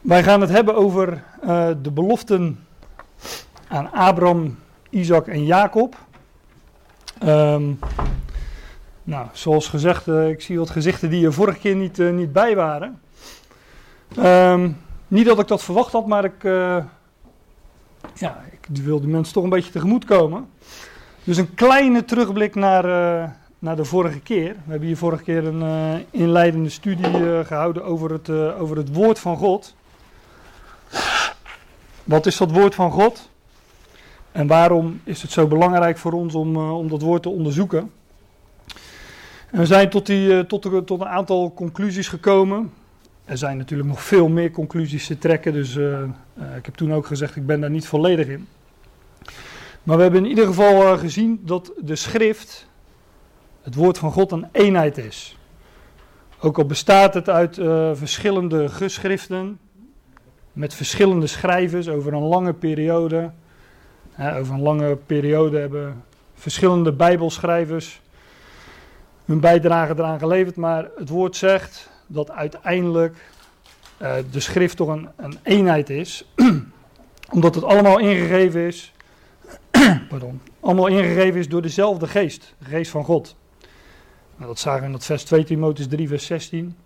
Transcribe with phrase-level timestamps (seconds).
[0.00, 2.66] Wij gaan het hebben over uh, de beloften
[3.68, 4.58] aan Abraham,
[4.90, 5.96] Isaac en Jacob.
[7.24, 7.78] Um,
[9.02, 12.32] nou, zoals gezegd, uh, ik zie wat gezichten die er vorige keer niet, uh, niet
[12.32, 13.00] bij waren.
[14.18, 14.76] Um,
[15.08, 16.42] niet dat ik dat verwacht had, maar ik,
[18.14, 20.48] ja, ik wil de mensen toch een beetje tegemoet komen.
[21.24, 22.84] Dus een kleine terugblik naar,
[23.58, 24.52] naar de vorige keer.
[24.52, 29.36] We hebben hier vorige keer een inleidende studie gehouden over het, over het woord van
[29.36, 29.74] God.
[32.10, 33.30] Wat is dat woord van God?
[34.32, 37.90] En waarom is het zo belangrijk voor ons om, uh, om dat woord te onderzoeken?
[39.50, 42.72] En we zijn tot, die, uh, tot, tot een aantal conclusies gekomen.
[43.24, 46.02] Er zijn natuurlijk nog veel meer conclusies te trekken, dus uh,
[46.56, 48.48] ik heb toen ook gezegd, ik ben daar niet volledig in.
[49.82, 52.68] Maar we hebben in ieder geval gezien dat de schrift,
[53.62, 55.36] het woord van God, een eenheid is.
[56.40, 57.54] Ook al bestaat het uit
[57.94, 59.58] verschillende geschriften,
[60.52, 63.30] met verschillende schrijvers over een lange periode.
[64.18, 68.00] over een lange periode hebben verschillende Bijbelschrijvers
[69.24, 70.56] hun bijdrage eraan geleverd.
[70.56, 73.16] Maar het woord zegt dat uiteindelijk
[74.02, 76.24] uh, de schrift toch een, een eenheid is.
[77.34, 78.92] Omdat het allemaal ingegeven is.
[80.08, 83.36] pardon, allemaal ingegeven is door dezelfde geest, de geest van God.
[84.36, 86.76] Nou, dat zagen we in dat vers 2 Timotheus 3 vers 16.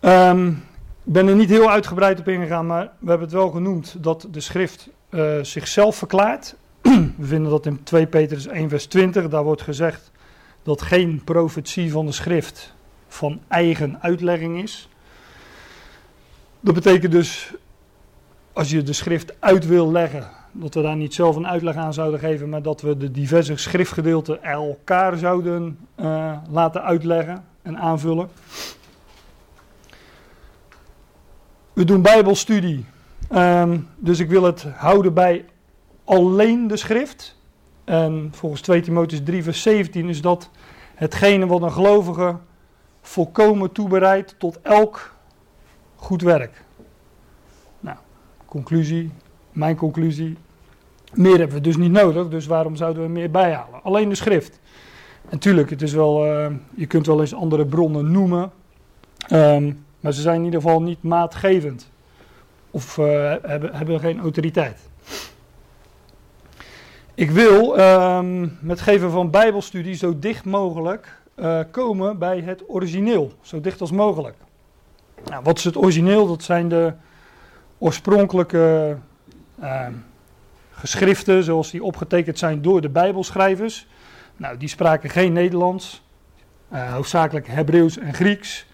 [0.00, 0.64] Um,
[1.04, 4.26] ik ben er niet heel uitgebreid op ingegaan, maar we hebben het wel genoemd dat
[4.30, 6.54] de schrift uh, zichzelf verklaart.
[7.16, 10.10] we vinden dat in 2 Petrus 1 vers 20, daar wordt gezegd
[10.62, 12.74] dat geen profetie van de schrift
[13.08, 14.88] van eigen uitlegging is.
[16.60, 17.54] Dat betekent dus,
[18.52, 21.94] als je de schrift uit wil leggen, dat we daar niet zelf een uitleg aan
[21.94, 28.28] zouden geven, maar dat we de diverse schriftgedeelten elkaar zouden uh, laten uitleggen en aanvullen.
[31.72, 32.84] We doen Bijbelstudie.
[33.34, 35.44] Um, dus ik wil het houden bij
[36.04, 37.36] alleen de schrift.
[37.84, 40.50] En volgens 2 Timotheus 3, vers 17 is dat
[40.94, 42.36] hetgene wat een gelovige
[43.00, 45.14] volkomen toebereidt tot elk
[45.96, 46.64] goed werk.
[47.80, 47.96] Nou,
[48.44, 49.10] conclusie,
[49.52, 50.36] mijn conclusie.
[51.12, 53.82] Meer hebben we dus niet nodig, dus waarom zouden we meer bijhalen?
[53.82, 54.60] Alleen de schrift.
[55.28, 58.52] En tuurlijk, het is wel, uh, je kunt wel eens andere bronnen noemen.
[59.32, 61.90] Um, maar ze zijn in ieder geval niet maatgevend.
[62.70, 64.78] Of uh, hebben, hebben geen autoriteit.
[67.14, 73.32] Ik wil um, met geven van Bijbelstudie zo dicht mogelijk uh, komen bij het origineel.
[73.40, 74.36] Zo dicht als mogelijk.
[75.24, 76.26] Nou, wat is het origineel?
[76.26, 76.92] Dat zijn de
[77.78, 78.96] oorspronkelijke
[79.62, 79.86] uh,
[80.70, 83.86] geschriften zoals die opgetekend zijn door de Bijbelschrijvers.
[84.36, 86.02] Nou, die spraken geen Nederlands,
[86.72, 88.66] uh, hoofdzakelijk Hebreeuws en Grieks.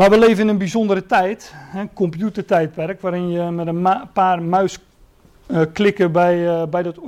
[0.00, 6.06] Maar we leven in een bijzondere tijd, een computertijdperk, waarin je met een paar muisklikken
[6.06, 6.98] uh, bij, uh, bij, dat,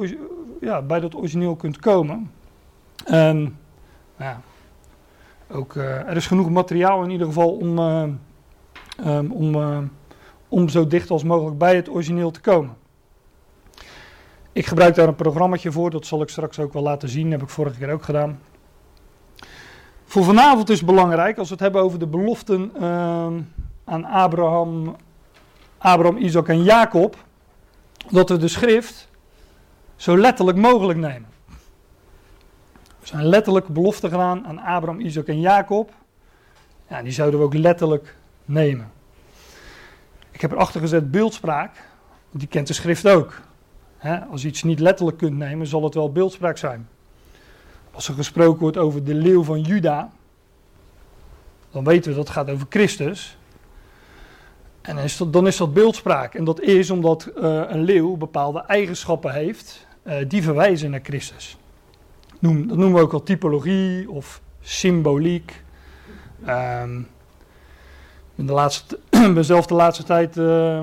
[0.60, 2.30] ja, bij dat origineel kunt komen.
[3.04, 3.58] En
[4.18, 4.40] ja,
[5.50, 7.78] ook, uh, er is genoeg materiaal in ieder geval om,
[9.06, 9.90] um,
[10.48, 12.74] om zo dicht als mogelijk bij het origineel te komen.
[14.52, 17.32] Ik gebruik daar een programmaatje voor, dat zal ik straks ook wel laten zien, dat
[17.32, 18.38] heb ik vorige keer ook gedaan.
[20.12, 22.82] Voor vanavond is belangrijk, als we het hebben over de beloften uh,
[23.84, 24.96] aan Abraham,
[25.78, 27.16] Abraham, Isaac en Jacob,
[28.10, 29.08] dat we de schrift
[29.96, 31.28] zo letterlijk mogelijk nemen.
[33.00, 35.90] Er zijn letterlijk beloften gedaan aan Abraham, Isaac en Jacob.
[36.88, 38.92] Ja, die zouden we ook letterlijk nemen.
[40.30, 41.88] Ik heb erachter gezet beeldspraak,
[42.30, 43.40] die kent de schrift ook.
[44.30, 46.88] als je iets niet letterlijk kunt nemen, zal het wel beeldspraak zijn.
[47.92, 50.12] Als er gesproken wordt over de leeuw van Juda,
[51.70, 53.36] dan weten we dat het gaat over Christus.
[54.80, 56.34] En dan is dat, dan is dat beeldspraak.
[56.34, 61.56] En dat is omdat uh, een leeuw bepaalde eigenschappen heeft uh, die verwijzen naar Christus.
[62.38, 65.62] Noem, dat noemen we ook al typologie of symboliek.
[66.48, 67.08] Um,
[68.34, 68.98] in de laatste,
[69.40, 70.80] zelf de laatste tijd, uh,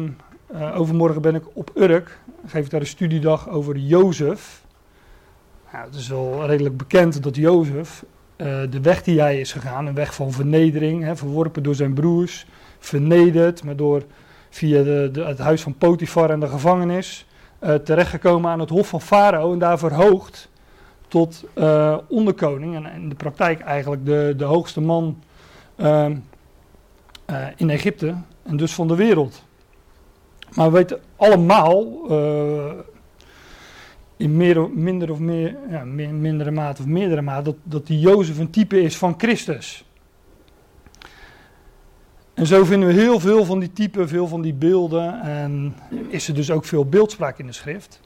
[0.76, 2.20] overmorgen ben ik op Urk.
[2.46, 4.59] Geef ik daar een studiedag over Jozef.
[5.72, 8.04] Nou, het is wel redelijk bekend dat Jozef
[8.38, 11.94] uh, de weg die hij is gegaan, een weg van vernedering, hè, verworpen door zijn
[11.94, 12.46] broers,
[12.80, 14.04] vernederd, maar door
[14.50, 17.26] via de, het huis van Potifar en de gevangenis,
[17.62, 20.50] uh, terechtgekomen aan het hof van Farao en daar verhoogd
[21.08, 25.24] tot uh, onderkoning en in de praktijk eigenlijk de, de hoogste man
[25.76, 26.16] ehm,
[27.56, 29.44] in Egypte en dus van de wereld.
[30.56, 32.08] Maar we weten allemaal
[34.20, 38.38] in meer, minder of meer, ja, mindere mate of meerdere mate, dat, dat die Jozef
[38.38, 39.86] een type is van Christus.
[42.34, 45.22] En zo vinden we heel veel van die typen, veel van die beelden.
[45.22, 45.76] En
[46.08, 48.00] is er dus ook veel beeldspraak in de schrift.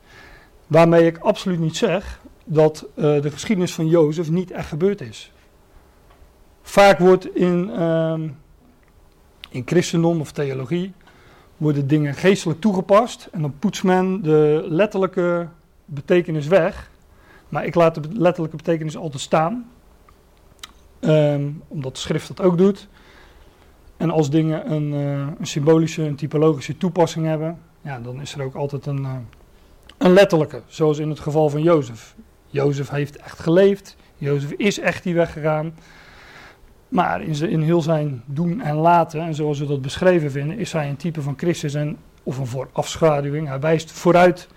[0.68, 5.32] Waarmee ik absoluut niet zeg dat uh, de geschiedenis van Jozef niet echt gebeurd is.
[6.62, 8.20] Vaak wordt in, uh,
[9.50, 10.94] in christendom of theologie
[11.58, 15.48] worden dingen geestelijk toegepast en dan poetst men de letterlijke
[15.86, 16.92] betekenis weg.
[17.50, 19.70] Maar ik laat de letterlijke betekenis altijd staan,
[21.02, 22.88] um, omdat schrift dat ook doet.
[23.98, 28.44] En als dingen een, uh, een, symbolische, een typologische toepassing hebben, ja, dan is er
[28.44, 29.16] ook altijd een, uh,
[29.98, 32.16] een letterlijke, zoals in het geval van Jozef.
[32.48, 35.74] Jozef heeft echt geleefd, Jozef is echt die weg gegaan.
[36.88, 40.72] Maar in, in heel zijn doen en laten, en zoals we dat beschreven vinden, is
[40.72, 43.48] hij een type van Christus en, of een voorafschaduwing.
[43.48, 44.48] Hij wijst vooruit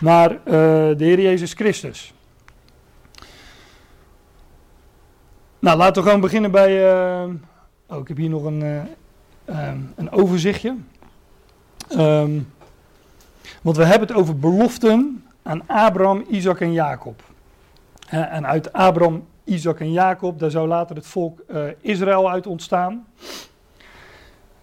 [0.00, 2.14] naar uh, de Heer Jezus Christus.
[5.58, 6.92] Nou, laten we gewoon beginnen bij.
[6.92, 7.34] Uh,
[7.86, 10.76] oh, ik heb hier nog een, uh, um, een overzichtje.
[11.90, 12.52] Um,
[13.62, 17.22] want we hebben het over beloften aan Abraham, Isaac en Jacob.
[18.08, 21.42] en uit Abraham, Isaac en Jacob, daar zou later het volk
[21.80, 23.06] Israël uit ontstaan.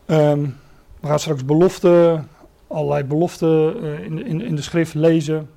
[0.05, 0.59] Um,
[0.99, 2.29] we gaan straks beloften,
[2.73, 5.49] allerlei beloften uh, in, in, in, de schrift lezen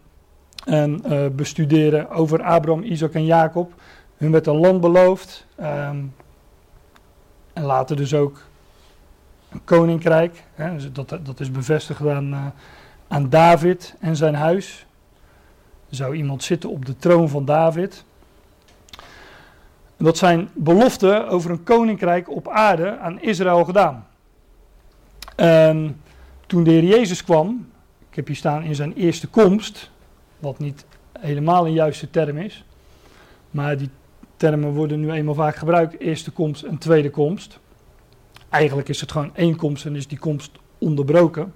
[0.64, 3.72] en uh, bestuderen over Abraham, Isaac en Jacob.
[4.16, 6.14] Hun werd een land beloofd um,
[7.52, 8.40] en later dus ook
[9.48, 10.44] een koninkrijk.
[10.54, 12.54] Hè, dus dat, dat is bevestigd aan,
[13.08, 14.86] aan David en zijn huis.
[15.90, 18.04] Zou iemand zitten op de troon van David.
[19.96, 24.06] Dat zijn beloften over een koninkrijk op aarde aan Israël gedaan.
[25.36, 26.00] En
[26.46, 27.68] toen de Heer Jezus kwam,
[28.10, 29.90] ik heb hier staan in zijn eerste komst,
[30.38, 30.84] wat niet
[31.20, 32.64] helemaal een juiste term is,
[33.50, 33.90] maar die
[34.36, 37.58] termen worden nu eenmaal vaak gebruikt, eerste komst en tweede komst.
[38.48, 41.54] Eigenlijk is het gewoon één komst en is die komst onderbroken.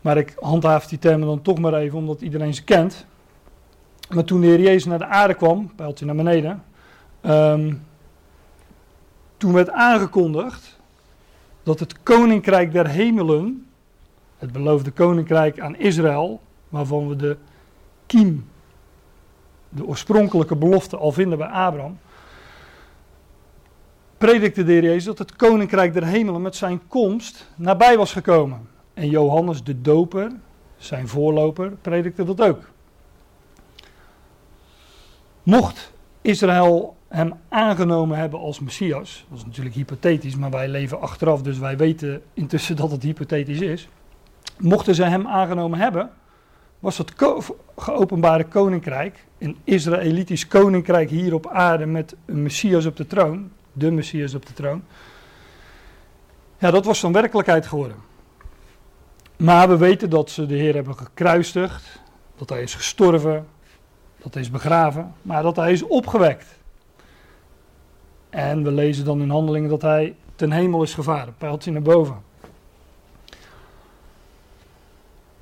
[0.00, 3.06] Maar ik handhaaf die termen dan toch maar even, omdat iedereen ze kent.
[4.08, 6.62] Maar toen de Heer Jezus naar de aarde kwam, pijltje naar beneden,
[7.22, 7.86] Um,
[9.36, 10.77] toen werd aangekondigd
[11.68, 13.66] dat het koninkrijk der hemelen,
[14.38, 17.36] het beloofde koninkrijk aan Israël, waarvan we de
[18.06, 18.48] kiem,
[19.68, 21.98] de oorspronkelijke belofte al vinden bij Abraham,
[24.18, 28.68] predikte de Heer Jezus dat het koninkrijk der hemelen met zijn komst nabij was gekomen.
[28.94, 30.32] En Johannes de Doper,
[30.76, 32.60] zijn voorloper, predikte dat ook.
[35.42, 39.26] Mocht Israël hem aangenomen hebben als Messias.
[39.28, 43.60] Dat is natuurlijk hypothetisch, maar wij leven achteraf, dus wij weten intussen dat het hypothetisch
[43.60, 43.88] is.
[44.58, 46.10] Mochten ze hem aangenomen hebben,
[46.78, 47.12] was het
[47.76, 53.90] geopenbare koninkrijk, een Israëlitisch koninkrijk hier op aarde met een Messias op de troon, de
[53.90, 54.82] Messias op de troon.
[56.58, 57.96] Ja, dat was dan werkelijkheid geworden.
[59.36, 62.00] Maar we weten dat ze de Heer hebben gekruisigd,
[62.36, 63.46] dat hij is gestorven,
[64.18, 66.57] dat hij is begraven, maar dat hij is opgewekt.
[68.30, 72.16] En we lezen dan in handelingen dat hij ten hemel is gevaren, pijltje naar boven.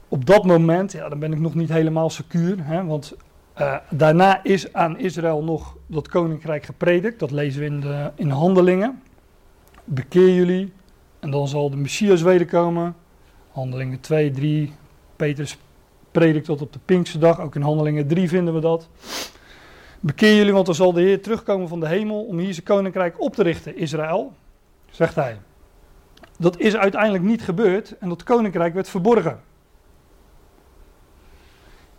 [0.09, 3.17] Op dat moment, ja, dan ben ik nog niet helemaal secuur, hè, want
[3.59, 7.19] uh, daarna is aan Israël nog dat koninkrijk gepredikt.
[7.19, 9.03] Dat lezen we in, de, in handelingen.
[9.85, 10.73] Bekeer jullie
[11.20, 12.96] en dan zal de Messias wederkomen.
[13.51, 14.72] Handelingen 2, 3.
[15.17, 15.58] Petrus
[16.10, 17.41] predikt tot op de Pinkse dag.
[17.41, 18.89] Ook in handelingen 3 vinden we dat.
[20.06, 23.20] Bekeer jullie, want dan zal de Heer terugkomen van de hemel om hier zijn koninkrijk
[23.20, 24.32] op te richten, Israël,
[24.91, 25.39] zegt hij.
[26.39, 29.41] Dat is uiteindelijk niet gebeurd en dat koninkrijk werd verborgen.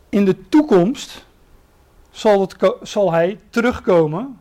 [0.10, 1.26] In de toekomst
[2.10, 2.50] zal,
[2.82, 4.40] zal hij terugkomen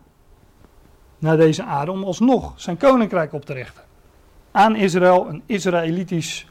[1.18, 3.82] naar deze aarde om alsnog zijn koninkrijk op te richten.
[4.50, 6.46] Aan Israël, een Israëlitisch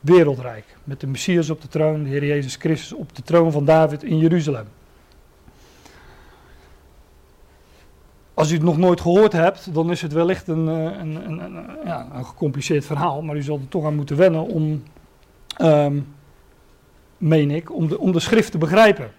[0.00, 0.76] wereldrijk.
[0.84, 4.02] Met de Messias op de troon, de Heer Jezus Christus op de troon van David
[4.02, 4.66] in Jeruzalem.
[8.36, 11.56] Als u het nog nooit gehoord hebt, dan is het wellicht een, eh, een, een,
[12.16, 13.22] een gecompliceerd verhaal.
[13.22, 14.82] Maar u zal er toch aan moeten wennen om,
[15.62, 16.14] um,
[17.18, 19.10] meen ik, om de, om de schrift te begrijpen.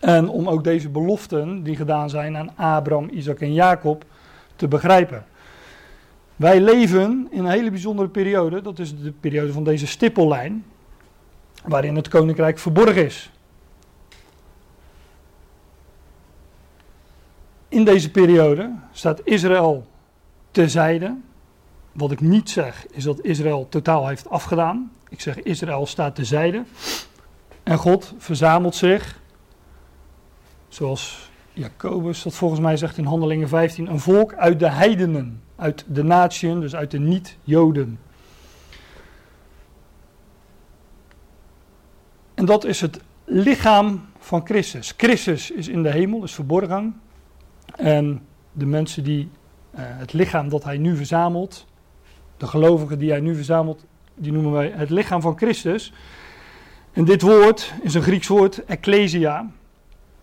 [0.00, 4.04] En om ook deze beloften die gedaan zijn aan Abraham, Isaac en Jacob
[4.56, 5.24] te begrijpen.
[6.36, 10.64] Wij leven in een hele bijzondere periode, dat is de periode van deze stippellijn,
[11.64, 13.30] waarin het koninkrijk verborgen is.
[17.68, 19.86] In deze periode staat Israël
[20.50, 21.16] terzijde.
[21.92, 24.92] Wat ik niet zeg is dat Israël totaal heeft afgedaan.
[25.08, 26.64] Ik zeg Israël staat terzijde.
[27.62, 29.20] En God verzamelt zich,
[30.68, 35.42] zoals Jacobus dat volgens mij zegt in Handelingen 15, een volk uit de heidenen.
[35.56, 37.98] uit de natieën, dus uit de niet-Joden.
[42.34, 44.94] En dat is het lichaam van Christus.
[44.96, 47.00] Christus is in de hemel, is verborgen.
[47.76, 49.28] En de mensen die
[49.74, 51.66] uh, het lichaam dat hij nu verzamelt,
[52.36, 55.92] de gelovigen die hij nu verzamelt, die noemen wij het lichaam van Christus.
[56.92, 59.50] En dit woord is een Grieks woord, ecclesia.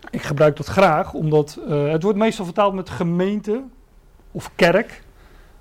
[0.09, 3.63] Ik gebruik dat graag, omdat uh, het wordt meestal vertaald met gemeente
[4.31, 5.03] of kerk.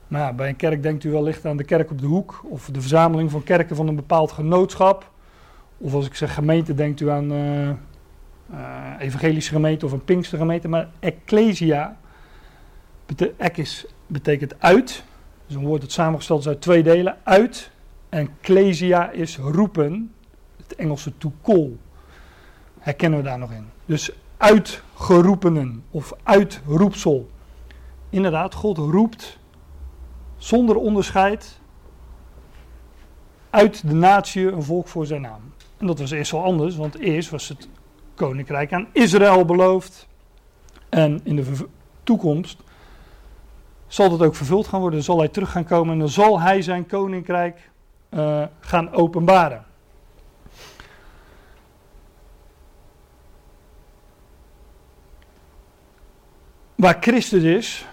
[0.09, 2.69] Maar ja, bij een kerk denkt u wellicht aan de kerk op de hoek, of
[2.73, 5.11] de verzameling van kerken van een bepaald genootschap.
[5.79, 7.71] Of als ik zeg gemeente, denkt u aan uh,
[8.99, 10.69] evangelische gemeente of een Pinkstergemeente.
[10.69, 11.97] Maar ecclesia,
[13.07, 15.05] bete is, betekent uit.
[15.47, 17.17] Dus een woord dat samengesteld is uit twee delen.
[17.23, 17.71] Uit.
[18.09, 20.13] En ecclesia is roepen.
[20.57, 21.71] Het Engelse to call.
[22.79, 23.67] Herkennen we daar nog in.
[23.87, 27.31] Dus uitgeroepenen of uitroepsel.
[28.11, 29.39] Inderdaad, God roept
[30.37, 31.61] zonder onderscheid
[33.51, 35.41] uit de natie een volk voor zijn naam.
[35.77, 37.69] En dat was eerst wel anders, want eerst was het
[38.15, 40.09] koninkrijk aan Israël beloofd.
[40.89, 41.67] En in de
[42.03, 42.63] toekomst
[43.87, 45.03] zal dat ook vervuld gaan worden.
[45.03, 47.71] Zal hij terug gaan komen en dan zal hij zijn koninkrijk
[48.11, 49.65] uh, gaan openbaren.
[56.75, 57.87] Waar Christus is,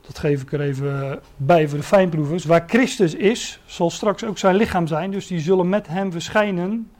[0.00, 2.44] dat geef ik er even bij voor de fijnproevers.
[2.44, 5.10] Waar Christus is, zal straks ook zijn lichaam zijn.
[5.10, 6.90] Dus die zullen met hem verschijnen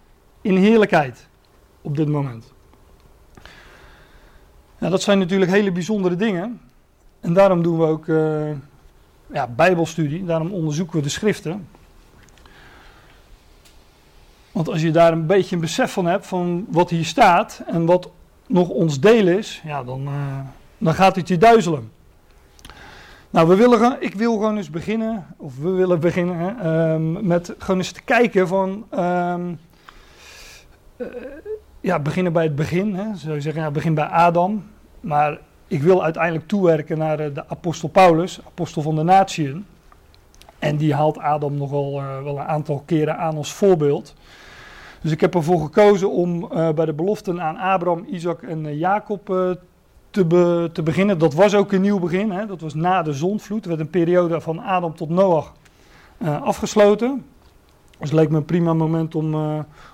[0.41, 1.29] in heerlijkheid
[1.85, 2.53] op dit moment.
[4.79, 6.61] Nou, dat zijn natuurlijk hele bijzondere dingen.
[7.21, 8.51] En daarom doen we ook uh,
[9.33, 10.25] ja, Bijbelstudie.
[10.25, 11.69] Daarom onderzoeken we de schriften.
[14.53, 17.87] Want als je daar een beetje een besef van hebt van wat hier staat en
[17.87, 18.11] wat
[18.47, 20.39] nog ons deel is, ja, dan, uh,
[20.79, 21.93] dan gaat het je duizelen.
[23.31, 27.77] Nou, we willen, ik wil gewoon eens beginnen, of we willen beginnen, um, met gewoon
[27.77, 29.59] eens te kijken van, um,
[30.97, 31.07] uh,
[31.85, 32.95] ja, beginnen bij het begin.
[32.95, 34.65] Hè, zou je zeggen, ja, begin bij Adam.
[35.01, 39.67] Maar ik wil uiteindelijk toewerken naar de, de apostel Paulus, apostel van de natieën.
[40.59, 44.15] En die haalt Adam nogal uh, wel een aantal keren aan als voorbeeld.
[45.01, 48.79] Dus ik heb ervoor gekozen om uh, bij de beloften aan Abraham, Isaac en uh,
[48.79, 49.27] Jacob
[50.11, 51.19] te, te, beginnen.
[51.19, 52.31] Dat was ook een nieuw begin.
[52.31, 52.47] Hè?
[52.47, 53.63] Dat was na de zondvloed.
[53.63, 55.53] Er werd een periode van Adam tot Noach
[56.21, 57.25] afgesloten.
[57.99, 59.35] Dus het leek me een prima moment om,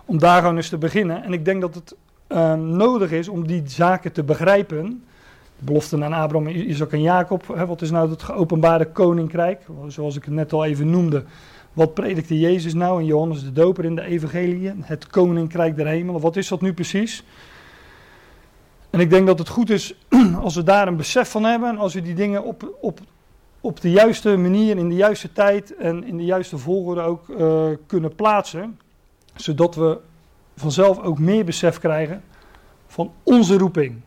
[0.04, 1.24] om daar gewoon eens te beginnen.
[1.24, 1.96] En ik denk dat het
[2.58, 5.02] nodig is om die zaken te begrijpen
[5.60, 7.48] beloften aan Abraham, Isaac en Jacob.
[7.54, 9.66] Hè, wat is nou het geopenbaarde koninkrijk?
[9.88, 11.24] Zoals ik het net al even noemde.
[11.72, 14.72] Wat predikte Jezus nou en Johannes de Doper in de evangelie?
[14.80, 16.20] Het koninkrijk der hemelen.
[16.20, 17.24] Wat is dat nu precies?
[18.90, 19.94] En ik denk dat het goed is
[20.42, 21.68] als we daar een besef van hebben.
[21.68, 23.00] En als we die dingen op, op,
[23.60, 27.70] op de juiste manier, in de juiste tijd en in de juiste volgorde ook uh,
[27.86, 28.78] kunnen plaatsen.
[29.34, 29.98] Zodat we
[30.56, 32.22] vanzelf ook meer besef krijgen
[32.86, 34.00] van onze roeping.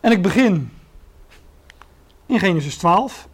[0.00, 0.70] En ik begin
[2.26, 3.28] in Genesis 12.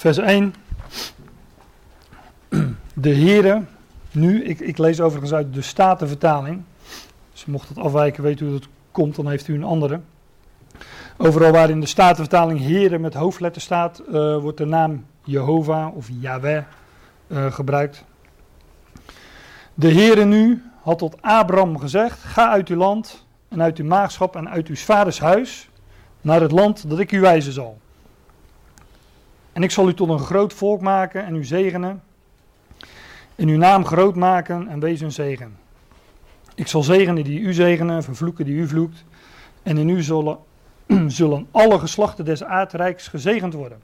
[0.00, 0.54] Vers 1.
[2.94, 3.62] De Heere,
[4.12, 6.62] nu, ik, ik lees overigens uit de Statenvertaling.
[7.32, 10.00] Dus mocht het afwijken, weet u hoe dat komt, dan heeft u een andere.
[11.16, 16.08] Overal waar in de Statenvertaling Heren met hoofdletter staat, uh, wordt de naam Jehovah of
[16.20, 16.62] Yahweh
[17.26, 18.04] uh, gebruikt.
[19.74, 24.36] De Heere nu had tot Abraham gezegd: Ga uit uw land en uit uw maagschap
[24.36, 25.68] en uit uw vaders huis
[26.20, 27.79] naar het land dat ik u wijzen zal.
[29.52, 32.02] En ik zal u tot een groot volk maken en u zegenen.
[33.34, 35.56] En uw naam groot maken en wees een zegen.
[36.54, 39.04] Ik zal zegenen die u zegenen, vervloeken die u vloekt.
[39.62, 40.38] En in u zullen,
[41.06, 43.80] zullen alle geslachten des aardrijks gezegend worden.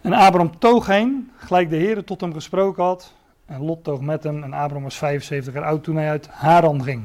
[0.00, 3.14] En Abraham toog heen, gelijk de Heer tot hem gesproken had.
[3.46, 4.42] En Lot toog met hem.
[4.42, 7.02] En Abraham was 75 jaar oud toen hij uit Haran ging.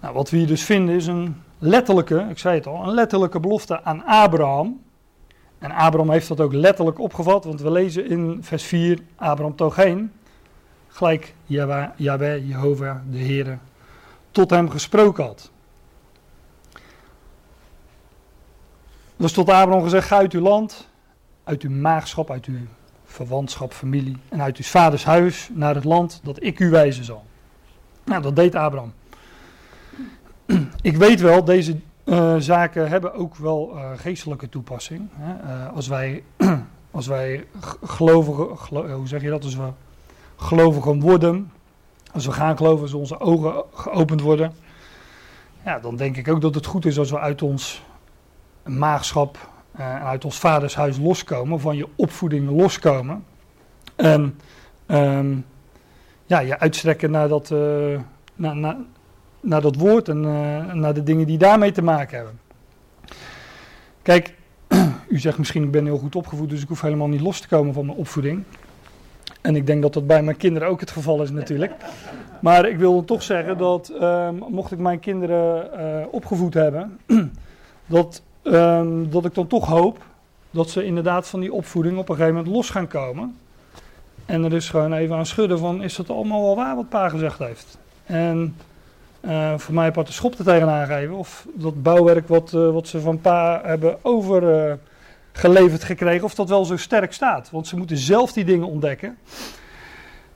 [0.00, 3.40] Nou, wat we hier dus vinden is een letterlijke, ik zei het al, een letterlijke
[3.40, 4.80] belofte aan Abraham.
[5.58, 9.76] En Abraham heeft dat ook letterlijk opgevat, want we lezen in vers 4, Abraham toog
[9.76, 10.12] heen,
[10.88, 11.34] gelijk
[11.96, 13.58] Yahweh, Jehovah, de Heer,
[14.30, 15.50] tot hem gesproken had.
[19.16, 20.88] Dus tot Abraham gezegd, ga uit uw land,
[21.44, 22.58] uit uw maagschap, uit uw
[23.04, 27.24] verwantschap, familie en uit uw vaders huis naar het land dat ik u wijzen zal.
[28.04, 28.92] Nou, dat deed Abraham.
[30.82, 31.76] Ik weet wel, deze
[32.08, 35.08] uh, zaken hebben ook wel uh, geestelijke toepassing.
[35.12, 35.32] Hè?
[35.32, 36.24] Uh, als wij,
[36.90, 37.46] als wij
[37.82, 39.68] gelovigen, gelo hoe zeg je dat, als we
[40.36, 41.52] gelovigen worden,
[42.12, 44.52] als we gaan geloven, als onze ogen geopend worden,
[45.64, 47.82] ja, dan denk ik ook dat het goed is als we uit ons
[48.64, 53.24] maagschap en uit ons vadershuis loskomen, van je opvoeding loskomen.
[53.96, 54.38] En
[54.86, 55.44] um,
[56.26, 57.50] ja, je uitstrekken naar dat,
[58.34, 58.76] naar, naar,
[59.40, 62.40] naar dat woord en uh, naar de dingen die daarmee te maken hebben.
[64.02, 64.34] Kijk,
[65.08, 67.48] u zegt misschien ik ben heel goed opgevoed, dus ik hoef helemaal niet los te
[67.48, 68.44] komen van mijn opvoeding.
[69.40, 71.72] En ik denk dat dat bij mijn kinderen ook het geval is natuurlijk.
[72.40, 76.98] Maar ik wil toch zeggen dat uh, mocht ik mijn kinderen uh, opgevoed hebben,
[77.86, 79.98] dat, um, dat ik dan toch hoop
[80.50, 83.36] dat ze inderdaad van die opvoeding op een gegeven moment los gaan komen.
[84.26, 87.08] En er is gewoon even aan schudden van, is dat allemaal wel waar wat pa
[87.08, 87.78] gezegd heeft?
[88.04, 88.56] En
[89.20, 91.14] uh, voor mij apart de schop er tegenaan geven.
[91.14, 96.48] Of dat bouwwerk wat, uh, wat ze van pa hebben overgeleverd uh, gekregen, of dat
[96.48, 97.50] wel zo sterk staat.
[97.50, 99.18] Want ze moeten zelf die dingen ontdekken.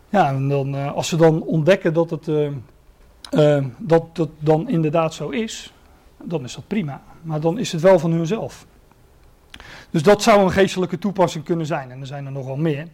[0.09, 2.29] Ja, dan, als ze dan ontdekken dat het
[3.79, 5.73] dat, dat dan inderdaad zo is,
[6.23, 7.03] dan is dat prima.
[7.23, 8.67] Maar dan is het wel van hunzelf.
[9.91, 11.91] Dus dat zou een geestelijke toepassing kunnen zijn.
[11.91, 12.87] En er zijn er nogal meer.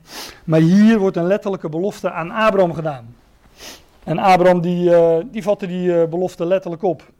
[0.44, 3.14] Maar hier wordt een letterlijke belofte aan Abraham gedaan.
[4.08, 7.12] En Abraham die, uh, die vatte die uh, belofte letterlijk op.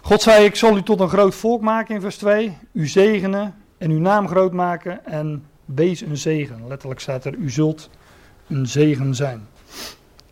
[0.00, 2.56] God zei, ik zal u tot een groot volk maken in vers 2.
[2.72, 6.66] U zegenen en uw naam groot maken en wees een zegen.
[6.68, 7.90] Letterlijk staat er, u zult
[8.46, 9.46] een zegen zijn.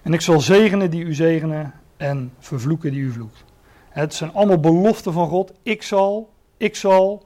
[0.02, 3.44] En ik zal zegenen die u zegenen en vervloeken die u vloekt.
[3.88, 5.52] Het zijn allemaal beloften van God.
[5.62, 7.24] Ik zal, ik zal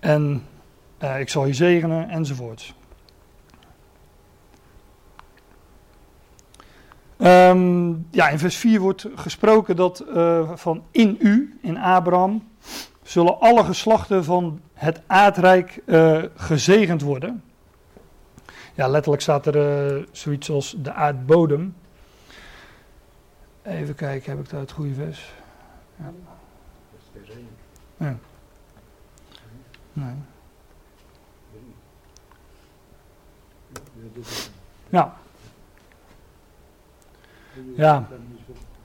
[0.00, 0.42] en
[1.02, 2.74] uh, ik zal je zegenen enzovoorts.
[7.24, 12.48] Um, ja, in vers 4 wordt gesproken dat uh, van in u, in Abraham,
[13.02, 17.42] zullen alle geslachten van het aardrijk uh, gezegend worden.
[18.74, 21.76] Ja, letterlijk staat er uh, zoiets als de aardbodem.
[23.62, 25.32] Even kijken, heb ik daar het goede vers?
[25.96, 26.12] Ja.
[27.96, 28.16] ja.
[29.92, 30.14] Nee.
[34.88, 35.20] Ja.
[37.76, 38.08] Ja,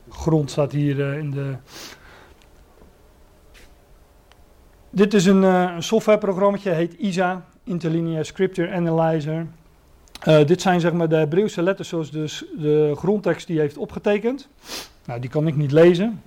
[0.10, 1.56] grond staat hier uh, in de.
[4.90, 9.48] Dit is een, uh, een softwareprogramma, heet ISA, Interlinear Scripture Analyzer.
[10.28, 14.50] Uh, dit zijn zeg maar de Hebreeuwse letters zoals de, de grondtekst die heeft opgetekend.
[15.06, 16.22] Nou, die kan ik niet lezen.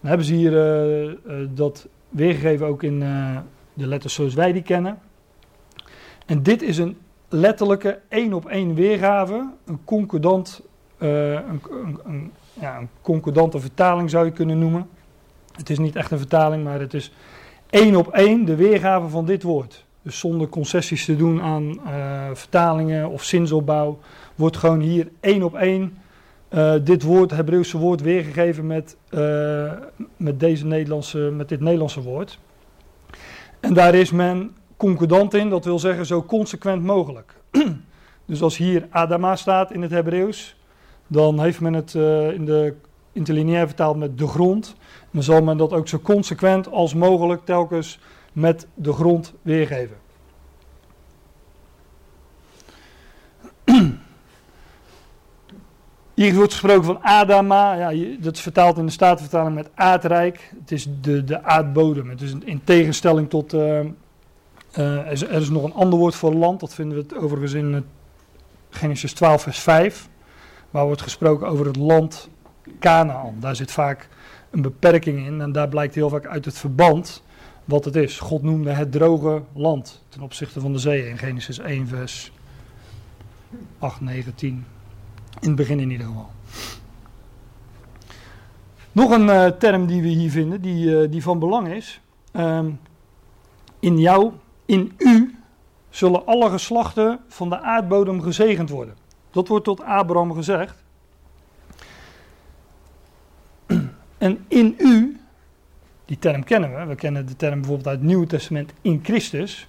[0.00, 0.52] Dan hebben ze hier
[1.54, 3.00] dat weergegeven ook in
[3.74, 4.98] de letters zoals wij die kennen.
[6.26, 10.62] En dit is een letterlijke één op één weergave, een concordant
[11.06, 11.60] een,
[12.04, 14.88] een, ja, een, concordante vertaling zou je kunnen noemen.
[15.52, 17.12] Het is niet echt een vertaling, maar het is
[17.70, 19.84] één op één de weergave van dit woord.
[20.02, 23.98] Dus zonder concessies te doen aan uh, vertalingen of zinsopbouw,
[24.34, 25.98] wordt gewoon hier één op één
[26.50, 28.96] uh, dit woord, Hebreeuwse woord, weergegeven met,
[30.16, 32.38] met, deze Nederlandse, met dit Nederlandse woord.
[33.60, 37.34] En daar is men concordant in, dat wil zeggen zo consequent mogelijk.
[38.26, 40.56] dus als hier Adama staat in het Hebreeuws,
[41.10, 42.74] dan heeft men het uh, in de
[43.12, 44.74] interlineair vertaald met de grond.
[45.10, 47.98] Dan zal men dat ook zo consequent als mogelijk telkens
[48.32, 49.96] met de grond weergeven.
[56.14, 57.90] Hier wordt gesproken van Adama.
[57.90, 60.52] Ja, dat is vertaald in de Statenvertaling met aardrijk.
[60.60, 62.10] Het is de, de aardbodem.
[62.10, 63.52] Het is in tegenstelling tot.
[63.52, 63.94] Er,
[65.10, 66.60] is, er, is, nog een ander woord voor land.
[66.60, 67.84] Dat vinden we het overigens in
[68.70, 70.08] Genesis 12, vers 5
[70.70, 72.28] waar wordt gesproken over het land
[72.78, 73.34] Canaan.
[73.40, 74.08] Daar zit vaak
[74.50, 77.22] een beperking in en daar blijkt heel vaak uit het verband
[77.64, 78.18] wat het is.
[78.18, 82.32] God noemde het droge land ten opzichte van de zee in Genesis 1 vers
[83.78, 84.64] 8, 9, 10.
[85.40, 86.30] In het begin in ieder geval.
[88.92, 92.00] Nog een uh, term die we hier vinden, die, uh, die van belang is.
[92.32, 92.80] Um,
[93.80, 94.32] in jou,
[94.66, 95.34] in u,
[95.90, 98.94] zullen alle geslachten van de aardbodem gezegend worden.
[99.30, 100.82] Dat wordt tot Abraham gezegd.
[104.18, 105.20] En in u,
[106.04, 109.68] die term kennen we, we kennen de term bijvoorbeeld uit het Nieuwe Testament in Christus.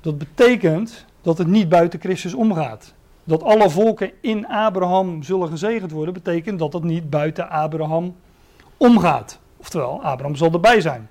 [0.00, 2.94] Dat betekent dat het niet buiten Christus omgaat.
[3.24, 8.16] Dat alle volken in Abraham zullen gezegend worden, betekent dat het niet buiten Abraham
[8.76, 9.38] omgaat.
[9.56, 11.08] Oftewel, Abraham zal erbij zijn.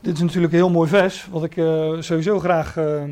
[0.00, 3.02] Dit is natuurlijk een heel mooi vers, wat ik uh, sowieso graag uh,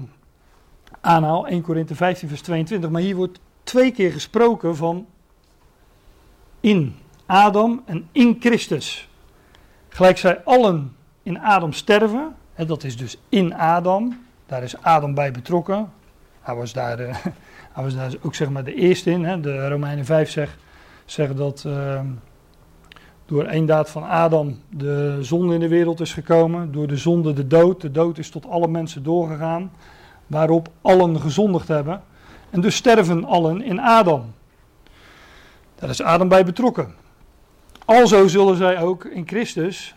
[1.01, 5.07] aanhaal, 1 Korinthe 15 vers 22, maar hier wordt twee keer gesproken van
[6.61, 9.09] in Adam en in Christus.
[9.89, 15.15] Gelijk zij allen in Adam sterven, hè, dat is dus in Adam, daar is Adam
[15.15, 15.93] bij betrokken.
[16.41, 17.15] Hij was daar, uh,
[17.75, 19.25] hij was daar ook zeg maar de eerste in.
[19.25, 19.41] Hè.
[19.41, 20.57] De Romeinen 5 zegt,
[21.05, 22.01] zegt dat uh,
[23.27, 26.73] door één daad van Adam de zonde in de wereld is gekomen.
[26.73, 27.81] Door de zonde de dood.
[27.81, 29.71] De dood is tot alle mensen doorgegaan.
[30.29, 32.03] Waarop allen gezondigd hebben.
[32.51, 34.35] En dus sterven allen in Adam.
[35.75, 36.95] Daar is Adam bij betrokken.
[37.85, 39.95] Alzo zullen zij ook in Christus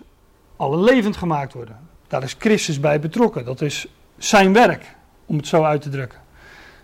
[0.55, 1.79] allen levend gemaakt worden.
[2.07, 3.45] Daar is Christus bij betrokken.
[3.45, 6.19] Dat is zijn werk, om het zo uit te drukken.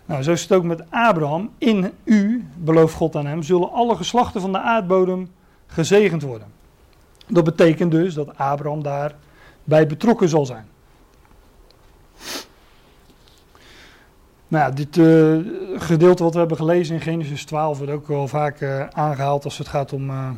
[0.06, 1.50] Nou, zo is het ook met Abraham.
[1.58, 5.32] In u, belooft God aan hem, zullen alle geslachten van de aardbodem
[5.68, 6.48] gezegend worden.
[7.28, 10.68] Dat betekent dus dat Abraham daarbij betrokken zal zijn.
[14.48, 15.40] Nou ja, dit uh,
[15.76, 19.58] gedeelte wat we hebben gelezen in Genesis 12 wordt ook wel vaak uh, aangehaald als
[19.58, 20.30] het gaat om, uh,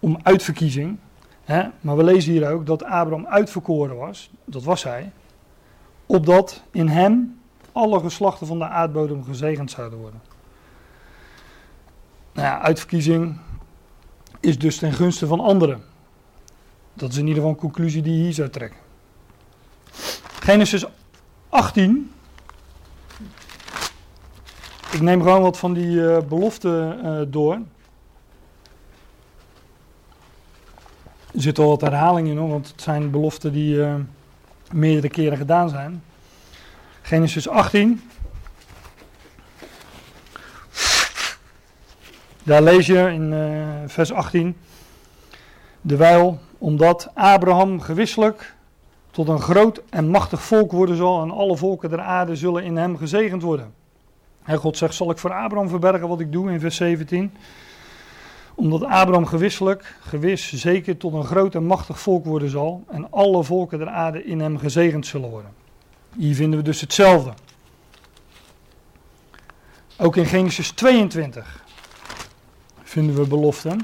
[0.00, 0.98] om uitverkiezing.
[1.44, 1.68] Hè?
[1.80, 5.12] Maar we lezen hier ook dat Abraham uitverkoren was, dat was hij,
[6.06, 7.40] opdat in hem
[7.72, 10.20] alle geslachten van de aardbodem gezegend zouden worden.
[12.32, 13.36] Nou ja, uitverkiezing
[14.40, 15.82] is dus ten gunste van anderen.
[16.94, 18.78] Dat is in ieder geval een conclusie die je hier zou trekken.
[20.40, 20.84] Genesis
[21.48, 22.10] 18.
[24.92, 27.54] Ik neem gewoon wat van die uh, beloften uh, door.
[31.34, 33.94] Er zit al wat herhaling in, hoor, want het zijn beloften die uh,
[34.72, 36.02] meerdere keren gedaan zijn.
[37.02, 38.10] Genesis 18.
[42.42, 43.34] Daar lees je in
[43.86, 44.56] vers 18.
[45.80, 48.54] Dewijl, omdat Abraham gewisselijk
[49.10, 52.76] tot een groot en machtig volk worden zal en alle volken der aarde zullen in
[52.76, 53.74] hem gezegend worden.
[54.46, 57.34] En God zegt, zal ik voor Abraham verbergen wat ik doe in vers 17?
[58.54, 63.44] Omdat Abraham gewisselijk, gewis, zeker tot een groot en machtig volk worden zal en alle
[63.44, 65.50] volken der aarde in hem gezegend zullen worden.
[66.16, 67.32] Hier vinden we dus hetzelfde.
[69.96, 71.64] Ook in Genesis 22
[72.82, 73.80] vinden we beloften.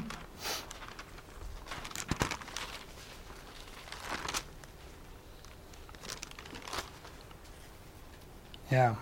[8.68, 8.96] Ja,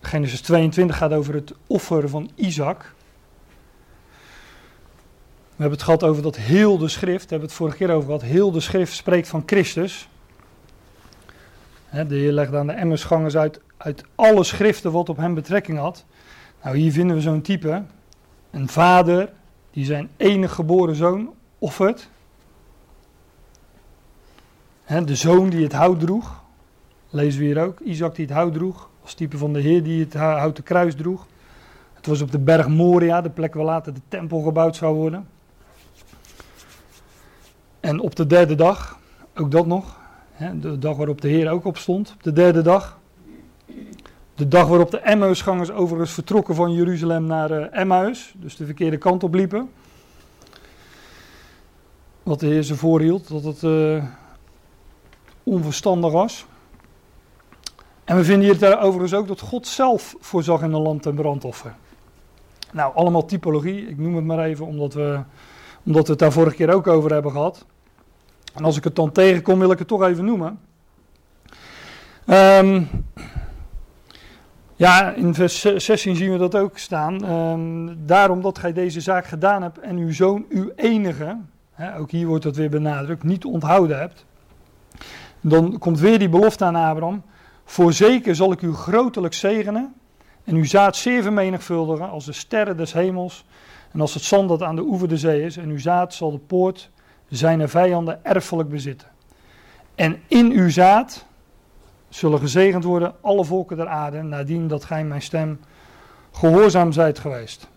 [0.00, 2.94] Genesis 22 gaat over het offer van Isaac.
[5.60, 8.04] We hebben het gehad over dat heel de schrift, we hebben het vorige keer over
[8.04, 10.08] gehad, heel de schrift spreekt van Christus.
[11.90, 16.04] de Heer legde aan de emmersgangers uit, uit alle schriften wat op hem betrekking had.
[16.62, 17.82] Nou, hier vinden we zo'n type.
[18.50, 19.32] Een vader
[19.70, 22.08] die zijn enige geboren zoon offert.
[24.86, 26.42] de zoon die het hout droeg.
[27.10, 27.80] Lezen we hier ook.
[27.80, 28.88] Isaac die het hout droeg.
[29.10, 31.26] Als type van de Heer die het houten kruis droeg.
[31.94, 35.28] Het was op de berg Moria, de plek waar later de tempel gebouwd zou worden.
[37.80, 38.98] En op de derde dag,
[39.36, 39.98] ook dat nog,
[40.60, 42.98] de dag waarop de Heer ook op stond, op de derde dag,
[44.34, 48.98] de dag waarop de Emmausgangers overigens vertrokken van Jeruzalem naar uh, Emmaus, dus de verkeerde
[48.98, 49.70] kant op liepen.
[52.22, 54.04] Wat de Heer ze voorhield, dat het uh,
[55.42, 56.46] onverstandig was.
[58.10, 61.74] En we vinden hier overigens ook dat God zelf voorzag in een land en brandoffer.
[62.72, 65.20] Nou, allemaal typologie, ik noem het maar even omdat we,
[65.84, 67.66] omdat we het daar vorige keer ook over hebben gehad.
[68.54, 70.60] En als ik het dan tegenkom, wil ik het toch even noemen.
[72.26, 72.88] Um,
[74.76, 77.30] ja, in vers 16 zien we dat ook staan.
[77.30, 81.36] Um, daarom dat gij deze zaak gedaan hebt en uw zoon, uw enige,
[81.72, 84.24] hè, ook hier wordt dat weer benadrukt, niet onthouden hebt.
[85.40, 87.22] Dan komt weer die belofte aan Abraham.
[87.70, 89.94] Voorzeker zal ik u grotelijk zegenen
[90.44, 93.44] en uw zaad zeer vermenigvuldigen als de sterren des hemels
[93.92, 95.56] en als het zand dat aan de oever de zee is.
[95.56, 96.90] En uw zaad zal de poort
[97.28, 99.08] zijn vijanden erfelijk bezitten.
[99.94, 101.26] En in uw zaad
[102.08, 105.60] zullen gezegend worden alle volken der aarde, nadien dat gij mijn stem
[106.32, 107.68] gehoorzaam zijt geweest.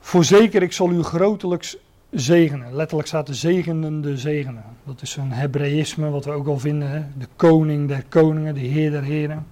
[0.00, 1.76] Voorzeker, ik zal u grotelijks
[2.10, 2.74] zegenen.
[2.74, 4.64] Letterlijk staat de zegenende zegenen.
[4.84, 6.90] Dat is een Hebreïsme wat we ook al vinden.
[6.90, 7.04] Hè?
[7.18, 9.46] De koning der koningen, de heer der heren.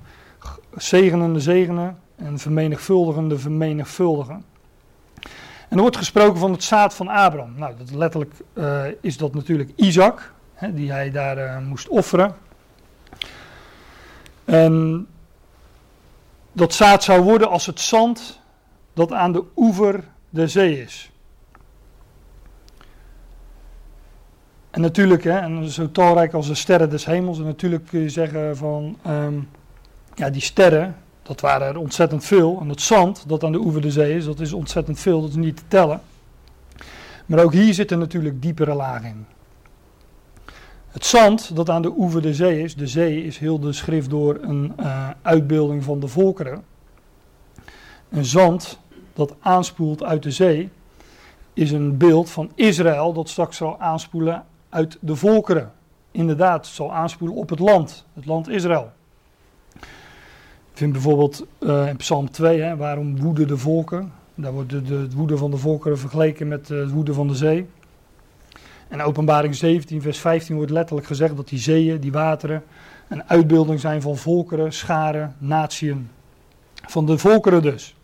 [0.77, 4.45] Zegenende zegenen en vermenigvuldigende vermenigvuldigen.
[5.69, 7.55] En er wordt gesproken van het zaad van Abraham.
[7.57, 12.35] Nou, letterlijk uh, is dat natuurlijk Isaac, hè, die hij daar uh, moest offeren.
[14.45, 15.07] En
[16.53, 18.41] dat zaad zou worden als het zand
[18.93, 21.11] dat aan de oever der zee is.
[24.71, 27.39] En natuurlijk, hè, en zo talrijk als de sterren des hemels.
[27.39, 29.49] En natuurlijk kun je zeggen van, um,
[30.15, 32.59] ja, die sterren, Dat waren er ontzettend veel.
[32.61, 35.21] En het zand dat aan de oever de zee is, dat is ontzettend veel.
[35.21, 36.01] Dat is niet te tellen.
[37.27, 39.27] Maar ook hier zitten natuurlijk diepere lagen in.
[40.89, 44.11] Het zand dat aan de oever de zee is, de zee is heel de schrift
[44.11, 46.65] door een uh, uitbeelding van de volkeren.
[48.09, 48.79] Een zand
[49.13, 50.71] dat aanspoelt uit de zee,
[51.53, 55.73] is een beeld van Israël dat straks zal aanspoelen uit de volkeren.
[56.11, 58.93] Inderdaad, zal aanspoelen op het land, het land Israël.
[60.71, 64.13] Ik vind bijvoorbeeld uh, in Psalm 2, hè, waarom woeden de volken?
[64.35, 67.67] Daar wordt de, de, woede van de volkeren vergeleken met de woede van de zee.
[68.89, 72.65] En openbaring 17, vers 15 wordt letterlijk gezegd dat die zeeën, die wateren,
[73.09, 76.11] een uitbeelding zijn van volkeren, scharen, natieën.
[76.75, 77.97] Van de volkeren dus.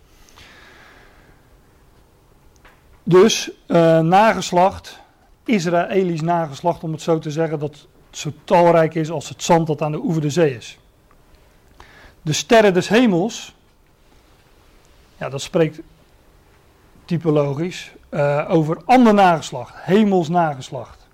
[3.03, 5.01] Dus uh, nageslacht,
[5.45, 9.83] Israëlisch nageslacht om het zo te zeggen, dat zo talrijk is als het zand dat
[9.83, 10.79] aan de oever de zee is.
[12.23, 13.55] De sterren des hemels,
[15.17, 15.81] ja dat spreekt
[17.05, 21.07] typologisch, uh, over ander nageslacht, hemels nageslacht.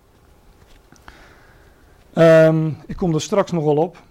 [2.14, 4.02] Um, ik kom er straks nog wel op.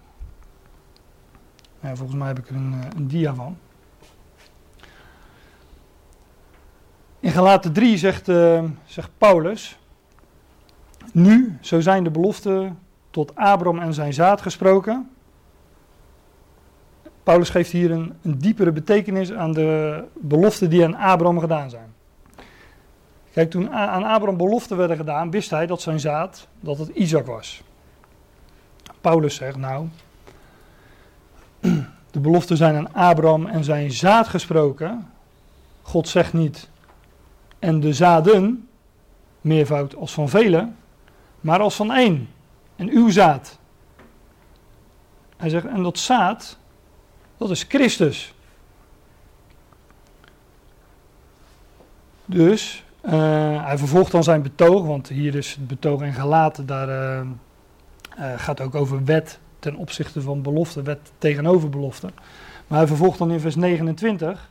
[1.82, 3.58] Volgens mij heb ik er een, eh, een dia van.
[7.20, 9.78] In Galaten 3 zegt, uh, zegt Paulus:
[11.12, 12.78] Nu, zo zijn de beloften
[13.10, 15.10] tot Abram en zijn zaad gesproken.
[17.22, 21.94] Paulus geeft hier een, een diepere betekenis aan de beloften die aan Abraham gedaan zijn.
[23.32, 27.26] Kijk, toen aan Abraham beloften werden gedaan, wist hij dat zijn zaad, dat het Isaac
[27.26, 27.62] was.
[29.00, 29.88] Paulus zegt, nou,
[32.10, 35.10] de beloften zijn aan Abraham en zijn zaad gesproken.
[35.82, 36.68] God zegt niet,
[37.58, 38.68] en de zaden,
[39.40, 40.76] meervoud als van velen,
[41.40, 42.28] maar als van één,
[42.76, 43.58] en uw zaad.
[45.36, 46.58] Hij zegt, en dat zaad,
[47.36, 48.34] dat is Christus.
[52.24, 56.88] Dus uh, hij vervolgt dan zijn betoog, want hier is het betoog in gelaten, daar
[56.88, 57.26] uh,
[58.18, 62.10] uh, gaat ook over wet ten opzichte van belofte, wet tegenover belofte.
[62.66, 64.50] Maar hij vervolgt dan in vers 29,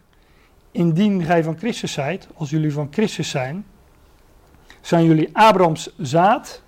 [0.72, 3.66] indien gij van Christus zijt, als jullie van Christus zijn,
[4.82, 6.62] zijn jullie Abrahams zaad,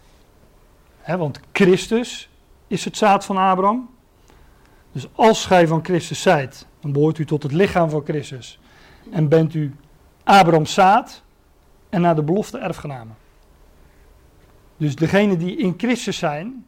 [1.05, 2.29] want Christus
[2.67, 3.89] is het zaad van Abraham.
[4.91, 8.59] Dus als gij van Christus zijt, dan behoort u tot het lichaam van Christus
[9.11, 9.75] en bent u
[10.23, 11.23] Abrahams zaad,
[11.91, 13.15] en naar de belofte erfgenamen.
[14.77, 16.65] Dus degenen die in Christus zijn,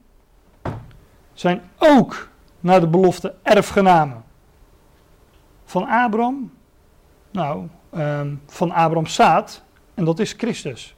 [1.34, 4.24] zijn ook naar de belofte erfgenamen.
[5.66, 6.52] Van Abraham,
[7.32, 10.96] nou, um, van Abrahams zaad, en dat is Christus.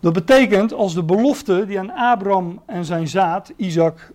[0.00, 4.12] Dat betekent als de beloften die aan Abraham en zijn zaad, Isaac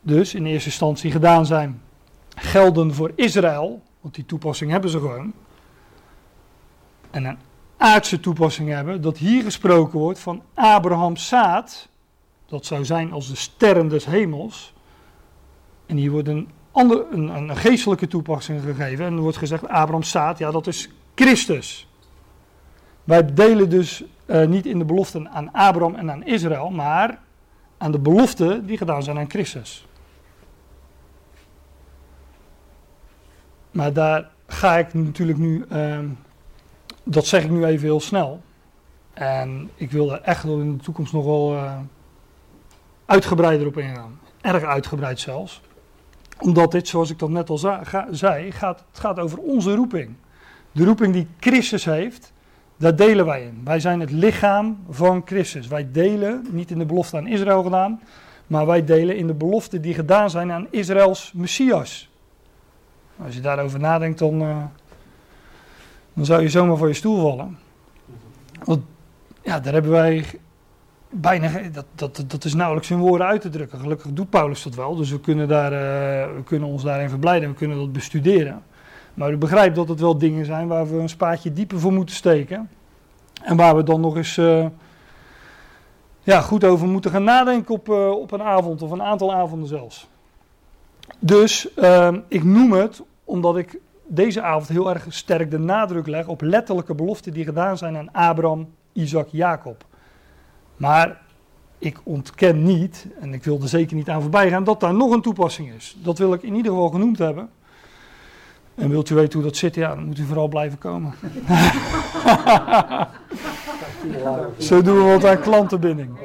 [0.00, 1.80] dus in eerste instantie gedaan zijn,
[2.36, 5.32] gelden voor Israël, want die toepassing hebben ze gewoon.
[7.10, 7.38] En aan
[7.76, 11.88] aardse toepassing hebben, dat hier gesproken wordt van Abrahams zaad,
[12.46, 14.74] dat zou zijn als de sterren des hemels.
[15.86, 20.10] En hier wordt een, andere, een, een geestelijke toepassing gegeven en er wordt gezegd Abrahams
[20.10, 21.88] zaad, ja dat is Christus.
[23.04, 27.18] Wij delen dus uh, niet in de beloften aan Abraham en aan Israël, maar
[27.78, 29.86] aan de beloften die gedaan zijn aan Christus.
[33.70, 35.98] Maar daar ga ik natuurlijk nu uh,
[37.04, 38.42] dat zeg ik nu even heel snel.
[39.12, 41.78] En ik wil er echt in de toekomst nog wel uh,
[43.06, 44.20] uitgebreider op ingaan.
[44.40, 45.60] Erg uitgebreid zelfs.
[46.38, 47.58] Omdat dit, zoals ik dat net al
[48.10, 50.14] zei, gaat, het gaat over onze roeping.
[50.72, 52.32] De roeping die Christus heeft,
[52.84, 53.60] daar delen wij in.
[53.64, 55.66] Wij zijn het lichaam van Christus.
[55.66, 58.00] Wij delen, niet in de belofte aan Israël gedaan,
[58.46, 62.10] maar wij delen in de belofte die gedaan zijn aan Israëls Messias.
[63.24, 64.56] Als je daarover nadenkt, dan, uh,
[66.12, 67.58] dan zou je zomaar voor je stoel vallen.
[68.64, 68.82] Want
[69.42, 70.24] ja, daar hebben wij
[71.10, 73.78] bijna, dat, dat, dat is nauwelijks in woorden uit te drukken.
[73.78, 77.48] Gelukkig doet Paulus dat wel, dus we kunnen, daar, uh, we kunnen ons daarin verblijden,
[77.48, 78.62] we kunnen dat bestuderen.
[79.14, 82.14] Maar u begrijpt dat het wel dingen zijn waar we een spaatje dieper voor moeten
[82.14, 82.70] steken.
[83.42, 84.66] En waar we dan nog eens uh,
[86.22, 89.68] ja, goed over moeten gaan nadenken op, uh, op een avond of een aantal avonden
[89.68, 90.08] zelfs.
[91.18, 91.68] Dus
[92.28, 96.94] ik noem het omdat ik deze avond heel erg sterk de nadruk leg op letterlijke
[96.94, 99.84] beloften die gedaan zijn aan Abraham, Isaac, Jacob.
[100.76, 101.20] Maar
[101.78, 105.12] ik ontken niet, en ik wil er zeker niet aan voorbij gaan, dat daar nog
[105.12, 105.96] een toepassing is.
[106.02, 107.50] Dat wil ik in ieder geval genoemd hebben.
[108.74, 111.14] En wilt u weten hoe dat zit, ja, dan moet u vooral blijven komen.
[114.58, 116.18] Zo doen we wat aan klantenbinding.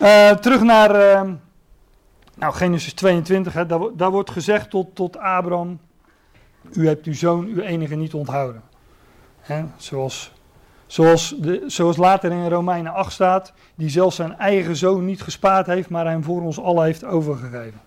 [0.00, 1.30] Uh, terug naar uh,
[2.34, 3.52] nou, Genesis 22.
[3.52, 5.80] Hè, daar, daar, wordt gezegd tot, tot Abraham:
[6.72, 8.62] U hebt uw zoon, uw enige niet onthouden.
[9.40, 10.32] Hè, zoals,
[10.94, 15.66] zoals, de, zoals later in Romeinen 8 staat: Die zelfs zijn eigen zoon niet gespaard
[15.66, 17.80] heeft, maar hem voor ons allen heeft overgegeven.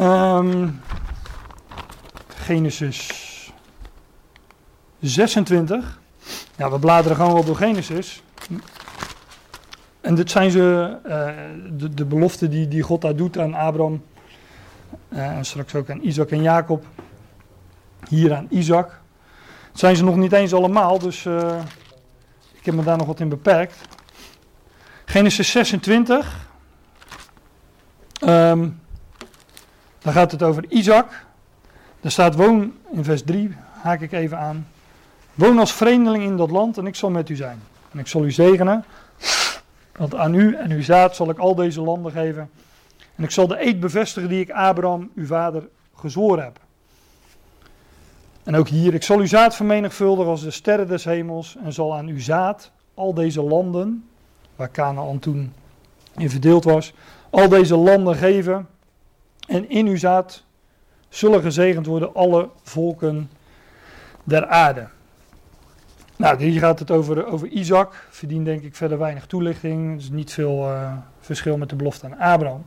[0.00, 0.80] Um,
[2.28, 3.52] Genesis
[5.00, 6.00] 26.
[6.56, 8.22] Ja, we bladeren gewoon wel door Genesis.
[10.00, 11.28] En dit zijn ze, uh,
[11.78, 14.02] de, de beloften die, die God daar doet aan Abraham.
[15.08, 16.84] Uh, en straks ook aan Isaac en Jacob.
[18.08, 19.00] Hier aan Isaac.
[19.70, 21.58] Het zijn ze nog niet eens allemaal, dus uh,
[22.52, 23.76] ik heb me daar nog wat in beperkt.
[25.04, 26.48] Genesis 26.
[28.22, 28.68] Um, ehm,
[29.98, 31.26] dan gaat het over Isaac.
[32.00, 34.66] Daar staat woon in vers 3, haak ik even aan.
[35.34, 37.62] Woon als vreemdeling in dat land en ik zal met u zijn.
[37.92, 38.84] En ik zal u zegenen,
[39.96, 42.50] want aan u en uw zaad zal ik al deze landen geven.
[43.14, 46.60] En ik zal de eed bevestigen die ik Abraham, uw vader, gezworen heb.
[48.48, 51.96] En ook hier, ik zal uw zaad vermenigvuldigen als de sterren des hemels en zal
[51.96, 54.08] aan uw zaad al deze landen,
[54.56, 55.52] waar Canaan toen
[56.16, 56.92] in verdeeld was,
[57.30, 58.68] al deze landen geven.
[59.48, 60.44] En in uw zaad
[61.08, 63.30] zullen gezegend worden alle volken
[64.24, 64.88] der aarde.
[66.16, 68.06] Nou, hier gaat het over, over Isaac.
[68.10, 69.90] Verdient denk ik verder weinig toelichting.
[69.90, 72.64] Er is niet veel uh, verschil met de belofte aan Abraham.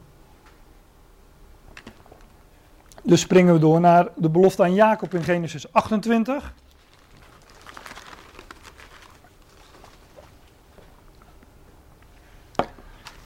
[3.01, 6.53] Dus springen we door naar de belofte aan Jacob in Genesis 28.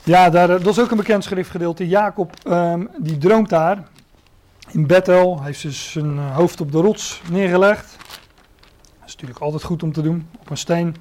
[0.03, 1.87] Ja, daar, dat is ook een bekend schriftgedeelte.
[1.87, 3.87] Jacob um, die droomt daar
[4.71, 5.35] in Bethel.
[5.35, 7.97] Hij heeft dus zijn eh, hoofd op de rots neergelegd
[9.05, 10.95] is natuurlijk altijd goed om te doen, op een steen.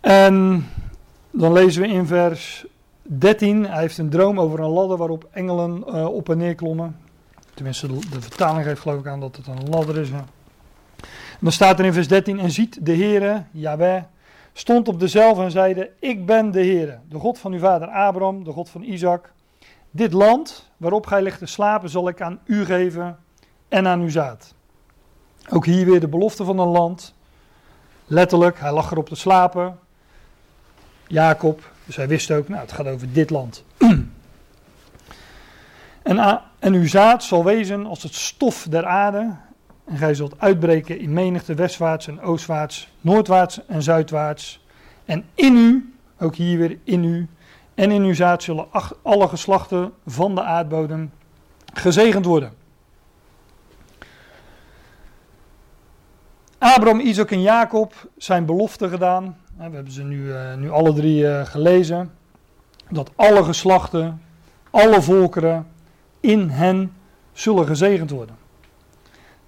[0.00, 0.68] En
[1.30, 2.66] dan lezen we in vers
[3.18, 6.96] 13, hij heeft een droom over een ladder waarop engelen uh, op en neer klommen.
[7.54, 10.08] Tenminste, de, vertaling geeft geloof ik aan dat het een ladder is.
[11.40, 14.02] Dan staat er in vers 13, en ziet de Heere, Yahweh,
[14.52, 18.44] stond op dezelfde en zeide, ik ben de Heere, de God van uw vader Abraham,
[18.44, 19.32] de God van Isaac.
[19.90, 23.18] Dit land waarop gij ligt te slapen zal ik aan u geven
[23.68, 24.54] en aan uw zaad.
[25.48, 27.14] Ook hier weer de belofte van een land.
[28.06, 29.78] Letterlijk, hij lag erop te slapen.
[31.06, 33.64] Jacob, dus hij wist ook, nou het gaat over dit land.
[36.02, 39.36] en, en uw zaad zal wezen als het stof der aarde.
[39.84, 44.64] En gij zult uitbreken in menigte westwaarts en oostwaarts, noordwaarts en zuidwaarts.
[45.04, 47.28] En in u, ook hier weer in u,
[47.74, 48.66] en in uw zaad zullen
[49.02, 51.12] alle geslachten van de aardbodem
[51.72, 52.52] gezegend worden.
[56.58, 59.36] Abraham, Isaac en Jacob zijn belofte gedaan.
[59.68, 62.10] We hebben ze nu, uh, nu alle drie uh, gelezen.
[62.88, 64.22] Dat alle geslachten,
[64.70, 65.66] alle volkeren
[66.20, 66.92] in hen
[67.32, 68.36] zullen gezegend worden.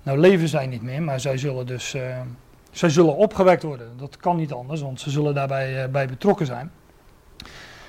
[0.03, 2.21] Nou leven zij niet meer, maar zij zullen dus uh,
[2.71, 3.89] zij zullen opgewekt worden.
[3.97, 6.71] Dat kan niet anders, want ze zullen daarbij bij betrokken zijn.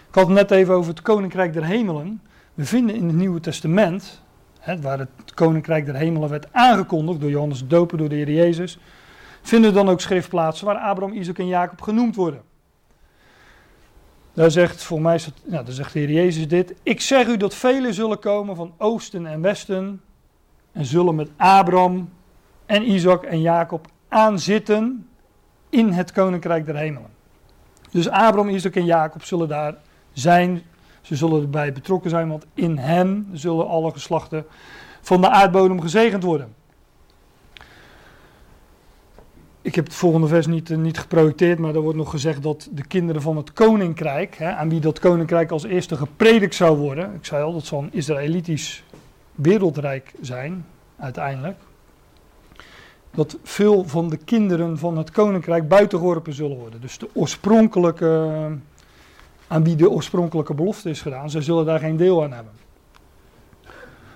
[0.08, 2.22] Ik had het net even over het Koninkrijk der Hemelen.
[2.54, 4.22] We vinden in het Nieuwe Testament,
[4.60, 8.32] hè, waar het Koninkrijk der Hemelen werd aangekondigd door Johannes de Doper, door de Heer
[8.32, 8.80] Jezus
[9.44, 12.42] vinden dan ook schriftplaatsen waar Abraham, Isaac en Jacob genoemd worden.
[14.34, 16.74] Daar zegt, voor mij, nou, daar zegt de Heer Jezus dit.
[16.84, 20.02] Ik zeg u dat velen zullen komen van oosten en westen
[20.72, 22.10] en zullen met Abraham
[22.66, 25.08] en Isaac en Jacob aanzitten
[25.70, 27.10] in het koninkrijk der hemelen.
[27.92, 29.76] Dus Abraham, Isaac en Jacob zullen daar
[30.14, 30.62] zijn.
[31.02, 34.46] Ze zullen erbij betrokken zijn, want in hen zullen alle geslachten
[35.02, 36.54] van de aardbodem gezegend worden
[39.64, 42.70] ik heb het volgende vers niet, uh, niet geprojecteerd, maar er wordt nog gezegd dat
[42.72, 47.14] de kinderen van het koninkrijk, hè, aan wie dat koninkrijk als eerste gepredikt zou worden,
[47.14, 48.84] ik zei al, dat zal een Israëlitisch
[49.36, 50.66] wereldrijk zijn,
[50.98, 51.58] uiteindelijk,
[53.12, 56.82] dat veel van de kinderen van het koninkrijk buitengeworpen zullen worden.
[56.82, 58.32] Dus de oorspronkelijke,
[59.48, 62.54] aan wie de oorspronkelijke belofte is gedaan, zij zullen daar geen deel aan hebben.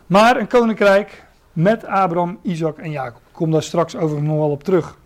[0.07, 3.21] Maar een koninkrijk met Abraham, Isaac en Jacob.
[3.27, 4.97] Ik kom daar straks overigens nog wel op terug.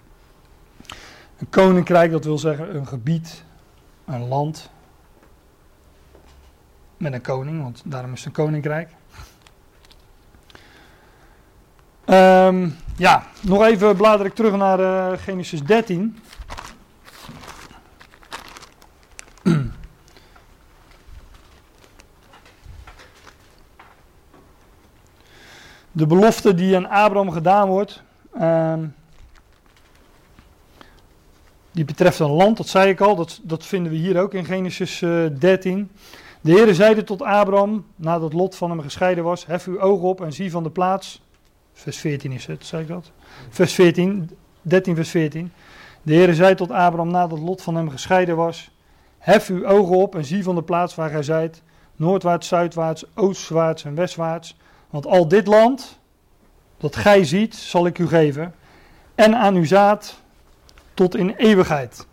[1.41, 3.43] Een koninkrijk, dat wil zeggen een gebied,
[4.05, 4.69] een land.
[6.97, 8.89] Met een koning, want daarom is het een koninkrijk.
[12.05, 16.17] Um, ja, nog even blader ik terug naar uh, Genesis 13.
[25.91, 28.03] De belofte die aan Abraham gedaan wordt.
[28.41, 28.95] Um,
[31.71, 34.45] die betreft een land, dat zei ik al, dat, dat vinden we hier ook in
[34.45, 34.99] Genesis
[35.39, 35.91] 13.
[36.41, 40.21] De Heere zeide tot Abraham, nadat Lot van hem gescheiden was, hef uw ogen op
[40.21, 41.21] en zie van de plaats.
[41.73, 43.11] Vers 14 is het, zei ik dat?
[43.49, 44.29] Vers 14,
[44.61, 45.51] 13 vers 14.
[46.01, 48.71] De Heere zei tot Abraham, nadat Lot van hem gescheiden was,
[49.17, 51.61] hef uw ogen op en zie van de plaats waar gij zijt,
[51.95, 54.57] noordwaarts, zuidwaarts, oostwaarts en westwaarts.
[54.89, 55.99] Want al dit land,
[56.77, 58.53] dat gij ziet, zal ik u geven,
[59.15, 60.21] en aan uw zaad
[60.93, 62.07] tot in eeuwigheid.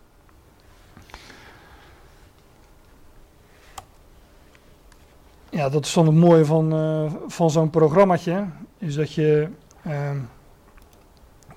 [5.51, 8.47] Ja, dat is dan het mooie van, uh, van zo'n programmaatje.
[8.79, 9.49] Is dat je
[9.87, 10.11] uh,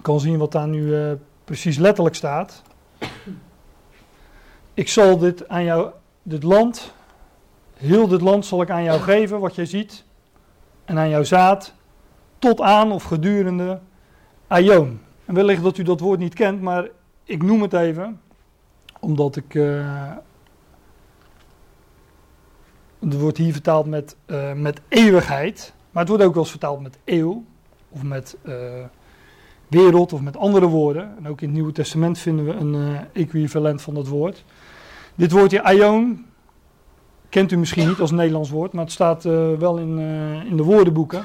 [0.02, 1.12] kan zien wat daar nu uh,
[1.44, 2.62] precies letterlijk staat.
[4.74, 5.92] Ik zal dit aan jou,
[6.24, 6.94] dit land,
[7.74, 10.04] heel dit land zal ik aan jou geven, wat jij ziet.
[10.86, 11.74] En aan jouw zaad,
[12.40, 13.80] tot aan of gedurende
[14.48, 15.02] Aion.
[15.26, 16.88] En wellicht dat u dat woord niet kent, maar
[17.32, 18.22] ik noem het even,
[19.00, 19.54] omdat ik.
[19.54, 20.12] Uh,
[23.00, 26.82] het wordt hier vertaald met, uh, met eeuwigheid, maar het wordt ook wel eens vertaald
[26.82, 27.44] met eeuw,
[27.90, 28.56] of met uh,
[29.68, 31.18] wereld, of met andere woorden.
[31.18, 34.44] En ook in het Nieuwe Testament vinden we een equivalent van dat woord.
[35.16, 36.26] Dit woordje aion
[37.30, 40.00] kent u misschien niet als Nederlands woord, maar het staat wel in,
[40.50, 41.24] in de woordenboeken.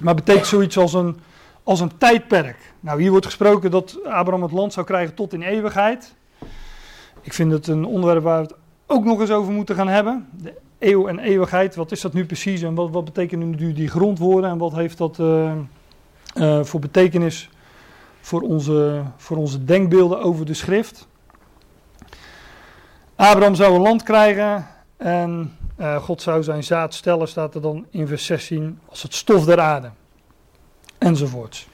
[0.00, 1.16] Maar betekent zoiets als een
[1.66, 2.72] als een tijdperk.
[2.80, 6.14] Nou, hier wordt gesproken dat Abraham het land zou krijgen tot in eeuwigheid.
[7.20, 8.56] Ik vind het een onderwerp waar we het
[8.86, 10.28] ook nog eens over moeten gaan hebben.
[10.42, 13.88] De eeuw en eeuwigheid, wat is dat nu precies en wat, wat betekenen nu die
[13.88, 15.52] grondwoorden en wat heeft dat uh,
[16.34, 17.50] uh, voor betekenis
[18.20, 21.08] voor onze, voor onze denkbeelden over de schrift?
[23.14, 27.86] Abraham zou een land krijgen en uh, God zou zijn zaad stellen, staat er dan
[27.90, 29.90] in vers 16, als het stof der aarde
[30.98, 31.68] enzovoorts.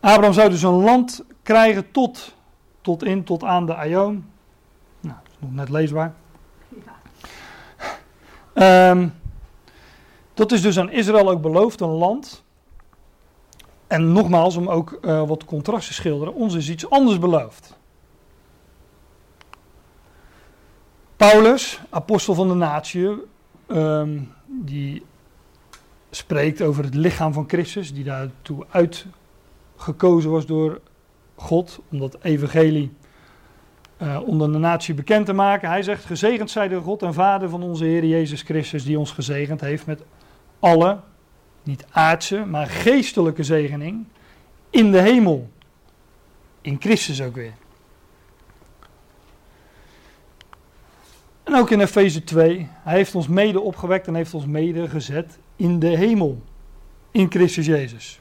[0.00, 2.34] Abraham zou dus een land krijgen tot,
[2.80, 4.26] tot in, tot aan de Aion.
[5.00, 6.14] Nou, dat is nog net leesbaar.
[8.54, 8.90] Ja.
[8.90, 9.14] Um,
[10.34, 12.44] dat is dus aan Israël ook beloofd, een land.
[13.86, 17.76] En nogmaals, om ook uh, wat contrast te schilderen, ons is iets anders beloofd.
[21.16, 23.10] Paulus, apostel van de natie,
[23.66, 25.04] um, die
[26.16, 30.80] spreekt over het lichaam van Christus, die daartoe uitgekozen was door
[31.34, 32.92] God, om dat evangelie
[34.02, 35.68] uh, onder de natie bekend te maken.
[35.68, 39.12] Hij zegt, gezegend zij de God en Vader van onze Heer Jezus Christus, die ons
[39.12, 40.02] gezegend heeft met
[40.58, 41.00] alle,
[41.62, 44.06] niet aardse, maar geestelijke zegening
[44.70, 45.50] in de hemel.
[46.60, 47.52] In Christus ook weer.
[51.42, 55.38] En ook in Efeze 2, hij heeft ons mede opgewekt en heeft ons mede gezet
[55.56, 56.42] in de hemel.
[57.10, 58.20] In Christus Jezus.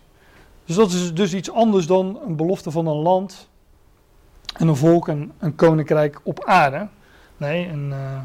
[0.66, 3.50] Dus dat is dus iets anders dan een belofte van een land
[4.58, 6.88] en een volk en een koninkrijk op aarde.
[7.38, 8.22] Nee, een, uh,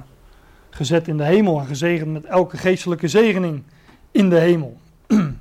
[0.70, 3.62] gezet in de hemel en gezegend met elke geestelijke zegening
[4.11, 4.76] in de hemel.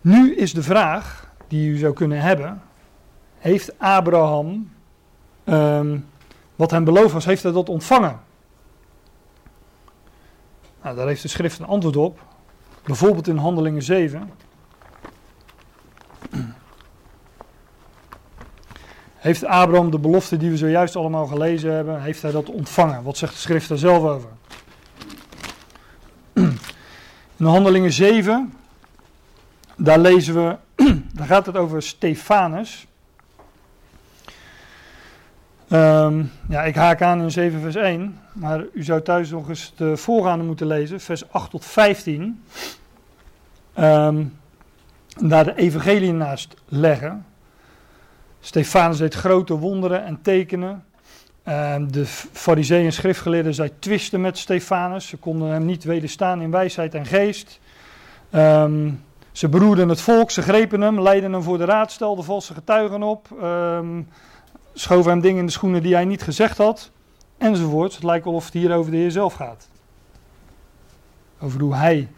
[0.00, 2.62] nu is de vraag die u zou kunnen hebben:
[3.38, 4.70] heeft Abraham
[5.44, 6.06] um,
[6.56, 8.20] wat hem beloofd was, heeft hij dat ontvangen?
[10.86, 12.20] Nou, daar heeft de schrift een antwoord op.
[12.84, 14.30] Bijvoorbeeld in Handelingen 7.
[19.14, 23.02] Heeft Abraham de belofte die we zojuist allemaal gelezen hebben, heeft hij dat ontvangen?
[23.02, 24.28] Wat zegt de schrift daar zelf over?
[27.36, 28.52] In Handelingen 7,
[29.76, 30.56] daar lezen we,
[31.16, 32.86] daar gaat het over Stefanus.
[35.72, 39.72] Um, ja, ik haak aan in 7 vers 1, maar u zou thuis nog eens
[39.76, 42.22] de voorgaande moeten lezen, vers 8 tot 15.
[42.22, 42.34] Um,
[43.74, 44.24] ehm,
[45.28, 47.26] daar de evangelie naast leggen.
[48.40, 50.84] Stefanus deed grote wonderen en tekenen.
[51.48, 55.06] Um, de fariseeën en schriftgeleerden, zij twisten met Stefanus.
[55.06, 57.60] Ze konden hem niet wederstaan in wijsheid en geest.
[59.32, 63.02] Ze beroerden het volk, ze grepen hem, leidden hem voor de raad, stelden valse getuigen
[63.02, 63.28] op.
[64.78, 66.90] Schoven hem dingen in de schoenen die hij niet gezegd had,
[67.38, 67.94] enzovoort.
[67.94, 69.68] Het lijkt wel of het hier over de Heer zelf gaat.
[71.40, 72.08] Over hoe hij.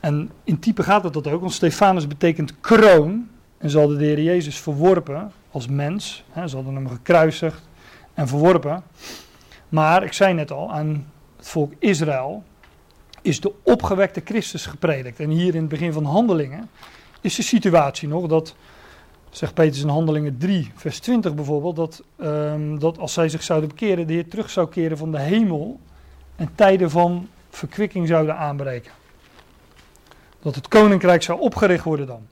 [0.00, 3.28] En in type gaat het dat ook, want Stefanus betekent kroon.
[3.58, 6.24] En ze hadden de Heer Jezus verworpen als mens.
[6.30, 7.68] Hè, ze hadden hem gekruisigd
[8.14, 8.82] en verworpen.
[9.68, 11.06] Maar ik zei net al, aan
[11.36, 12.42] het volk Israël
[13.22, 15.20] is de opgewekte Christus gepredikt.
[15.20, 16.70] En hier in het begin van handelingen
[17.20, 18.54] is de situatie nog dat
[19.32, 23.68] zegt Petrus in Handelingen 3, vers 20 bijvoorbeeld, dat, um, dat als zij zich zouden
[23.68, 25.80] bekeren, de Heer terug zou keren van de hemel
[26.36, 28.92] en tijden van verkwikking zouden aanbreken.
[30.40, 32.26] Dat het koninkrijk zou opgericht worden dan.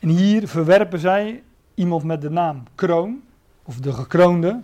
[0.00, 1.42] En hier verwerpen zij
[1.74, 3.22] iemand met de naam kroon,
[3.62, 4.60] of de gekroonde,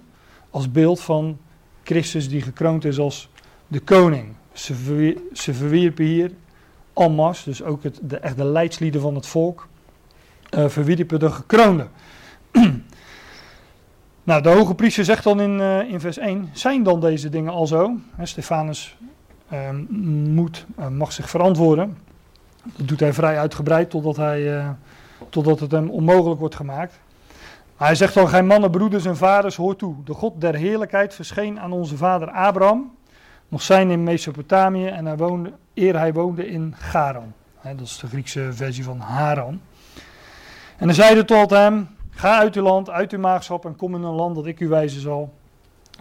[0.51, 1.39] als beeld van
[1.83, 3.29] Christus die gekroond is als
[3.67, 4.35] de koning.
[4.53, 6.31] Ze, verwier, ze verwierpen hier
[6.93, 9.69] Almas, dus ook het, de, echt de leidslieden van het volk,
[10.57, 11.87] uh, verwierpen de gekroonde.
[14.23, 17.53] nou, de hoge priester zegt dan in, uh, in vers 1, zijn dan deze dingen
[17.53, 17.97] al zo?
[18.17, 18.97] He, Stefanus
[19.53, 21.99] uh, moet, uh, mag zich verantwoorden.
[22.77, 24.65] Dat doet hij vrij uitgebreid totdat, hij,
[25.29, 26.99] totdat het hem onmogelijk wordt gemaakt.
[27.77, 29.95] Hij zegt dan, gij mannen, broeders en vaders, hoort toe.
[30.05, 32.91] De God der heerlijkheid verscheen aan onze vader Abraham,
[33.49, 37.33] nog zijn in Mesopotamië en hij woonde, eer hij woonde in Garan.
[37.63, 39.61] dat is de Griekse versie van Haran.
[40.77, 44.03] En hij zeide tot hem, ga uit uw land, uit uw maagschap en kom in
[44.03, 45.33] een land dat ik u wijzen zal.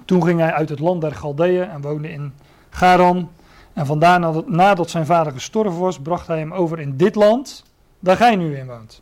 [0.06, 2.34] Toen ging hij uit het land der Galdeeën en woonde in
[2.70, 3.30] Garan.
[3.74, 7.64] En vandaar nadat zijn vader gestorven was, bracht hij hem over in dit land,
[8.00, 9.02] daar gij nu in woont.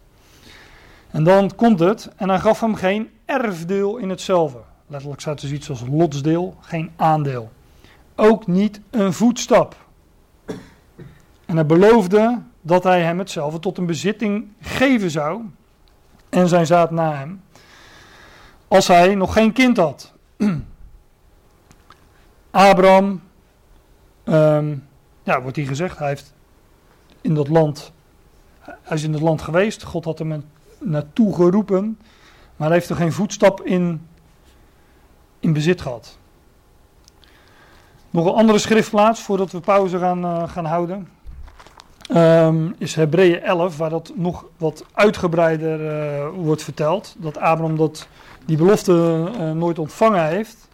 [1.11, 4.59] En dan komt het, en hij gaf hem geen erfdeel in hetzelfde.
[4.88, 7.51] Letterlijk staat er zoiets als lotsdeel, geen aandeel.
[8.15, 9.76] Ook niet een voetstap.
[11.45, 15.41] En hij beloofde dat hij hem hetzelfde tot een bezitting geven zou,
[16.34, 17.42] en zijn zaad na hem,
[18.68, 20.14] als hij nog geen kind had.
[22.52, 23.22] Abraham,
[24.24, 24.88] um,
[25.24, 26.34] ja, wordt hier gezegd, hij heeft
[27.22, 27.92] in dat land,
[28.60, 30.44] hij is in het land geweest, God had hem
[30.80, 32.00] naartoe geroepen,
[32.56, 34.08] maar hij heeft er geen voetstap in,
[35.40, 36.18] in bezit gehad.
[38.10, 41.08] Nog een andere schriftplaats voordat we pauze gaan, uh, gaan houden.
[42.16, 47.16] Um, is Hebreeën 11, waar dat nog wat uitgebreider uh, wordt verteld.
[47.18, 48.07] Dat Abraham dat,
[48.45, 50.68] die belofte uh, nooit ontvangen heeft.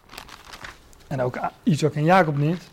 [1.06, 2.70] En ook Isaac en Jacob niet.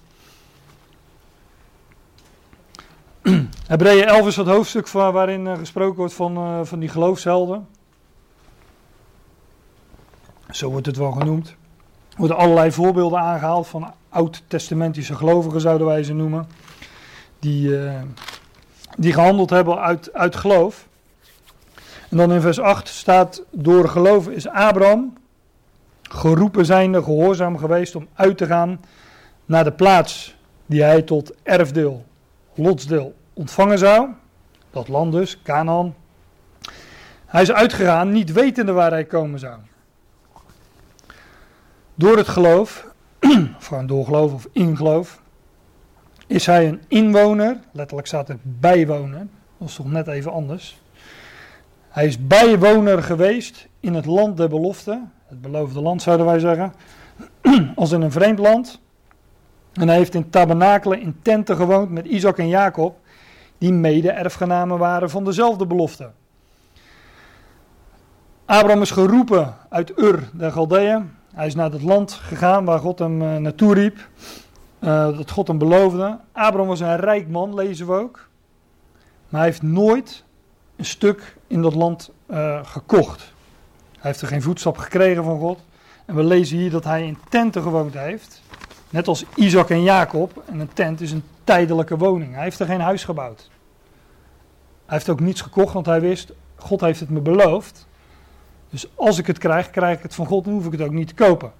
[3.68, 7.68] Hebreeën 11 is het hoofdstuk waarin uh, gesproken wordt van, van die geloofshelden.
[10.50, 11.48] Zo wordt het wel genoemd.
[12.10, 16.48] Er worden allerlei voorbeelden aangehaald van oud-testamentische gelovigen, zouden wij ze noemen.
[17.40, 17.70] Die,
[18.98, 20.88] die gehandeld hebben uit, uit geloof.
[22.10, 25.18] En dan in vers 8 staat: Door geloof is Abraham
[26.02, 28.80] geroepen zijnde, gehoorzaam geweest om uit te gaan
[29.46, 30.36] naar de plaats
[30.66, 32.06] die hij tot erfdeel
[32.54, 34.10] lotsdeel ontvangen zou.
[34.72, 35.96] Dat land dus, Canaan.
[37.26, 39.56] Hij is uitgegaan, niet wetende waar hij komen zou.
[41.96, 42.86] Door het geloof,
[43.58, 45.22] of door geloof of in geloof,
[46.28, 50.82] is hij een inwoner, letterlijk staat er bijwoner, dat is toch net even anders.
[51.90, 56.74] Hij is bijwoner geweest in het land der belofte, het beloofde land zouden wij zeggen,
[57.76, 58.80] als in een vreemd land.
[59.74, 62.98] En hij heeft in tabernakelen, in tenten gewoond met Isaac en Jacob,
[63.58, 66.10] die mede-erfgenamen waren van dezelfde belofte.
[68.46, 71.12] Abraham is geroepen uit Ur, de Galdeeën.
[71.34, 74.08] Hij is naar het land gegaan waar God hem uh, naartoe riep.
[74.80, 76.20] Uh, dat God hem beloofde.
[76.32, 78.28] Abraham was een rijk man, lezen we ook.
[79.30, 80.24] Maar hij heeft nooit
[80.76, 83.34] een stuk in dat land uh, gekocht.
[83.92, 85.60] Hij heeft er geen voetstap gekregen van God.
[86.06, 88.42] En we lezen hier dat hij in tenten gewoond heeft.
[88.90, 90.44] Net als Isaac en Jacob.
[90.46, 92.34] En een tent is een tijdelijke woning.
[92.34, 93.50] Hij heeft er geen huis gebouwd.
[94.86, 97.88] Hij heeft ook niets gekocht, want hij wist, God heeft het me beloofd.
[98.70, 100.92] Dus als ik het krijg, krijg ik het van God, dan hoef ik het ook
[100.92, 101.52] niet te kopen.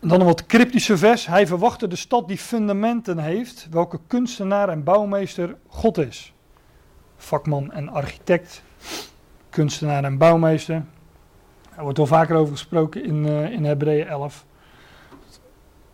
[0.00, 1.26] Dan een wat cryptische vers.
[1.26, 6.32] Hij verwachtte de stad die fundamenten heeft, welke kunstenaar en bouwmeester God is.
[7.16, 8.62] Vakman en architect,
[9.50, 10.84] kunstenaar en bouwmeester.
[11.76, 14.46] Er wordt al vaker over gesproken in, uh, in Hebreeën 11.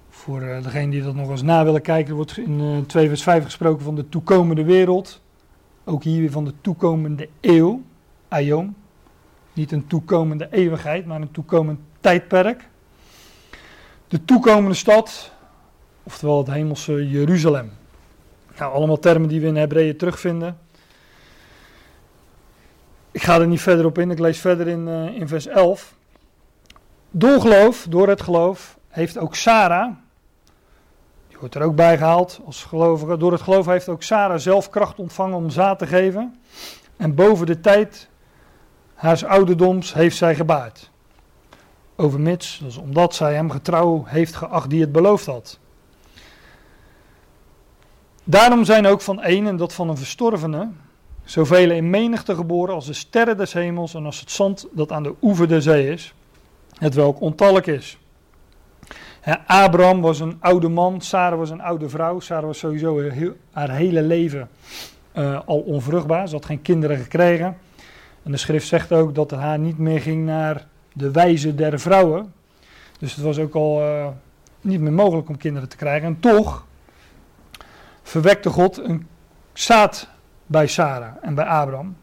[0.08, 3.22] Voor uh, degenen die dat nog eens na willen kijken, wordt in uh, 2 vers
[3.22, 5.22] 5 gesproken van de toekomende wereld.
[5.84, 7.82] Ook hier weer van de toekomende eeuw,
[8.28, 8.74] aion.
[9.52, 12.68] Niet een toekomende eeuwigheid, maar een toekomend tijdperk.
[14.08, 15.32] De toekomende stad,
[16.02, 17.72] oftewel het hemelse Jeruzalem.
[18.58, 20.58] Nou, allemaal termen die we in Hebreeën terugvinden.
[23.10, 25.94] Ik ga er niet verder op in, ik lees verder in, uh, in vers 11.
[27.10, 29.92] Door geloof, door het geloof, heeft ook Sarah,
[31.28, 34.70] die wordt er ook bij gehaald als gelovige, door het geloof heeft ook Sarah zelf
[34.70, 36.38] kracht ontvangen om zaad te geven.
[36.96, 38.08] En boven de tijd
[38.94, 40.90] haars ouderdoms heeft zij gebaard.
[41.96, 45.58] Overmits, dus omdat zij hem getrouw heeft geacht die het beloofd had.
[48.24, 50.68] Daarom zijn ook van een en dat van een verstorvene
[51.24, 55.02] Zoveel in menigte geboren als de sterren des hemels en als het zand dat aan
[55.02, 56.14] de oever der zee is,
[56.78, 57.98] het welk is.
[59.46, 62.20] Abraham was een oude man, Sarah was een oude vrouw.
[62.20, 63.02] Sarah was sowieso
[63.52, 64.48] haar hele leven
[65.14, 66.28] uh, al onvruchtbaar.
[66.28, 67.56] Ze had geen kinderen gekregen.
[68.22, 70.66] En de schrift zegt ook dat het haar niet meer ging naar
[70.96, 72.32] de wijze der vrouwen.
[72.98, 74.08] Dus het was ook al uh,
[74.60, 76.08] niet meer mogelijk om kinderen te krijgen.
[76.08, 76.66] En toch
[78.02, 79.06] verwekte God een
[79.52, 80.08] zaad
[80.46, 81.96] bij Sarah en bij Abraham.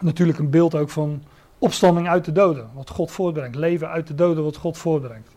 [0.00, 1.22] Natuurlijk een beeld ook van
[1.58, 3.56] opstanding uit de doden, wat God voortbrengt.
[3.56, 5.28] Leven uit de doden, wat God voortbrengt.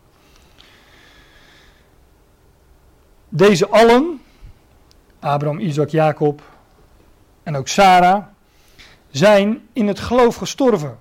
[3.28, 4.20] Deze allen,
[5.18, 6.42] Abraham, Isaac, Jacob
[7.42, 8.24] en ook Sarah,
[9.10, 10.98] zijn in het geloof gestorven.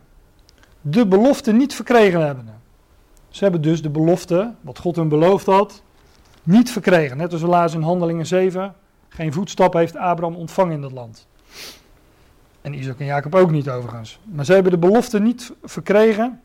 [0.90, 2.62] De belofte niet verkregen hebben.
[3.30, 5.84] Ze hebben dus de belofte, wat God hun beloofd had,
[6.44, 7.18] niet verkregen.
[7.18, 8.74] Net als we in Handelingen 7,
[9.10, 11.28] geen voetstap heeft Abraham ontvangen in dat land.
[12.62, 14.20] En Isaac en Jacob ook niet overigens.
[14.24, 16.42] Maar ze hebben de belofte niet verkregen,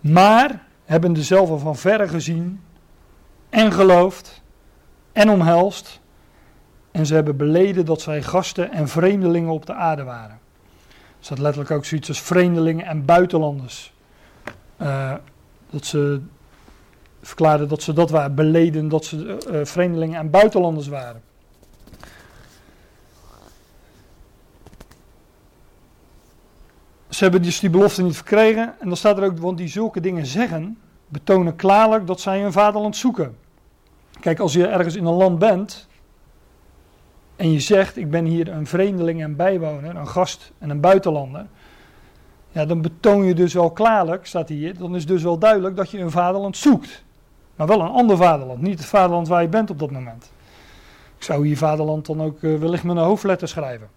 [0.00, 2.60] maar hebben dezelfde van verre gezien
[3.48, 4.42] en geloofd
[5.12, 6.00] en omhelst.
[6.90, 10.39] En ze hebben beleden dat zij gasten en vreemdelingen op de aarde waren.
[11.20, 13.92] Er staat letterlijk ook zoiets als vreemdelingen en buitenlanders.
[14.82, 15.14] Uh,
[15.70, 16.20] dat ze
[17.22, 21.22] verklaarden dat ze dat waren, beleden dat ze uh, vreemdelingen en buitenlanders waren.
[27.08, 28.74] Ze hebben dus die belofte niet verkregen.
[28.80, 32.52] En dan staat er ook, want die zulke dingen zeggen, betonen klaarlijk dat zij hun
[32.52, 33.36] vaderland zoeken.
[34.20, 35.88] Kijk, als je ergens in een land bent
[37.40, 41.46] en je zegt, ik ben hier een vreemdeling en bijwoner, een gast en een buitenlander.
[42.50, 45.90] Ja, dan betoon je dus wel klaarlijk, staat hier, dan is dus wel duidelijk dat
[45.90, 47.04] je een vaderland zoekt.
[47.56, 50.30] Maar wel een ander vaderland, niet het vaderland waar je bent op dat moment.
[51.16, 53.88] Ik zou hier vaderland dan ook uh, wellicht met een hoofdletter schrijven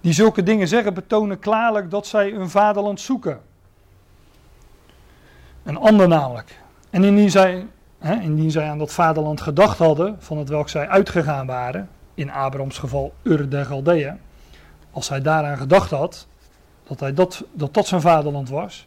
[0.00, 3.40] die zulke dingen zeggen, betonen klaarlijk dat zij hun vaderland zoeken.
[5.62, 6.60] Een ander namelijk.
[6.90, 7.66] En indien zij,
[7.98, 12.30] hè, indien zij aan dat vaderland gedacht hadden, van het welk zij uitgegaan waren, in
[12.30, 14.18] Abrahams geval Ur der Galdeeën,
[14.90, 16.26] als hij daaraan gedacht had,
[16.86, 18.86] dat, hij dat, dat dat zijn vaderland was,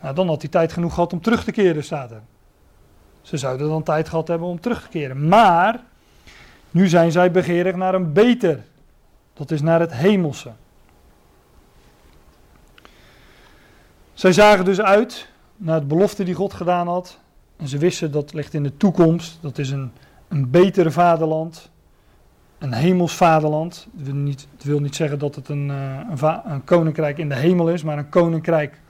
[0.00, 2.20] nou, dan had hij tijd genoeg gehad om terug te keren, staat er.
[3.22, 5.28] Ze zouden dan tijd gehad hebben om terug te keren.
[5.28, 5.80] Maar,
[6.70, 8.64] nu zijn zij begeerig naar een beter
[9.36, 10.52] dat is naar het hemelse.
[14.14, 17.18] Zij zagen dus uit naar de belofte die God gedaan had.
[17.56, 19.38] En ze wisten dat ligt in de toekomst.
[19.40, 19.92] Dat is een,
[20.28, 21.70] een betere vaderland.
[22.58, 23.86] Een hemels vaderland.
[23.96, 27.82] Het wil niet, zeggen dat het een, eh, een, een koninkrijk in de hemel is,
[27.82, 28.80] maar een koninkrijk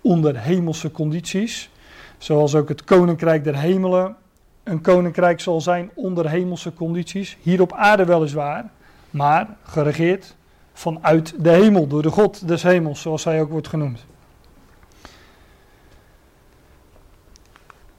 [0.00, 1.70] onder hemelse condities.
[2.18, 4.16] Zoals ook het koninkrijk der hemelen
[4.62, 7.36] een koninkrijk zal zijn onder hemelse condities.
[7.42, 8.70] Hier op aarde weliswaar
[9.10, 10.36] maar geregeerd
[10.72, 14.06] vanuit de hemel, door de God des hemels, zoals hij ook wordt genoemd.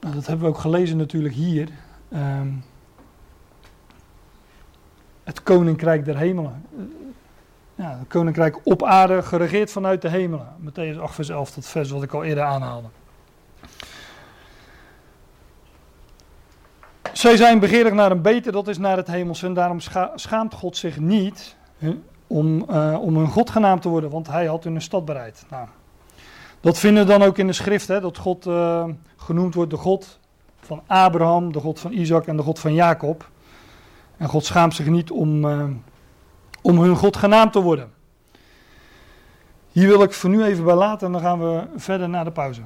[0.00, 1.68] Nou, dat hebben we ook gelezen natuurlijk hier.
[2.12, 2.64] Um,
[5.26, 6.64] het koninkrijk der hemelen.
[7.74, 10.46] Ja, het koninkrijk op aarde, geregeerd vanuit de hemelen.
[10.60, 12.88] Matthäus 8 vers 11, dat vers wat ik al eerder aanhaalde.
[17.12, 19.46] Zij zijn begeerig naar een beter, dat is naar het hemelse.
[19.46, 19.80] En daarom
[20.14, 21.56] schaamt God zich niet
[22.26, 25.46] om, uh, om hun God genaamd te worden, want hij had hun een stad bereid.
[25.50, 25.66] Nou,
[26.60, 28.84] dat vinden we dan ook in de schrift, hè, dat God uh,
[29.16, 30.18] genoemd wordt de God
[30.60, 33.28] van Abraham, de God van Isaac en de God van Jacob.
[34.16, 35.64] En God schaamt zich niet om, uh,
[36.62, 37.90] om hun God genaamd te worden.
[39.72, 42.30] Hier wil ik voor nu even bij laten en dan gaan we verder naar de
[42.30, 42.60] pauze.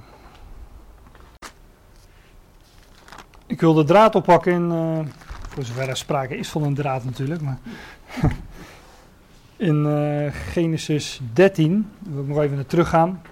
[3.46, 4.98] Ik wil de draad oppakken uh,
[5.48, 7.59] voor zover er sprake is van een draad natuurlijk, maar
[9.57, 13.22] in uh, Genesis 13, daar wil ik nog even naar terug gaan.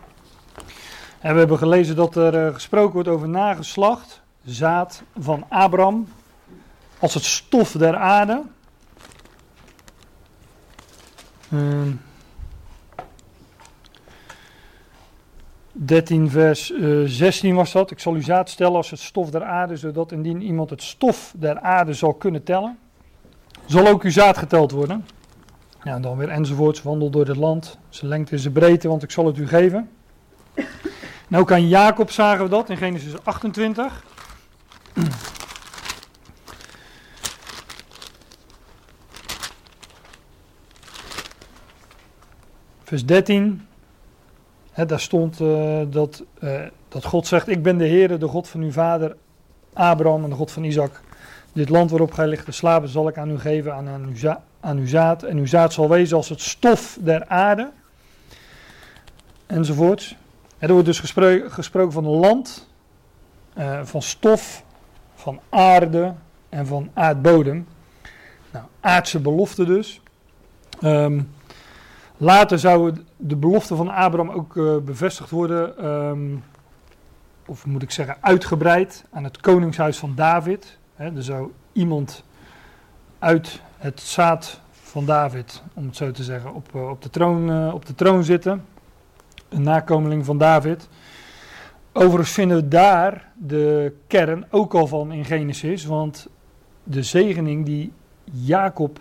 [1.20, 6.08] En we hebben gelezen dat er gesproken wordt over nageslacht, zaad van Abraham,
[6.98, 8.42] als het stof der aarde.
[15.88, 17.90] 13 vers uh, eh, 16 was dat.
[17.90, 21.32] Ik zal u zaad stellen als het stof der aarde, zodat indien iemand het stof
[21.36, 22.78] der aarde zal kunnen tellen,
[23.66, 25.06] zal ook uw zaad geteld worden.
[25.82, 29.10] Ja, dan weer enzovoorts, wandel door het land, zijn lengte en zijn breedte, want ik
[29.10, 29.90] zal het u geven.
[31.28, 34.04] Nou ook aan Jacob zagen we dat in Genesis 28.
[42.88, 43.66] Vers 13
[44.86, 48.60] daar stond uh, dat, uh, dat God zegt: Ik ben de Heer, de God van
[48.60, 49.16] uw vader
[49.72, 51.00] Abraham en de God van Isaac.
[51.52, 54.36] Dit land waarop gij ligt de slaven zal ik aan u geven, aan, aan, uw,
[54.60, 55.22] aan uw zaad.
[55.22, 57.70] En uw zaad zal wezen als het stof der aarde.
[59.46, 60.16] Enzovoorts.
[60.58, 62.68] Er wordt dus gespro gesproken van een land,
[63.58, 64.64] uh, van stof,
[65.14, 66.14] van aarde
[66.48, 67.66] en van aardbodem.
[68.50, 70.00] Nou, aardse belofte dus.
[70.80, 71.20] Ehm,
[72.18, 76.44] later zou de belofte van Abraham ook uh, bevestigd worden, um,
[77.46, 80.78] of moet ik zeggen uitgebreid, aan het koningshuis van David.
[80.94, 82.24] He, er zou iemand
[83.18, 87.50] uit het zaad van David, om het zo te zeggen, op, uh, op, de, troon,
[87.50, 88.64] uh, op de troon zitten.
[89.48, 90.88] Een nakomeling van David.
[91.92, 96.28] Overigens vinden we daar de kern ook al van in Genesis, want
[96.82, 97.92] de zegening die
[98.24, 99.00] Jacob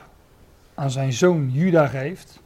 [0.74, 2.41] aan zijn zoon Juda geeft,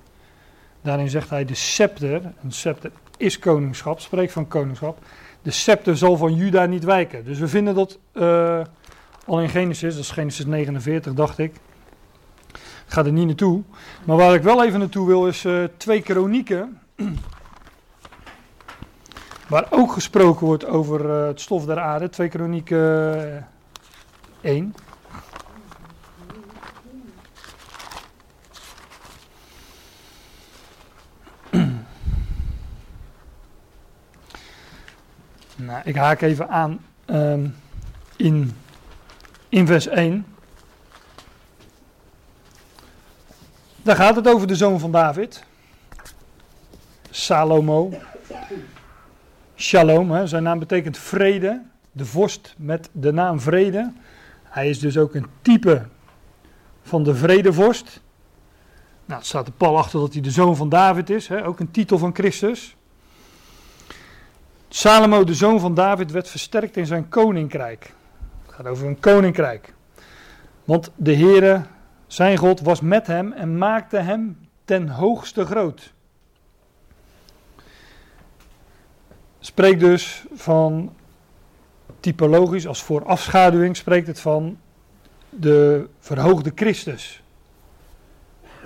[0.82, 4.98] daarin zegt hij de scepter, een scepter is koningschap, spreekt van koningschap,
[5.42, 7.26] de scepter zal van Juda niet wijken.
[7.26, 8.62] Dus we vinden dat uh,
[9.26, 11.56] al in Genesis, dat is Genesis 49 dacht ik,
[12.92, 13.62] ik ga er niet naartoe.
[14.06, 16.80] Maar waar ik wel even naartoe wil is uh, twee kronieken.
[19.48, 22.10] Waar ook gesproken wordt over uh, het stof der aarde.
[22.10, 23.16] Twee kronieken
[24.42, 24.76] uh, 1.
[35.72, 37.56] Nou, ik haak even aan um,
[38.16, 38.56] in,
[39.50, 40.26] in vers 1.
[43.82, 45.44] Daar gaat het over de zoon van David.
[47.10, 47.94] Salomo.
[49.56, 50.28] Shalom, hè.
[50.28, 51.62] zijn naam betekent vrede.
[51.92, 53.92] De vorst met de naam vrede.
[54.44, 55.86] Hij is dus ook een type
[56.82, 58.02] van de vredevorst.
[59.06, 61.28] Nou, het staat er pal achter dat hij de zoon van David is.
[61.28, 61.46] Hè.
[61.46, 62.76] Ook een titel van Christus.
[64.74, 67.94] Salomo, de zoon van David, werd versterkt in zijn koninkrijk.
[68.46, 69.74] Het gaat over een koninkrijk.
[70.64, 71.62] Want de Heere
[72.08, 75.94] zijn God was met hem en maakte hem ten hoogste groot.
[79.40, 80.94] Spreekt dus van
[82.00, 84.58] typologisch als voorafschaduwing, spreekt het van
[85.30, 87.24] de verhoogde Christus.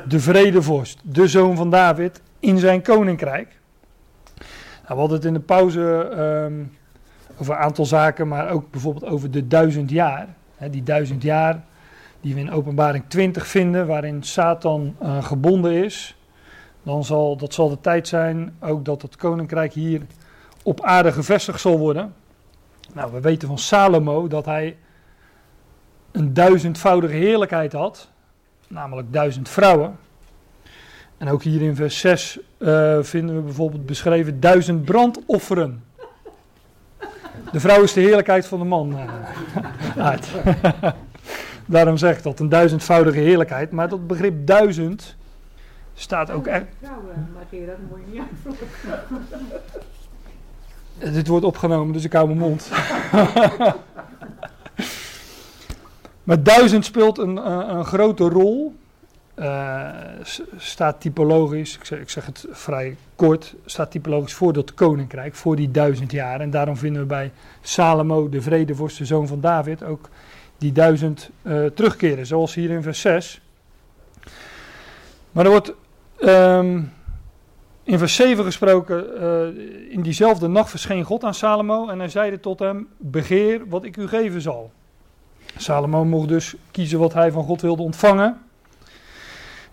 [0.08, 3.60] De vredevorst, de zoon van David in zijn koninkrijk.
[4.86, 6.72] Nou, we hadden het in de pauze um,
[7.38, 10.28] over een aantal zaken, maar ook bijvoorbeeld over de duizend jaar.
[10.72, 11.64] Die duizend jaar
[12.22, 16.16] die we in openbaring 20 vinden, waarin Satan uh, gebonden is,
[16.84, 20.02] dan zal dat zal de tijd zijn ook dat het koninkrijk hier
[20.64, 22.14] op aarde gevestigd zal worden.
[22.94, 24.78] Nou, we weten van Salomo dat hij
[26.12, 28.10] een duizendvoudige heerlijkheid had,
[28.68, 29.98] namelijk duizend vrouwen.
[31.18, 35.84] En ook hier in vers 6 uh, vinden we bijvoorbeeld beschreven duizend brandofferen.
[37.52, 38.92] De vrouw is de heerlijkheid van de man.
[38.92, 39.04] Uh,
[40.08, 40.28] uit.
[41.66, 43.72] Daarom zeg ik dat, een duizendvoudige heerlijkheid.
[43.72, 45.16] Maar dat begrip duizend
[45.94, 46.66] staat ook echt.
[46.82, 48.22] Vrouwen, maar dat moet je
[51.00, 52.72] niet Dit wordt opgenomen, dus ik hou mijn mond.
[56.24, 58.76] maar duizend speelt een, een, een grote rol.
[59.40, 59.90] Uh,
[60.58, 65.56] staat typologisch, ik zeg, ik zeg, het vrij kort, staat typologisch voor dat koninkrijk, voor
[65.56, 66.40] die duizend jaar.
[66.40, 67.32] En daarom vinden we bij
[67.62, 70.10] Salomo, de vredevorst, de zoon van David, ook
[70.58, 73.42] die duizend uh, terugkeren, zoals hier in vers 6.
[75.32, 75.74] Maar er wordt
[76.22, 76.92] um,
[77.84, 82.40] in vers 7 gesproken, uh, in diezelfde nacht verscheen God aan Salomo en hij zeide
[82.40, 84.72] tot hem, begeer wat ik u geven zal.
[85.58, 88.45] Salomo mocht dus kiezen wat hij van God wilde ontvangen.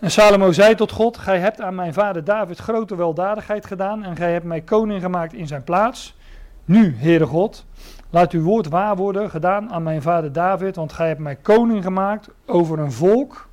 [0.03, 4.17] En Salomo zei tot God, gij hebt aan mijn vader David grote weldadigheid gedaan en
[4.17, 6.17] gij hebt mij koning gemaakt in zijn plaats.
[6.65, 7.65] Nu, Heere God,
[8.11, 11.83] Laat uw woord waar worden gedaan aan mijn vader David, want gij hebt mij koning
[11.83, 13.49] gemaakt over een volk,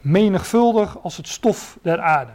[0.00, 2.32] menigvuldig als het stof der aarde.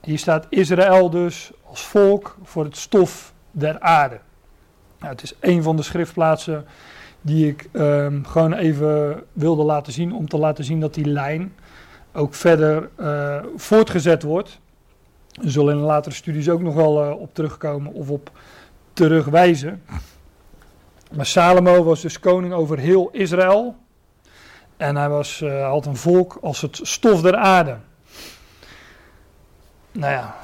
[0.00, 4.20] Hier staat Israël dus als volk voor het stof der aarde.
[4.98, 6.66] Nou, het is een van de schriftplaatsen
[7.20, 11.52] die ik um, gewoon even wilde laten zien, om te laten zien dat die lijn
[12.12, 14.60] ook verder uh, voortgezet wordt.
[15.42, 18.30] Er zullen in latere studies ook nog wel uh, op terugkomen of op
[18.92, 19.82] terugwijzen.
[21.12, 23.76] Maar Salomo was dus koning over heel Israël.
[24.76, 27.76] En hij was, uh, had een volk als het stof der aarde.
[29.92, 30.36] Nou ja,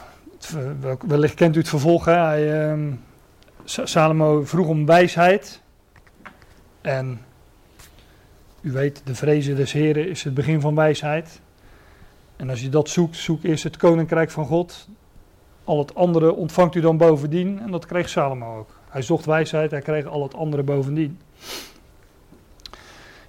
[1.06, 2.04] wellicht kent u het vervolg.
[2.04, 2.74] Hè?
[2.74, 2.92] Uh,
[3.64, 5.60] Salomo vroeg om wijsheid.
[6.80, 7.20] En
[8.60, 11.40] u weet, de vrezen des Heren is het begin van wijsheid.
[12.36, 14.88] En als je dat zoekt, zoek eerst het koninkrijk van God.
[15.64, 17.60] Al het andere ontvangt u dan bovendien.
[17.60, 18.68] En dat kreeg Salomo ook.
[18.88, 21.18] Hij zocht wijsheid, hij kreeg al het andere bovendien.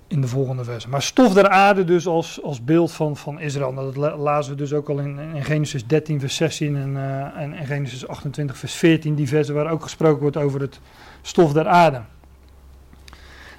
[0.07, 0.85] In de volgende vers.
[0.85, 3.71] Maar stof der aarde dus als, als beeld van, van Israël.
[3.71, 7.37] Nou, dat lazen we dus ook al in, in Genesis 13 vers 16 en, uh,
[7.37, 9.15] en, en Genesis 28 vers 14.
[9.15, 10.79] Die versen waar ook gesproken wordt over het
[11.21, 12.01] stof der aarde.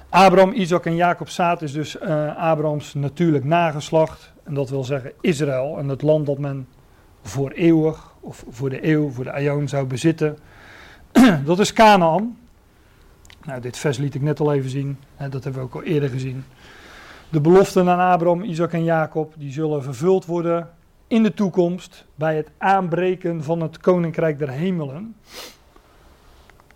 [0.09, 4.33] Abraham, Isaac en Jacob zaad is dus uh, Abrahams natuurlijk nageslacht.
[4.43, 6.67] En dat wil zeggen Israël en het land dat men
[7.21, 10.37] voor eeuwig of voor de eeuw, voor de aion zou bezitten.
[11.45, 12.37] dat is Canaan.
[13.43, 14.97] Nou, dit vers liet ik net al even zien.
[15.15, 16.45] Hè, dat hebben we ook al eerder gezien.
[17.29, 20.69] De beloften aan Abraham, Isaac en Jacob, die zullen vervuld worden
[21.07, 25.15] in de toekomst bij het aanbreken van het koninkrijk der hemelen.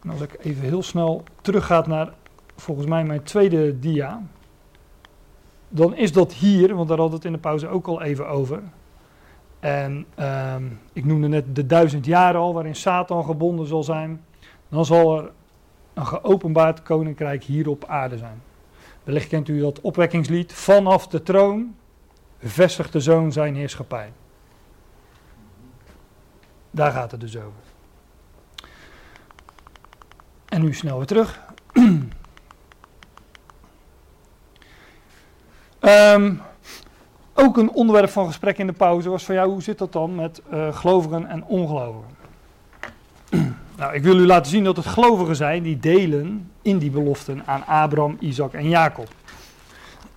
[0.01, 2.13] En als ik even heel snel terugga naar
[2.55, 4.21] volgens mij mijn tweede dia,
[5.69, 8.27] dan is dat hier, want daar hadden we het in de pauze ook al even
[8.27, 8.63] over.
[9.59, 14.25] En ehm, ik noemde net de duizend jaren al, waarin Satan gebonden zal zijn.
[14.69, 15.31] Dan zal er
[15.93, 18.41] een geopenbaard koninkrijk hier op aarde zijn.
[19.03, 20.53] Wellicht kent u dat opwekkingslied.
[20.53, 21.75] Vanaf de troon
[22.39, 24.11] vestigt de zoon zijn heerschappij.
[26.71, 27.51] Daar gaat het dus over.
[30.45, 31.41] En nu snel weer terug.
[35.85, 36.41] um,
[37.33, 40.15] ook een onderwerp van gesprek in de pauze was van jou, hoe zit dat dan
[40.15, 42.09] met uh, gelovigen en ongelovigen?
[43.77, 47.41] nou, ik wil u laten zien dat het gelovigen zijn die delen in die beloften
[47.45, 49.07] aan Abraham, Isaac en Jacob.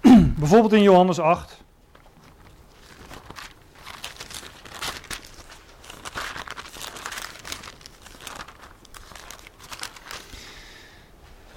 [0.38, 1.64] Bijvoorbeeld in Johannes 8.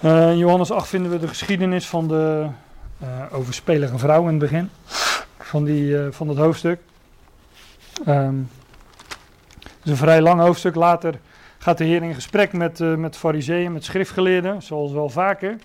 [0.03, 2.47] Uh, in Johannes 8 vinden we de geschiedenis van de
[3.03, 4.69] uh, overspelige vrouw in het begin
[5.37, 6.79] van, die, uh, van dat hoofdstuk.
[8.07, 8.49] Um,
[9.53, 10.75] het is een vrij lang hoofdstuk.
[10.75, 11.19] Later
[11.57, 15.55] gaat de Heer in gesprek met, uh, met fariseeën, met schriftgeleerden, zoals wel vaker.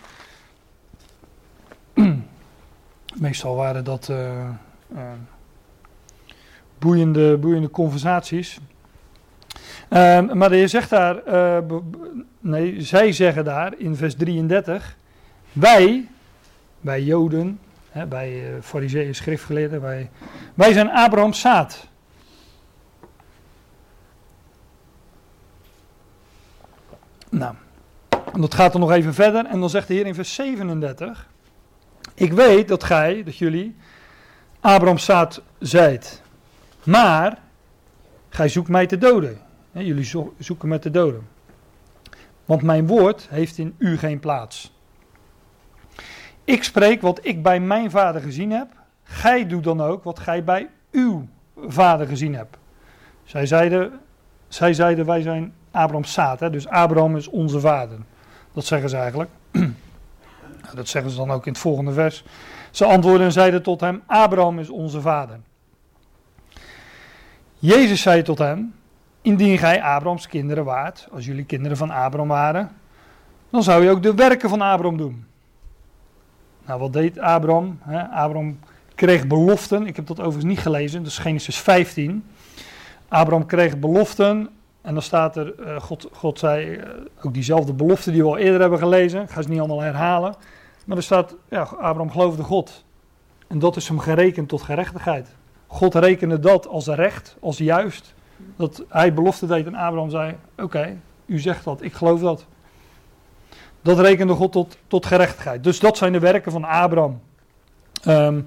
[3.15, 4.13] Meestal waren dat
[6.79, 8.59] boeiende, boeiende conversaties.
[9.91, 11.23] Um, maar de Heer zegt daar,
[12.41, 14.97] nee, zij zeggen daar in vers 33,
[15.53, 16.09] wij,
[16.85, 17.59] wij Joden,
[17.95, 19.81] Hè, bij uh, fariseeën, schriftgeleerden.
[19.81, 20.11] Wij,
[20.55, 21.87] wij zijn Abrahams zaad.
[27.29, 27.55] Nou,
[28.33, 29.47] dat gaat er nog even verder.
[29.47, 31.29] En dan zegt de Heer in vers 37.
[32.15, 33.77] Ik weet dat gij, dat jullie,
[34.61, 36.23] Abrahams zaad zijt.
[36.85, 37.39] Maar,
[38.29, 39.39] gij zoekt mij te doden.
[39.73, 41.29] jullie zoeken mij te doden.
[42.45, 44.74] Want mijn woord heeft in u geen plaats.
[46.45, 48.69] Ik spreek wat ik bij mijn vader gezien heb.
[49.03, 51.29] Gij doet dan ook wat gij bij uw
[51.67, 52.57] vader gezien hebt.
[53.25, 54.01] Zij zeiden,
[54.49, 56.41] zij zeiden wij zijn Abraham's zaad.
[56.41, 56.51] Hè?
[56.51, 57.99] Dus Abraham is onze vader.
[58.53, 59.31] Dat zeggen ze eigenlijk.
[60.75, 62.25] Dat zeggen ze dan ook in het volgende vers.
[62.71, 65.41] Ze antwoordden en zeiden tot hem: Abraham is onze vader.
[67.59, 68.75] Jezus zei tot hem:
[69.23, 72.71] Indien gij Abrahams kinderen waart, als jullie kinderen van Abraham waren,
[73.51, 75.27] dan zou je ook de werken van Abraham doen.
[76.67, 77.79] Nou, wat deed Abraham?
[78.11, 78.59] Abraham
[78.95, 79.87] kreeg beloften.
[79.87, 82.25] Ik heb dat overigens niet gelezen, is Genesis 15.
[83.09, 84.49] Abraham kreeg beloften.
[84.81, 86.83] En dan staat er, uh, God, God zei, uh,
[87.23, 89.23] ook diezelfde belofte die we al eerder hebben gelezen.
[89.23, 90.35] Ik ga ze niet allemaal herhalen.
[90.85, 92.85] Maar er staat, ja, Abraham geloofde God.
[93.47, 95.35] En dat is hem gerekend tot gerechtigheid.
[95.67, 98.15] God rekende dat als recht, als juist.
[98.57, 102.47] Dat hij belofte deed en Abraham zei, oké, u zegt dat, ik geloof dat.
[103.85, 105.65] Dat rekende God tot, tot gerechtigheid.
[105.65, 107.21] Dus dat zijn de werken van Abraham.
[108.07, 108.47] Um,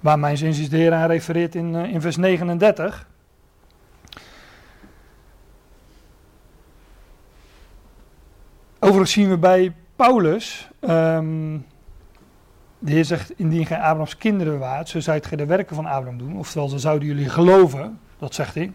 [0.00, 3.08] waar mijn zin is de Heer aan refereert in, uh, in vers 39.
[8.78, 10.68] Overigens zien we bij Paulus.
[10.80, 11.66] Um,
[12.78, 16.18] de Heer zegt: Indien gij Abrahams kinderen waart, zo zijt gij de werken van Abraham
[16.18, 16.36] doen.
[16.36, 17.98] Oftewel, zo zouden jullie geloven.
[18.18, 18.72] Dat zegt hij.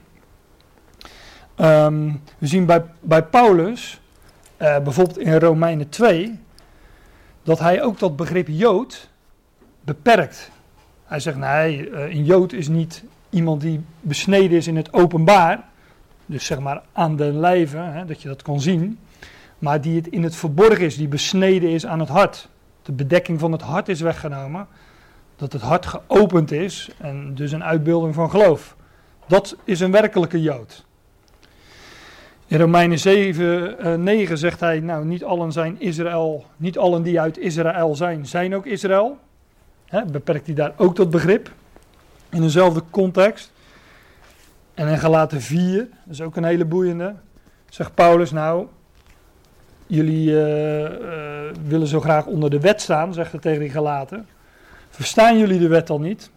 [1.86, 4.02] Um, we zien bij, bij Paulus
[4.62, 6.40] uh, bijvoorbeeld in Romeinen 2,
[7.44, 9.10] dat hij ook dat begrip Jood
[9.82, 10.52] beperkt.
[11.06, 15.64] Hij zegt, nee, uh, een Jood is niet iemand die besneden is in het openbaar,
[16.26, 19.00] dus zeg maar aan de lijve, hè, dat je dat kan zien,
[19.60, 22.50] maar die het in het verborgen is, die besneden is aan het hart.
[22.82, 24.68] De bedekking van het hart is weggenomen,
[25.36, 28.76] dat het hart geopend is en dus een uitbeelding van geloof.
[29.28, 30.86] Dat is een werkelijke Jood.
[32.48, 37.20] In Romeinen 7, uh, 9 zegt hij, nou niet allen zijn Israël, niet allen die
[37.20, 39.18] uit Israël zijn, zijn ook Israël.
[40.12, 41.52] Beperkt hij daar ook dat begrip
[42.30, 43.52] in dezelfde context.
[44.74, 47.16] En in Galaten 4, dat is ook een hele boeiende,
[47.70, 48.68] zegt Paulus, nou,
[49.88, 50.90] jullie uh, uh,
[51.68, 54.28] willen zo graag onder de wet staan, zegt hij tegen die Galaten.
[54.90, 56.30] Verstaan jullie de wet al niet?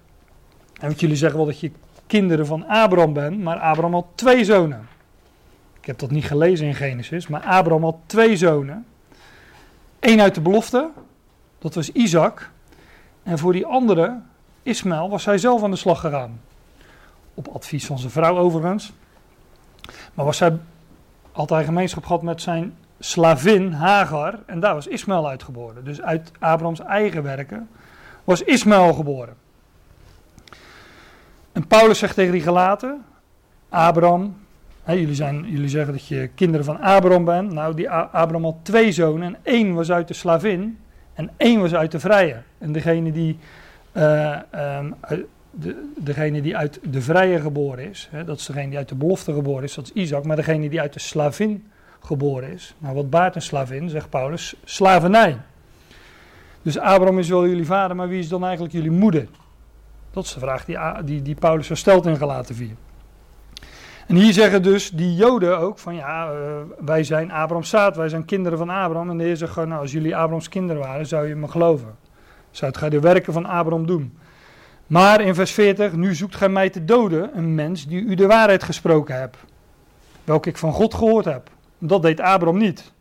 [0.80, 1.70] En want jullie zeggen wel dat je
[2.06, 4.88] kinderen van Abraham bent, maar Abraham had twee zonen.
[5.88, 8.86] Ik heb dat niet gelezen in Genesis, maar Abraham had twee zonen.
[10.00, 10.90] Eén uit de belofte
[11.58, 12.50] Dat was Isaac.
[13.22, 14.20] En voor die andere,
[14.62, 16.40] Ismaël, was hij zelf aan de slag gegaan.
[17.34, 18.92] Op advies van zijn vrouw overigens.
[20.14, 20.58] Maar was hij,
[21.32, 24.38] had hij gemeenschap gehad met zijn slavin Hagar.
[24.46, 25.84] En daar was Ismaël uitgeboren.
[25.84, 27.68] Dus uit Abrahams eigen werken
[28.24, 29.36] was Ismaël geboren.
[31.52, 33.04] En Paulus zegt tegen die gelaten,
[33.68, 34.46] Abraham,
[34.96, 37.52] jullie, zeggen dat je kinderen van Abraham bent.
[37.52, 40.78] Nou, die Abraham had twee zonen en één was uit de slavin
[41.14, 42.36] en één was uit de vrije.
[42.58, 43.38] En degene die,
[43.92, 44.36] uh,
[44.78, 44.94] um,
[45.50, 49.32] de, degene die uit de vrije geboren is, dat is degene die uit de belofte
[49.32, 50.24] geboren is, dat is Isaac.
[50.24, 51.64] Maar degene die uit de slavin
[52.00, 55.36] geboren is, nou wat baart een slavin, zegt Paulus, slavernij.
[56.62, 59.26] Dus Abraham is wel jullie vader, maar wie is dan eigenlijk jullie moeder?
[60.10, 60.64] Dat is de vraag
[61.04, 62.68] die, die, Paulus zo stelt in Galaten 4.
[64.08, 66.38] En hier zeggen dus die Joden ook van ja, uh,
[66.78, 69.10] wij zijn Abrahams zaad, wij zijn kinderen van Abraham.
[69.10, 71.96] En de Heer zegt nou als jullie Abrahams kinderen waren, zou je me geloven.
[72.50, 74.18] Zou het gij de werken van Abraham doen.
[74.86, 78.26] Maar in vers 40, nu zoekt gij mij te doden, een mens die u de
[78.26, 79.36] waarheid gesproken hebt.
[80.24, 81.50] Welke ik van God gehoord heb.
[81.78, 82.92] Dat deed Abraham niet.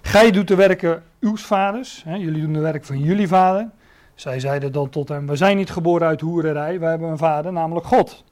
[0.00, 3.68] Gij doet de werken uw vaders, hè, jullie doen de werk van jullie vader.
[4.14, 7.52] Zij zeiden dan tot hem: We zijn niet geboren uit hoererij, wij hebben een vader,
[7.52, 8.26] namelijk God.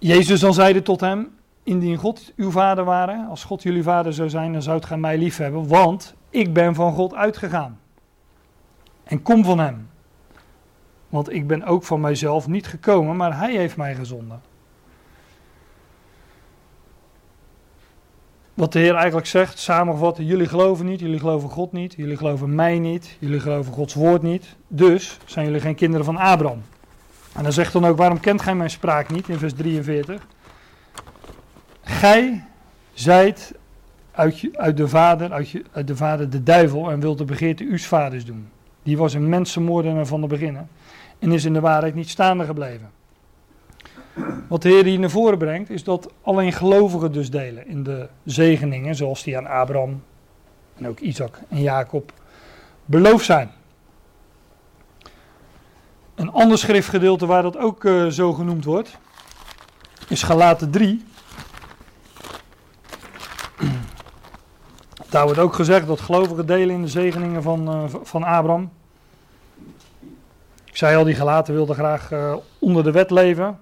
[0.00, 1.28] Jezus dan zeide tot hem:
[1.62, 5.18] Indien God uw vader ware, als God jullie vader zou zijn, dan zoudt gij mij
[5.18, 7.78] lief hebben, want ik ben van God uitgegaan.
[9.04, 9.88] En kom van hem.
[11.08, 14.40] Want ik ben ook van mijzelf niet gekomen, maar hij heeft mij gezonden.
[18.54, 22.54] Wat de Heer eigenlijk zegt, samengevat, jullie geloven niet, jullie geloven God niet, jullie geloven
[22.54, 24.56] mij niet, jullie geloven Gods woord niet.
[24.68, 26.62] Dus zijn jullie geen kinderen van Abraham.
[27.34, 30.26] En dan zegt dan ook, waarom kent gij mijn spraak niet, in vers 43.
[31.82, 32.44] Gij
[32.92, 33.54] zijt
[34.12, 37.64] uit, uit, de vader, uit, je, uit de vader de duivel en wilt de begeerte
[37.64, 38.48] uws vaders doen.
[38.82, 40.68] Die was een mensenmoordenaar van de beginnen
[41.18, 42.90] en is in de waarheid niet staande gebleven.
[44.48, 48.08] Wat de Heer hier naar voren brengt, is dat alleen gelovigen dus delen in de
[48.24, 50.02] zegeningen, zoals die aan Abraham
[50.76, 52.12] en ook Isaac en Jacob
[52.84, 53.50] beloofd zijn.
[56.20, 58.98] Een ander schriftgedeelte waar dat ook uh, zo genoemd wordt,
[60.08, 61.04] is Galaten 3.
[65.08, 68.70] Daar wordt ook gezegd dat gelovigen delen in de zegeningen van, uh, van Abraham.
[70.64, 73.58] Ik zei al, die gelaten wilden graag uh, onder de wet leven.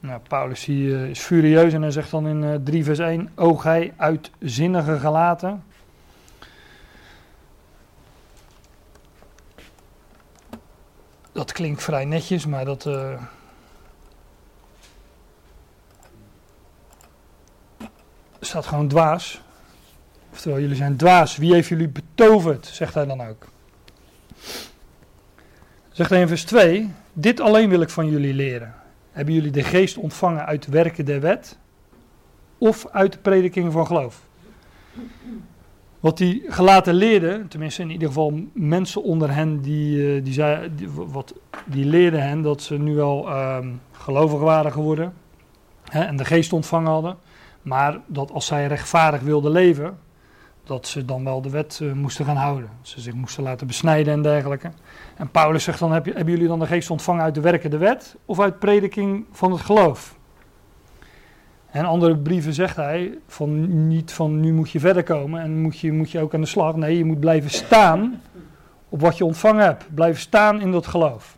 [0.00, 3.54] Nou, Paulus hier is furieus en hij zegt dan in uh, 3 vers 1, O
[3.56, 5.64] gij uitzinnige gelaten.
[11.38, 12.86] Dat klinkt vrij netjes, maar dat...
[12.86, 13.22] Uh,
[18.40, 19.40] staat gewoon dwaas.
[20.32, 21.36] Oftewel, jullie zijn dwaas.
[21.36, 23.48] Wie heeft jullie betoverd, zegt hij dan ook.
[25.90, 28.74] Zegt hij in vers 2, dit alleen wil ik van jullie leren.
[29.12, 31.58] Hebben jullie de geest ontvangen uit werken der wet
[32.58, 34.20] of uit de prediking van geloof?
[36.00, 40.70] Wat die gelaten leerden, tenminste in ieder geval mensen onder hen, die, eh, die, zei,
[40.94, 41.34] wat,
[41.66, 45.14] die leerden hen dat ze nu wel um, gelovig waren geworden
[45.84, 47.16] hè, en de geest ontvangen hadden.
[47.62, 49.98] Maar dat als zij rechtvaardig wilden leven,
[50.64, 52.70] dat ze dan wel de wet uh, moesten gaan houden.
[52.82, 54.70] Ze zich moesten laten besnijden en dergelijke.
[55.16, 58.16] En Paulus zegt dan, hebben jullie dan de geest ontvangen uit de werken de wet
[58.24, 60.17] of uit prediking van het geloof?
[61.70, 65.78] En andere brieven zegt hij, van niet van nu moet je verder komen en moet
[65.78, 66.76] je, moet je ook aan de slag.
[66.76, 68.22] Nee, je moet blijven staan
[68.88, 69.94] op wat je ontvangen hebt.
[69.94, 71.36] Blijven staan in dat geloof.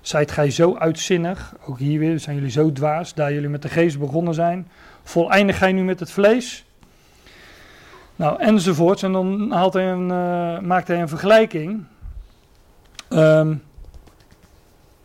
[0.00, 3.68] Zijt gij zo uitzinnig, ook hier weer zijn jullie zo dwaas, daar jullie met de
[3.68, 4.68] geest begonnen zijn.
[5.02, 6.64] Voleindig gij nu met het vlees?
[8.16, 9.02] Nou, enzovoorts.
[9.02, 11.84] En dan haalt hij een, uh, maakt hij een vergelijking.
[13.10, 13.62] Um,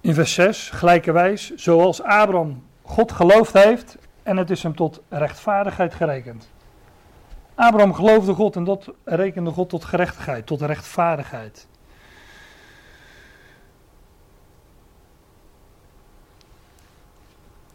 [0.01, 5.93] in vers 6, gelijkerwijs, zoals Abraham God geloofd heeft en het is hem tot rechtvaardigheid
[5.93, 6.49] gerekend.
[7.55, 11.67] Abraham geloofde God en dat rekende God tot gerechtigheid, tot rechtvaardigheid.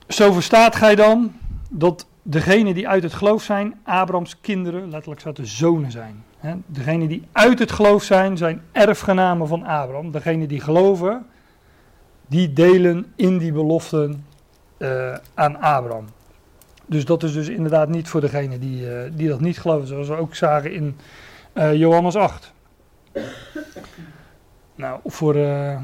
[0.08, 1.32] Zo verstaat gij dan
[1.70, 6.24] dat degenen die uit het geloof zijn, Abrahams kinderen, letterlijk zou de zonen zijn.
[6.66, 10.10] Degenen die uit het geloof zijn, zijn erfgenamen van Abraham.
[10.10, 11.26] Degenen die geloven,
[12.26, 14.24] die delen in die beloften
[14.78, 16.06] uh, aan Abraham.
[16.86, 20.08] Dus dat is dus inderdaad niet voor degenen die, uh, die dat niet geloven, zoals
[20.08, 20.96] we ook zagen in
[21.54, 22.52] uh, Johannes 8.
[24.74, 25.36] nou, voor.
[25.36, 25.78] Uh,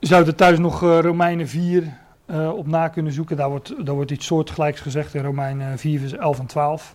[0.00, 3.36] zouden thuis nog Romeinen 4 eh, op na kunnen zoeken.
[3.36, 6.94] Daar wordt, daar wordt iets soortgelijks gezegd in Romeinen 4, vers 11 en 12.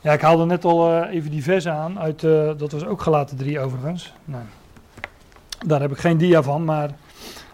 [0.00, 1.98] Ja, ik haalde net al even die vers aan.
[1.98, 2.20] Uit,
[2.58, 4.14] dat was ook gelaten 3 overigens.
[4.24, 4.40] Nee.
[5.66, 6.90] Daar heb ik geen dia van, maar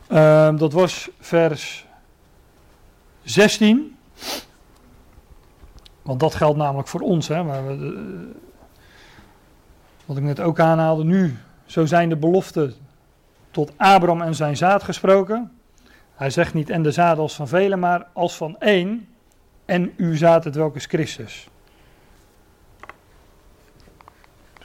[0.07, 1.86] ehm, dat was vers
[3.22, 3.96] 16.
[6.02, 7.28] Want dat geldt namelijk voor ons.
[7.28, 8.36] Hè, we, eh,
[10.07, 11.05] wat ik net ook aanhaalde.
[11.05, 12.74] Nu, zo zijn de beloften
[13.50, 15.52] tot Abraham en zijn zaad gesproken.
[16.14, 19.09] Hij zegt niet en de zaad als van velen, maar als van één.
[19.64, 21.48] En uw zaad, het welke is Christus.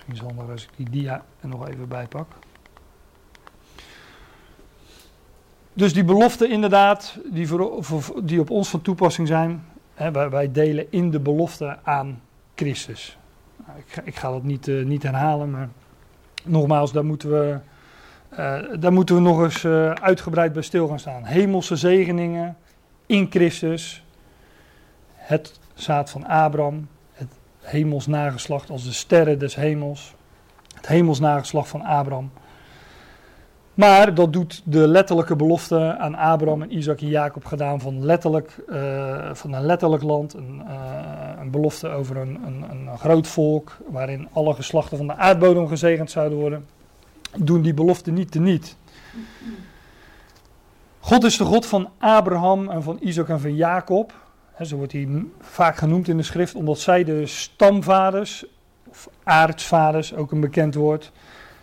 [0.05, 2.07] Misschien als ik die dia er nog even bij.
[5.73, 7.47] Dus die beloften inderdaad, die,
[8.23, 9.65] die op ons van toepassing zijn.
[9.93, 12.21] Hè, wij, wij delen in de belofte aan
[12.55, 13.17] Christus.
[13.65, 15.69] Nou, ik, ga, ik ga dat niet, eh, niet herhalen, maar
[16.43, 17.59] nogmaals, daar moeten we,
[18.29, 21.23] eh, daar moeten we nog eens eh, uitgebreid bij stil gaan staan.
[21.23, 22.57] Hemelse zegeningen
[23.05, 24.03] in Christus.
[25.13, 26.87] Het zaad van Abraham.
[27.11, 27.27] Het
[27.59, 30.15] hemels nageslacht als de sterren des hemels.
[30.75, 32.31] Het hemels nageslacht van Abraham.
[33.79, 38.63] Maar dat doet de letterlijke belofte aan Abraham en Isaac en Jacob gedaan van, letterlijk,
[38.67, 40.33] eh, van een letterlijk land.
[40.33, 45.15] Een, eh, een belofte over een, een, een groot volk waarin alle geslachten van de
[45.15, 46.65] aardbodem gezegend zouden worden.
[47.37, 48.75] Doen die belofte niet teniet.
[50.99, 54.13] God is de God van Abraham en van Isaac en van Jacob.
[54.53, 58.45] Hè, zo wordt hij vaak genoemd in de schrift, omdat zij de stamvaders,
[58.89, 61.11] of aartsvaders, ook een bekend woord,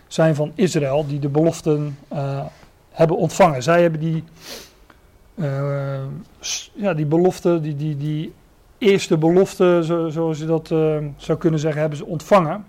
[0.07, 2.45] zijn van Israël, die de beloften eh,
[2.91, 3.63] hebben ontvangen.
[3.63, 4.23] Zij hebben die,
[5.35, 6.03] eh,
[6.73, 8.33] ja, die belofte, die, die, die
[8.77, 12.65] eerste belofte, zo, zoals je dat eh, zou kunnen zeggen, hebben ze ontvangen.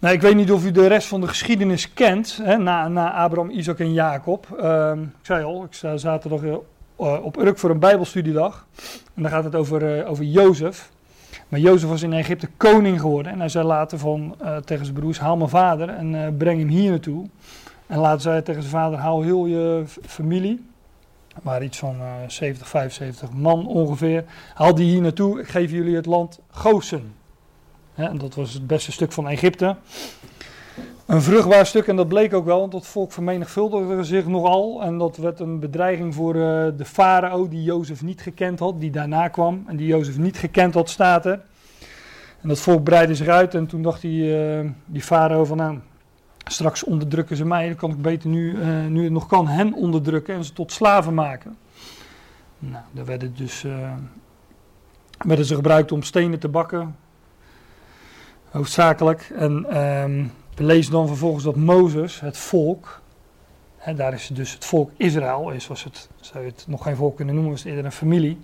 [0.00, 3.12] Nou, ik weet niet of u de rest van de geschiedenis kent, hè, na, na
[3.12, 4.46] Abraham, Isaac en Jacob.
[4.60, 6.40] Ehm, ik zei al, ik sta zaterdag
[6.96, 8.66] op Urk voor een bijbelstudiedag.
[9.14, 10.90] En dan gaat het over, over Jozef.
[11.56, 13.32] Maar Jozef was in Egypte koning geworden.
[13.32, 16.58] En hij zei later van, eh, tegen zijn broers, haal mijn vader en eh, breng
[16.58, 17.26] hem hier naartoe.
[17.86, 20.66] En later zei hij tegen zijn vader, haal heel je familie.
[21.42, 24.24] Waren iets van eh 70, 75 man ongeveer.
[24.54, 27.14] Haal die hier naartoe, ik geef jullie het land Gozen.
[27.94, 29.76] En dat was het beste stuk van Egypte.
[31.06, 34.82] Een vruchtbaar stuk, en dat bleek ook wel, want dat volk vermenigvuldigde zich nogal.
[34.82, 38.90] En dat werd een bedreiging voor eh, de farao, die Jozef niet gekend had, die
[38.90, 39.64] daarna kwam.
[39.66, 41.40] En die Jozef niet gekend had, staat er.
[42.40, 45.78] En dat volk breidde zich uit en toen dacht die, eh, die farao van, nou,
[46.44, 47.66] straks onderdrukken ze mij.
[47.66, 50.72] Dan kan ik beter nu, eh, nu het nog kan, hen onderdrukken en ze tot
[50.72, 51.56] slaven maken.
[52.58, 53.64] Nou, daar werden dus,
[55.18, 56.96] werden ze gebruikt om stenen te bakken,
[58.50, 59.32] hoofdzakelijk.
[59.36, 60.24] En ehm,
[60.56, 63.00] we lezen dan vervolgens dat Mozes, het volk,
[63.94, 67.16] daar is dus het volk Israël, is, was het, zou je het nog geen volk
[67.16, 68.38] kunnen noemen, was het eerder een familie.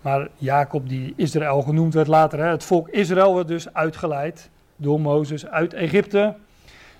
[0.00, 5.00] Maar Jacob, die Israël genoemd werd later, hè, het volk Israël werd dus uitgeleid door
[5.00, 6.34] Mozes uit Egypte.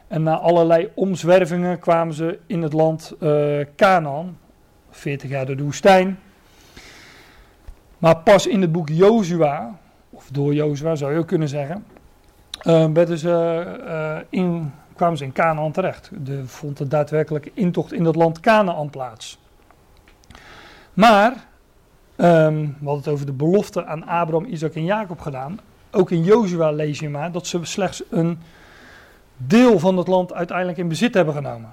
[0.09, 4.39] En na allerlei omzwervingen kwamen ze in het land eh Canaan,
[4.91, 6.19] 40 jaar door de woestijn.
[7.99, 9.79] Maar pas in het boek Jozua,
[10.11, 11.85] of door Jozua zou je ook kunnen zeggen,
[12.63, 16.11] eh, in, kwamen ze in Canaan terecht.
[16.27, 19.39] Er vond de daadwerkelijke intocht in dat land Canaan plaats.
[20.93, 21.47] Maar,
[22.17, 25.59] ehm, we hadden het over de belofte aan Abraham, Isaac en Jacob gedaan.
[25.91, 28.39] Ook in Jozua lees je maar dat ze slechts een
[29.37, 31.73] deel van het land uiteindelijk in bezit hebben genomen.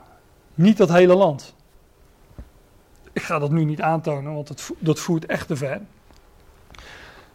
[0.56, 1.56] Niet dat hele land.
[3.14, 5.82] Ik ga dat nu niet aantonen, want dat, dat voert echt te ver.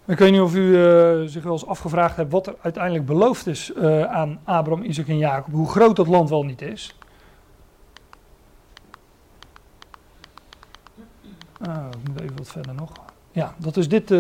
[0.07, 3.47] Ik weet niet of u eh, zich wel eens afgevraagd hebt wat er uiteindelijk beloofd
[3.47, 5.53] is eh, aan Abraham, Isaac en Jacob.
[5.53, 6.97] Hoe groot dat land wel niet is.
[11.61, 12.93] Ah, ik moet even wat verder nog.
[13.31, 14.11] Ja, dat is dit.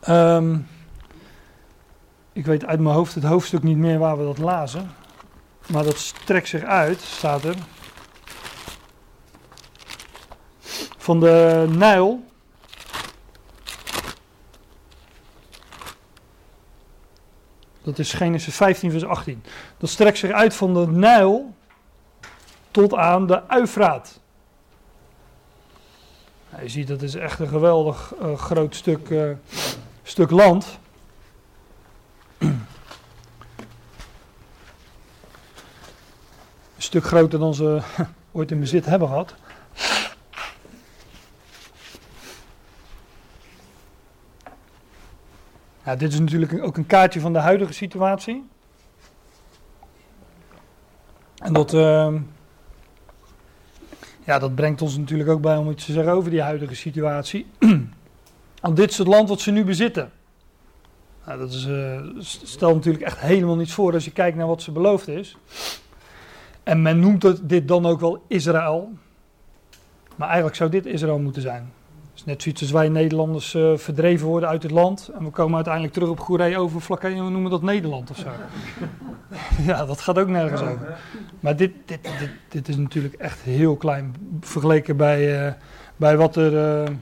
[0.00, 0.58] ehm,
[2.32, 4.90] ik weet uit mijn hoofd het hoofdstuk niet meer waar we dat lazen.
[5.66, 7.56] Maar dat strekt zich uit, staat er.
[10.96, 12.24] Van de Nijl.
[17.86, 19.42] Dat is Genesis 15, vers 18.
[19.78, 21.54] Dat strekt zich uit van de Nijl
[22.70, 24.20] tot aan de Uifraat.
[26.62, 29.30] Je ziet, dat is echt een geweldig eh, groot stuk, eh,
[30.02, 30.78] stuk land.
[32.38, 32.66] Een
[36.76, 37.80] stuk groter dan ze
[38.32, 39.34] ooit in bezit hebben gehad.
[45.94, 48.48] Dit is natuurlijk ook een kaartje van de huidige situatie.
[51.36, 52.18] En dat, ehm,
[54.24, 57.46] ja, dat brengt ons natuurlijk ook bij om iets te zeggen over die huidige situatie.
[58.60, 60.10] Want dit is het land wat ze nu bezitten.
[61.26, 64.62] Nou, dat is, uh, stelt natuurlijk echt helemaal niets voor als je kijkt naar wat
[64.62, 65.36] ze beloofd is.
[66.62, 68.92] En men noemt dit dan ook wel Israël.
[70.16, 71.72] Maar eigenlijk zou dit Israël moeten zijn.
[72.16, 75.10] Is net zoiets als wij Nederlanders uh, verdreven worden uit het land.
[75.18, 78.28] En we komen uiteindelijk terug op Goeree overvlakken en we noemen dat Nederland of zo.
[79.70, 80.98] ja, dat gaat ook nergens over.
[81.40, 85.52] Maar dit, dit, dit, dit is natuurlijk echt heel klein vergeleken bij, uh,
[85.96, 86.94] bij wat er uh,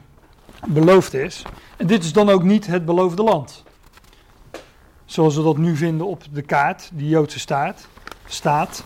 [0.67, 1.41] beloofd is.
[1.77, 3.63] En dit is dan ook niet het beloofde land.
[5.05, 7.87] Zoals we dat nu vinden op de kaart, die Joodse staat,
[8.25, 8.83] staat.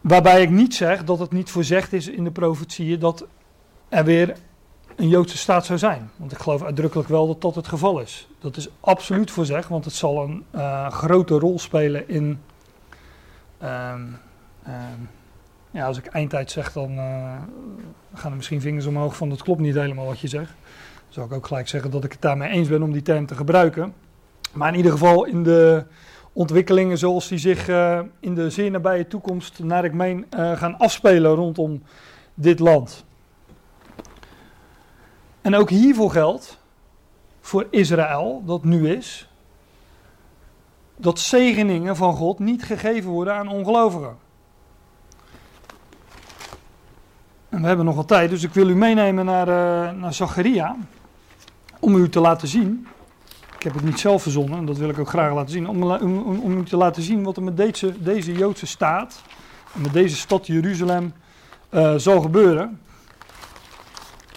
[0.00, 3.26] Waarbij ik niet zeg dat het niet voorzegd is in de profetieën dat
[3.88, 4.36] er weer
[4.98, 6.10] een Joodse staat zou zijn.
[6.16, 8.28] Want ik geloof uitdrukkelijk wel dat dat het geval is.
[8.38, 12.40] Dat is absoluut voorzegd, want het zal een uh, grote rol spelen in.
[13.62, 14.18] Um,
[14.66, 15.08] um,
[15.70, 17.34] ja, als ik eindtijd zeg, dan uh,
[18.14, 20.52] gaan er misschien vingers omhoog van dat klopt niet helemaal wat je zegt.
[21.08, 23.34] Zou ik ook gelijk zeggen dat ik het daarmee eens ben om die term te
[23.34, 23.94] gebruiken.
[24.52, 25.84] Maar in ieder geval in de
[26.32, 31.34] ontwikkelingen zoals die zich uh, in de zeer nabije toekomst, naar ik meen, gaan afspelen
[31.34, 31.82] rondom
[32.34, 33.06] dit land.
[35.40, 36.58] En ook hiervoor geldt,
[37.40, 39.28] voor Israël, dat nu is,
[40.96, 44.16] dat zegeningen van God niet gegeven worden aan ongelovigen.
[47.48, 50.76] En we hebben nog wat tijd, dus ik wil u meenemen naar, uh, naar Zacharia,
[51.78, 52.86] om u te laten zien
[53.58, 55.68] ik heb het niet zelf verzonnen, en dat wil ik ook graag laten zien.
[55.68, 59.22] Om, om, om u te laten zien wat er met deze, deze Joodse staat,
[59.74, 61.12] en met deze stad Jeruzalem,
[61.70, 62.80] uh, zal gebeuren.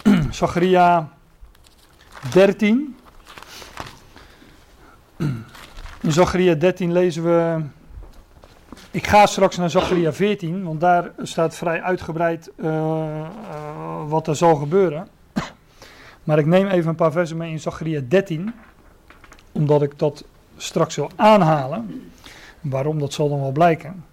[0.30, 1.08] Zacharia
[2.32, 2.96] 13.
[6.00, 7.60] In Zacharia 13 lezen we.
[8.90, 13.28] Ik ga straks naar Zacharia 14, want daar staat vrij uitgebreid uh, uh,
[14.06, 15.08] wat er zal gebeuren.
[16.24, 18.54] Maar ik neem even een paar versen mee in Zacharia 13
[19.52, 20.24] omdat ik dat
[20.56, 22.10] straks wil aanhalen.
[22.60, 24.04] Waarom, dat zal dan wel blijken.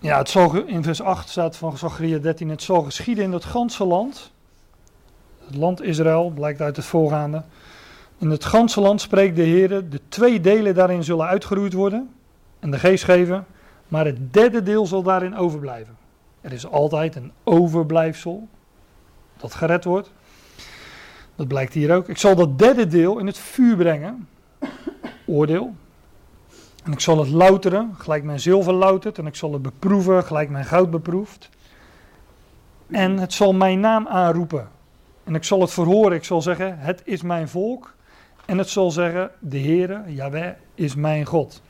[0.00, 3.44] Ja, het zal, in vers 8 staat van Zachariah 13: Het zal geschieden in het
[3.44, 4.32] ganse land.
[5.46, 7.42] Het land Israël blijkt uit het voorgaande.
[8.18, 12.10] In het ganse land spreekt de Heer: de twee delen daarin zullen uitgeroeid worden
[12.58, 13.46] en de geest geven,
[13.88, 15.96] maar het derde deel zal daarin overblijven.
[16.40, 18.48] Er is altijd een overblijfsel
[19.36, 20.10] dat gered wordt.
[21.36, 22.08] Dat blijkt hier ook.
[22.08, 24.28] Ik zal dat derde deel in het vuur brengen.
[25.26, 25.74] Oordeel.
[26.88, 29.18] En ik zal het louteren, gelijk mijn zilver loutert.
[29.18, 31.48] En ik zal het beproeven, gelijk mijn goud beproeft.
[32.86, 34.68] En het zal mijn naam aanroepen.
[35.24, 36.16] En ik zal het verhoren.
[36.16, 37.94] Ik zal zeggen, het is mijn volk.
[38.44, 41.62] En het zal zeggen, de Heere, Jaweh, is mijn God.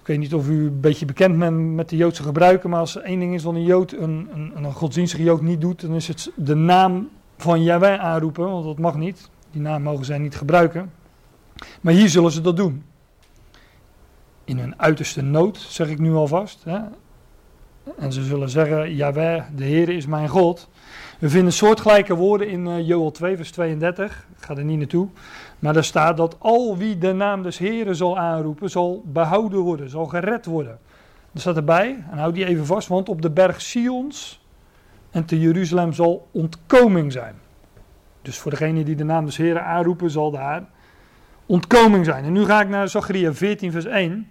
[0.00, 2.96] Ik weet niet of u een beetje bekend bent met de Joodse gebruiken, maar als
[2.96, 5.94] er één ding is wat een Jood, een, een, een godsdienstige Jood niet doet, dan
[5.94, 9.30] is het de naam van Yahweh aanroepen, want dat mag niet.
[9.50, 11.01] Die naam mogen zij niet gebruiken.
[11.80, 12.84] Maar hier zullen ze dat doen.
[14.44, 16.64] In hun uiterste nood, zeg ik nu alvast.
[16.64, 16.78] Hè?
[17.98, 20.68] En ze zullen zeggen, Yahweh, de Heer is mijn God.
[21.18, 24.26] We vinden soortgelijke woorden in uh, Joel 2, vers 32.
[24.36, 25.08] Ik ga er niet naartoe.
[25.58, 29.90] Maar daar staat dat al wie de naam des Heren zal aanroepen, zal behouden worden,
[29.90, 30.78] zal gered worden.
[31.32, 34.40] Er staat erbij, en houd die even vast, want op de berg Sions
[35.10, 37.34] en te Jeruzalem zal ontkoming zijn.
[38.22, 40.64] Dus voor degene die de naam des Heren aanroepen, zal daar
[41.52, 42.24] ontkoming zijn.
[42.24, 44.30] En nu ga ik naar Zachariah 14, vers 1.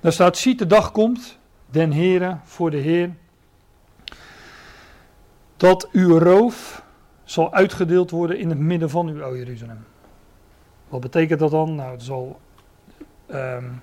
[0.00, 1.38] Daar staat, ziet de dag komt,
[1.70, 3.10] den Heren voor de Heer,
[5.56, 6.82] dat uw roof
[7.24, 9.84] zal uitgedeeld worden in het midden van uw, o Jeruzalem.
[10.88, 11.74] Wat betekent dat dan?
[11.74, 12.40] Nou, het zal.
[13.30, 13.82] Um,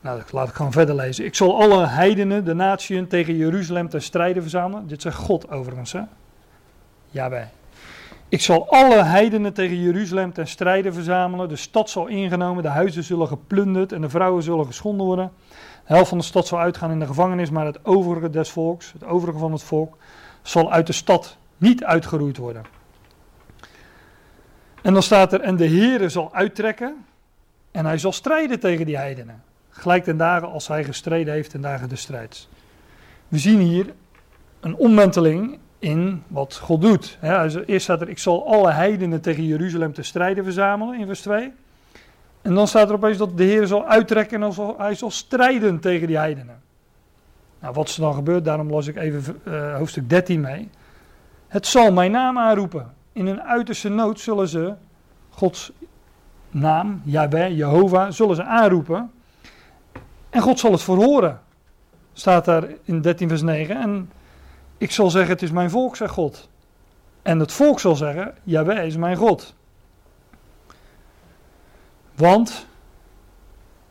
[0.00, 1.24] nou, laat ik gewoon verder lezen.
[1.24, 4.86] Ik zal alle heidenen, de natieën, tegen Jeruzalem ten strijde verzamelen.
[4.86, 6.02] Dit zegt God overigens, hè?
[7.10, 7.50] wij.
[8.28, 11.48] Ik zal alle heidenen tegen Jeruzalem ten strijde verzamelen.
[11.48, 15.32] De stad zal ingenomen, de huizen zullen geplunderd en de vrouwen zullen geschonden worden.
[15.86, 18.92] De helft van de stad zal uitgaan in de gevangenis, maar het overige des volks,
[18.92, 19.96] het overige van het volk,
[20.42, 22.64] zal uit de stad niet uitgeroeid worden.
[24.82, 27.04] En dan staat er, en de Heere zal uittrekken
[27.70, 29.42] en hij zal strijden tegen die heidenen.
[29.70, 32.48] Gelijk ten dagen als hij gestreden heeft ten dagen de strijds.
[33.28, 33.94] We zien hier
[34.60, 37.18] een omwenteling in wat God doet.
[37.66, 41.52] eerst staat er, ik zal alle heidenen tegen Jeruzalem te strijden verzamelen in vers 2.
[42.42, 46.06] En dan staat er opeens dat de Heer zal uittrekken en hij zal strijden tegen
[46.06, 46.60] die heidenen.
[47.60, 50.70] Nou, wat is er dan gebeurt, daarom las ik even uh, hoofdstuk 13 mee.
[51.48, 52.94] Het zal mijn naam aanroepen.
[53.12, 54.74] in hun uiterste nood zullen ze
[55.30, 55.72] Gods
[56.50, 59.10] naam, Yahweh, Jehovah, zullen ze aanroepen.
[60.30, 61.40] En God zal het verhoren.
[62.12, 63.76] Staat daar in 13 vers 9.
[63.76, 64.10] En
[64.78, 66.48] ik zal zeggen, het is mijn volk, zegt God.
[67.22, 69.54] En het volk zal zeggen, Jawel is mijn God.
[72.14, 72.66] Want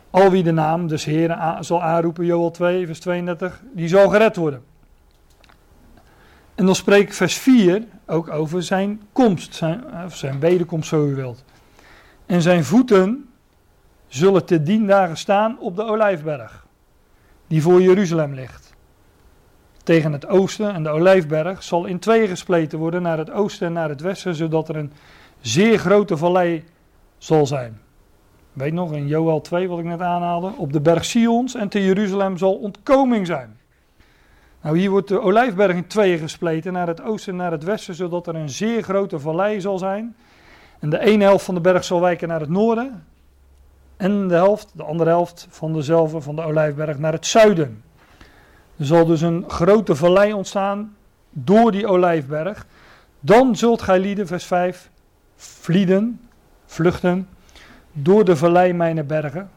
[0.10, 4.36] al wie de naam des Heren zal aanroepen, Joel 2, vers 32, die zal gered
[4.36, 4.64] worden.
[6.56, 11.16] En dan spreekt vers 4 ook over zijn komst, zijn, of zijn wederkomst, zo u
[11.16, 11.44] wilt.
[12.26, 13.30] En zijn voeten
[14.08, 16.66] zullen te dien dagen staan op de olijfberg,
[17.48, 18.65] die voor Jeruzalem ligt
[19.86, 23.74] tegen het oosten en de olijfberg zal in twee gespleten worden naar het oosten en
[23.74, 24.92] naar het westen, zodat er een
[25.42, 26.64] zeer grote vallei
[27.18, 27.80] zal zijn.
[28.54, 31.86] Weet nog, in Joel 2 wat ik net aanhaalde, op de berg Sions en te
[31.86, 33.58] Jeruzalem zal ontkoming zijn.
[34.62, 37.96] Nou, hier wordt de olijfberg in tweeën gespleten, naar het oosten en naar het westen,
[37.96, 40.16] zodat er een zeer grote vallei zal zijn.
[40.80, 43.06] En de ene helft van de berg zal wijken naar het noorden,
[43.98, 47.84] en de helft, de andere helft van dezelfde, van de olijfberg, naar het zuiden.
[48.78, 50.96] Er zal dus een grote vallei ontstaan
[51.30, 52.66] door die olijfberg.
[53.20, 54.90] Dan zult gij lieden, vers 5,
[55.36, 56.22] vlieden,
[56.66, 57.30] vluchten,
[57.92, 59.50] door de vallei mijne bergen.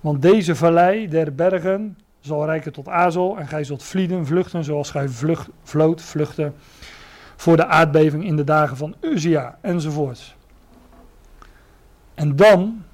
[0.00, 4.90] Want deze vallei der bergen zal rijken tot Azel en gij zult vlieden, vluchten, zoals
[4.90, 6.54] gij vlucht, vloot, vluchten
[7.36, 10.34] voor de aardbeving in de dagen van Uzia enzovoort.
[12.14, 12.84] En dan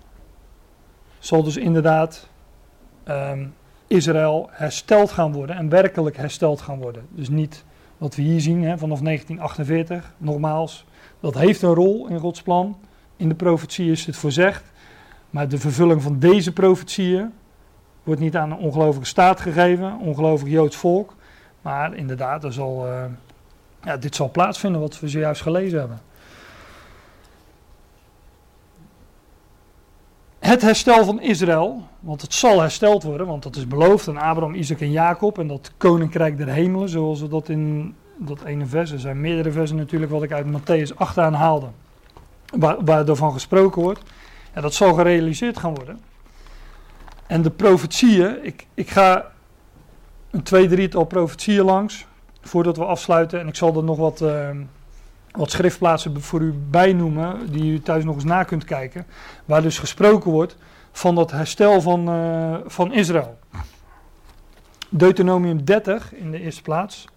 [1.18, 2.28] zal dus inderdaad
[3.08, 3.54] um,
[3.88, 7.06] Israël hersteld gaan worden en werkelijk hersteld gaan worden.
[7.10, 7.64] Dus niet
[7.98, 10.84] wat we hier zien hè, vanaf 1948, nogmaals,
[11.20, 12.78] dat heeft een rol in Gods plan.
[13.16, 14.64] In de profetie is het voorzegd.
[15.30, 17.32] Maar de vervulling van deze profetieën
[18.02, 21.14] wordt niet aan een ongelovige staat gegeven, ongelovig Joods volk.
[21.62, 23.04] Maar inderdaad, er zal, uh,
[23.84, 26.00] ja, dit zal plaatsvinden wat we zojuist gelezen hebben.
[30.48, 34.54] Het herstel van Israël, want het zal hersteld worden, want dat is beloofd aan Abraham,
[34.54, 38.90] Isaac en Jacob en dat koninkrijk der hemelen, zoals we dat in dat ene vers,
[38.90, 41.66] er zijn meerdere versen natuurlijk wat ik uit Matthäus 8 aanhaalde,
[42.56, 44.02] waar, waar ervan gesproken wordt.
[44.52, 46.00] En dat zal gerealiseerd gaan worden.
[47.26, 49.30] En de profetieën, ik, ik ga
[50.30, 52.06] een twee, drietal profetieën langs,
[52.40, 54.20] voordat we afsluiten, en ik zal er nog wat...
[54.20, 54.48] Uh,
[55.38, 59.06] wat schriftplaatsen voor u bijnoemen, die u thuis nog eens na kunt kijken,
[59.44, 60.56] waar dus gesproken wordt
[60.92, 63.38] van dat herstel van, uh, van Israël.
[64.88, 67.08] Deuteronomium 30 in de eerste plaats.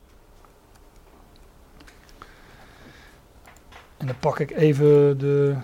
[3.97, 5.55] En dan pak ik even de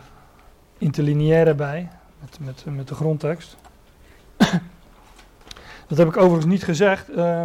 [0.78, 1.90] interlineaire bij,
[2.20, 3.56] met, met, met de grondtekst.
[5.88, 7.10] Dat heb ik overigens niet gezegd.
[7.10, 7.44] Uh,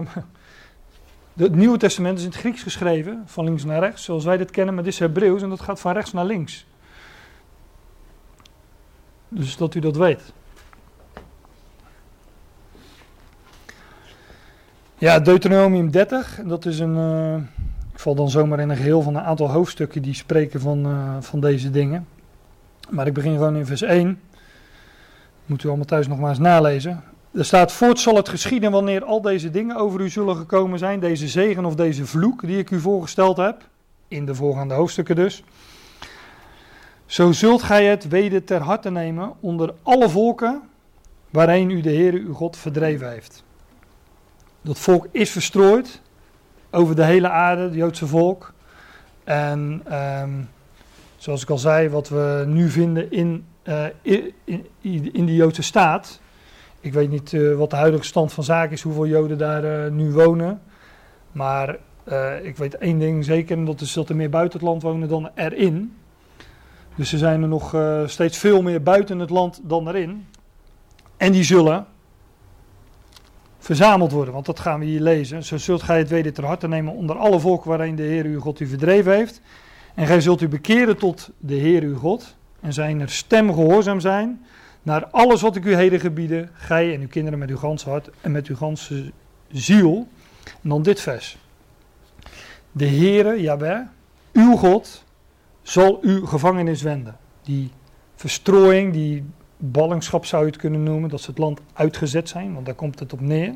[1.37, 4.51] het Nieuwe Testament is in het Grieks geschreven, van links naar rechts, zoals wij dit
[4.51, 6.67] kennen, maar dit is Hebreeuws en dat gaat van rechts naar links.
[9.29, 10.33] Dus dat u dat weet.
[14.99, 16.97] Ja, Deuteronomium 30, dat is een.
[16.97, 17.35] Uh,
[17.93, 21.17] ik val dan zomaar in een geheel van een aantal hoofdstukken die spreken van, uh,
[21.21, 22.07] van deze dingen.
[22.91, 24.21] Maar ik begin gewoon in vers 1.
[25.47, 27.03] Moet u allemaal thuis nog maar eens nalezen.
[27.33, 31.01] Er staat, voort zal het geschieden wanneer al deze dingen over u zullen gekomen zijn,
[31.01, 33.69] deze zegen of deze vloek die ik u voorgesteld heb,
[34.09, 35.43] in de voorgaande hoofdstukken dus.
[37.07, 40.63] Zo zult gij het weder ter harte nemen onder alle volken
[41.31, 43.45] waarheen u de Heer uw God verdreven heeft.
[44.63, 46.01] Dat volk is verstrooid
[46.71, 48.53] over de hele aarde, het Joodse volk.
[49.25, 50.49] En um,
[51.17, 53.47] zoals ik al zei, wat we nu vinden in,
[54.03, 54.35] in,
[54.81, 56.21] in, in de Joodse staat,
[56.83, 59.93] ik weet niet uh, wat de huidige stand van zaken is, hoeveel Joden daar uh,
[59.93, 60.61] nu wonen.
[61.33, 61.77] Maar
[62.09, 64.83] uh, ik weet één ding zeker, en dat is dat er meer buiten het land
[64.83, 65.97] wonen dan erin.
[66.95, 67.77] Dus er zijn er nog
[68.07, 70.27] steeds veel meer buiten het land dan erin.
[71.17, 71.87] En die zullen
[73.59, 75.45] verzameld worden, want dat gaan we hier lezen.
[75.45, 78.41] Zo zult gij het weder ter harte nemen onder alle volken waarin de Heer uw
[78.41, 79.41] God u verdreven heeft.
[79.95, 84.01] En gij zult u bekeren tot de Heer uw God en zijn er stem gehoorzaam
[84.01, 84.45] zijn
[84.83, 88.11] naar alles wat ik u heden gebieden, gij en uw kinderen met uw ganse hart
[88.21, 89.13] en met uw ganse
[89.51, 90.09] ziel.
[90.45, 91.37] En dan dit vers.
[92.73, 93.89] De Heere, Jabé,
[94.33, 95.05] uw God,
[95.63, 97.17] zal uw gevangenis wenden.
[97.43, 97.71] Die
[98.15, 99.25] verstrooiing, die
[99.57, 102.99] ballingschap zou je het kunnen noemen, dat ze het land uitgezet zijn, want daar komt
[102.99, 103.55] het op neer.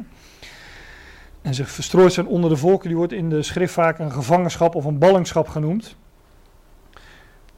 [1.43, 4.75] En zich verstrooid zijn onder de volken, die wordt in de schrift vaak een gevangenschap
[4.75, 5.97] of een ballingschap genoemd.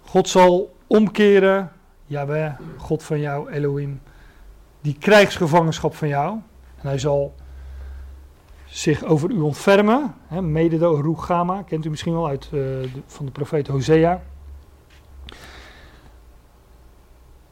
[0.01, 1.73] God zal omkeren
[2.09, 4.01] Jaweh, God van jou, Elohim,
[4.81, 6.31] die krijgsgevangenschap van jou.
[6.77, 7.35] En hij zal
[8.67, 13.27] zich over u ontfermen, hè, mede de kent u misschien wel uit eh, de, van
[13.27, 14.23] de profeet Hosea.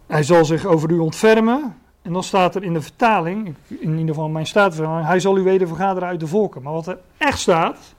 [0.06, 1.76] Hij zal zich over u ontfermen.
[2.02, 5.38] En dan staat er in de vertaling, in ieder geval in mijn staatvertaling, hij zal
[5.38, 6.62] u weder vergaderen uit de volken.
[6.62, 7.94] Maar wat er echt staat,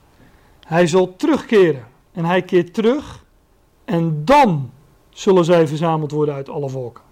[0.66, 1.84] hij zal terugkeren.
[2.12, 3.24] En hij keert terug
[3.84, 4.70] en dan
[5.18, 7.04] zullen zij verzameld worden uit alle volken.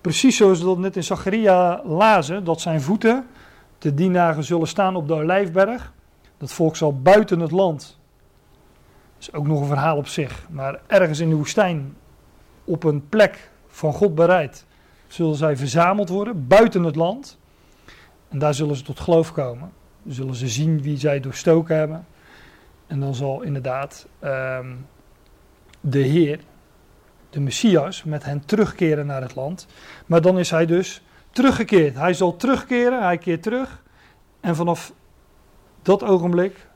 [0.00, 3.26] Precies zoals we dat net in Zacharia lazen, dat zijn voeten
[3.78, 5.92] te die dagen zullen staan op de Olijfberg.
[6.38, 7.98] Dat volk zal buiten het land,
[9.14, 11.96] dat is ook nog een verhaal op zich, maar ergens in de woestijn
[12.64, 14.64] op een plek van God bereid,
[15.06, 17.38] zullen zij verzameld worden buiten het land.
[18.28, 19.72] En daar zullen ze tot geloof komen.
[20.06, 22.06] Zullen ze zien wie zij doorstoken hebben.
[22.86, 24.74] En dan zal inderdaad ehm,
[25.80, 26.40] de Heer,
[27.36, 29.66] de Messias, met hen terugkeren naar het land.
[30.06, 31.94] Maar dan is hij dus teruggekeerd.
[31.94, 33.82] Hij zal terugkeren, hij keert terug.
[34.40, 34.92] En vanaf
[35.82, 36.66] dat ogenblik,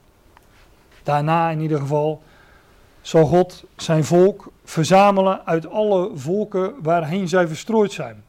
[1.03, 2.23] daarna in ieder geval,
[3.01, 8.25] zal God zijn volk verzamelen uit alle volken waarheen zij verstrooid zijn.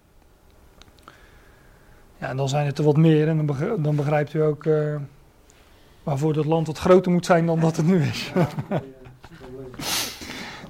[2.17, 3.45] Ja, en dan zijn het er wat meer en
[3.77, 4.95] dan begrijpt u ook uh,
[6.03, 8.31] waarvoor dat land wat groter moet zijn dan dat het nu is.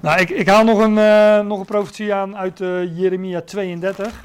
[0.02, 4.24] Nou, ik, ik haal nog een, uh, nog een profetie aan uit uh, Jeremia 32.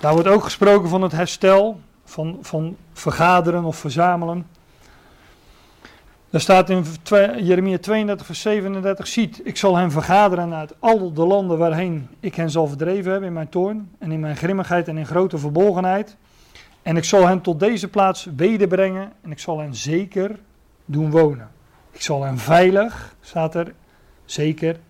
[0.00, 4.46] Daar wordt ook gesproken van het herstel, van, van vergaderen of verzamelen.
[6.30, 6.84] Daar staat in
[7.36, 12.34] Jeremia 32, vers 37: Ziet, ik zal hen vergaderen uit al de landen waarheen ik
[12.34, 16.16] hen zal verdreven hebben in mijn toorn en in mijn grimmigheid en in grote verbolgenheid.
[16.82, 20.38] En ik zal hen tot deze plaats wederbrengen en ik zal hen zeker
[20.84, 21.50] doen wonen.
[21.92, 23.74] Ik zal hen veilig, staat er,
[24.24, 24.80] zeker,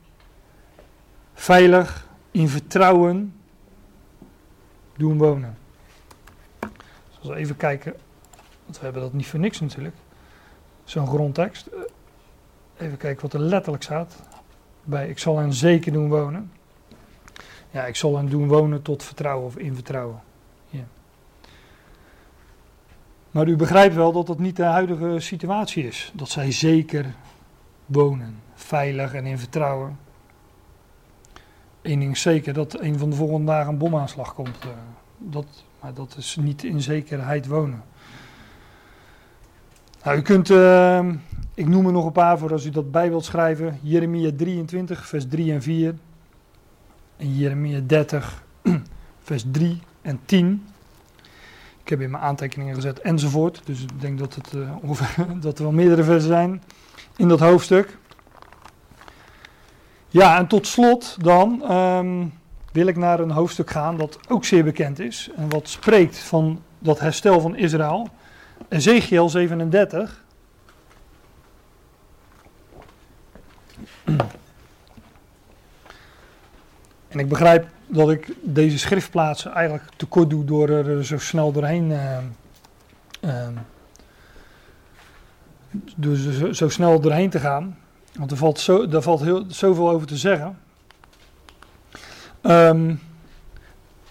[1.35, 3.35] veilig in vertrouwen
[4.97, 5.59] doen wonen.
[7.21, 7.95] Dus we even kijken,
[8.65, 9.95] want we hebben dat niet voor niks natuurlijk
[10.85, 11.67] zo'n grondtekst.
[11.67, 11.81] Eh,
[12.77, 14.23] even kijken wat er letterlijk staat.
[14.85, 16.53] Bij ik zal hen zeker doen wonen.
[17.71, 20.23] Ja, ik zal hen doen wonen tot vertrouwen of in vertrouwen.
[20.69, 20.85] Ja.
[23.33, 26.13] Maar u begrijpt wel dat dat niet de huidige situatie is.
[26.15, 27.15] Dat zij zeker
[27.87, 29.99] wonen, veilig en in vertrouwen.
[31.83, 34.59] Eén ding is zeker, dat een van de volgende dagen een bomaanslag komt.
[34.61, 34.69] Eh,
[35.19, 37.83] dat, maar dat is niet in zekerheid wonen.
[40.05, 41.09] Nou, u kunt, uh,
[41.55, 43.79] ik noem er nog een paar voor als u dat bij wilt schrijven.
[43.83, 45.95] Jeremia 23, vers 3 en 4.
[47.17, 48.45] En Jeremia 30,
[49.23, 50.67] vers 3 en 10.
[51.83, 53.61] Ik heb in mijn aantekeningen gezet enzovoort.
[53.65, 56.63] Dus ik denk dat, het, uh, ongeveer, dat er wel meerdere versen zijn
[57.17, 57.99] in dat hoofdstuk.
[60.09, 62.33] Ja, en tot slot dan um,
[62.73, 65.31] wil ik naar een hoofdstuk gaan dat ook zeer bekend is.
[65.37, 68.09] En wat spreekt van dat herstel van Israël.
[68.69, 70.25] Ezekiel 37.
[77.09, 81.91] En ik begrijp dat ik deze schriftplaatsen eigenlijk tekort doe door er zo snel doorheen.
[81.91, 82.19] Uh,
[83.21, 83.49] uh,
[86.01, 87.79] zo, zo, snel doorheen te gaan.
[88.19, 90.59] Want er valt, zo, er valt heel, zoveel over te zeggen.
[92.43, 93.01] Um,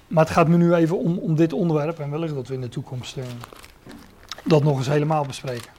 [0.07, 1.99] maar het gaat me nu even om, om dit onderwerp.
[1.99, 3.17] En wellicht dat we in de toekomst.
[3.17, 3.23] Uh,
[4.43, 5.71] dat nog eens helemaal bespreken.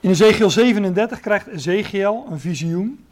[0.00, 3.06] In Ezekiel 37 krijgt Ezekiel een visioen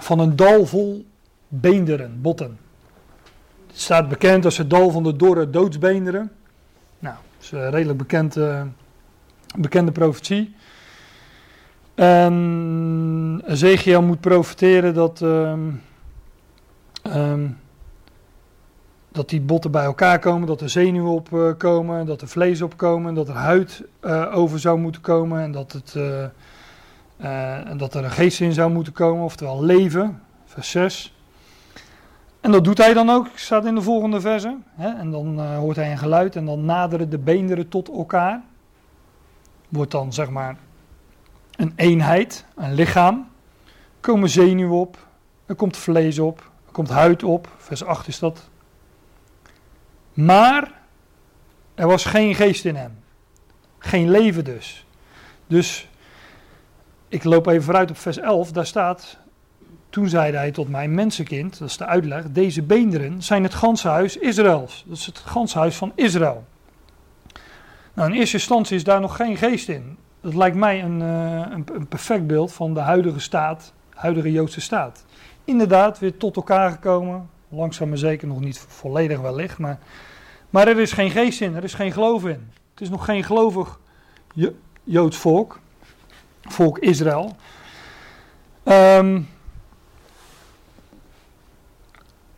[0.00, 1.06] van een dal vol
[1.48, 2.58] beenderen, botten.
[3.78, 6.32] Het staat bekend als het dal van de dorre doodsbeenderen.
[6.98, 8.62] Nou, dat is een redelijk bekend, uh,
[9.56, 10.54] bekende profetie.
[11.94, 15.82] En Ezekiel moet profeteren dat um,
[17.16, 17.58] um,
[19.12, 22.62] dat die botten bij elkaar komen, dat er zenuwen op uh, komen, dat er vlees
[22.62, 23.82] opkomen, dat er huid
[24.32, 28.92] over zou moeten komen en dat, het, uh, dat er een geest in zou moeten
[28.92, 31.12] komen, oftewel leven, vers 6.
[32.48, 34.56] En dat doet hij dan ook, staat in de volgende verse.
[34.76, 38.42] En dan hoort hij een geluid en dan naderen de beenderen tot elkaar.
[39.68, 40.56] Wordt dan zeg maar
[41.56, 43.28] een eenheid, een lichaam.
[43.64, 45.06] Er komen zenuwen op,
[45.46, 48.48] er komt vlees op, er komt huid op, vers 8 is dat.
[50.12, 50.72] Maar
[51.74, 52.98] er was geen geest in hem.
[53.78, 54.86] Geen leven dus.
[55.46, 55.88] Dus
[57.08, 58.52] ik loop even vooruit op vers 11.
[58.52, 59.18] Daar staat.
[59.90, 62.24] Toen zeide hij tot mij, mensenkind, dat is de uitleg.
[62.30, 64.84] Deze beenderen zijn het ganse huis Israëls.
[64.86, 66.44] Dat is het ganse huis van Israël.
[67.94, 69.98] Nou, in eerste instantie is daar nog geen geest in.
[70.20, 74.60] Dat lijkt mij een, uh, een, een perfect beeld van de huidige staat, huidige Joodse
[74.60, 75.04] staat.
[75.44, 77.28] Inderdaad, weer tot elkaar gekomen.
[77.48, 79.78] Langzaam maar zeker nog niet volledig wellicht, maar
[80.50, 82.50] maar er is geen geest in, er is geen geloof in.
[82.70, 83.80] Het is nog geen gelovig
[84.84, 85.60] Joods volk,
[86.40, 87.36] volk Israël.
[88.64, 89.28] Um,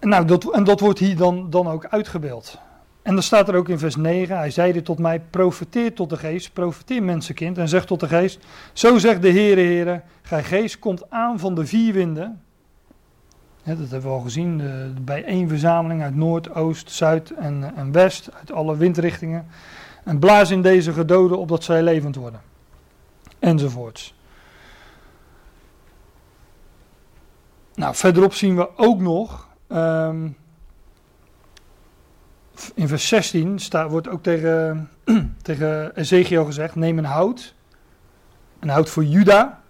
[0.01, 2.59] nou, dat, en dat wordt hier dan, dan ook uitgebeeld.
[3.03, 6.17] En dan staat er ook in vers 9, hij zeide tot mij, profeteer tot de
[6.17, 8.39] geest, profeteer mensenkind, en zegt tot de geest,
[8.73, 12.43] zo zegt de Heere, Heere, gij geest komt aan van de vier winden.
[13.65, 18.31] dat hebben we al gezien, de, de bijeenverzameling uit Noord, Oost, Zuid en, en West,
[18.33, 19.47] uit alle windrichtingen.
[20.05, 22.41] En blaas in deze gedoden opdat zij levend worden.
[23.39, 24.15] Enzovoorts.
[27.75, 30.29] Nou, verderop zien we ook nog, ehm,
[32.75, 34.91] in vers 16 staat, wordt ook tegen,
[35.43, 37.55] tegen Ezekiel gezegd, neem een hout,
[38.59, 39.61] een hout voor Juda.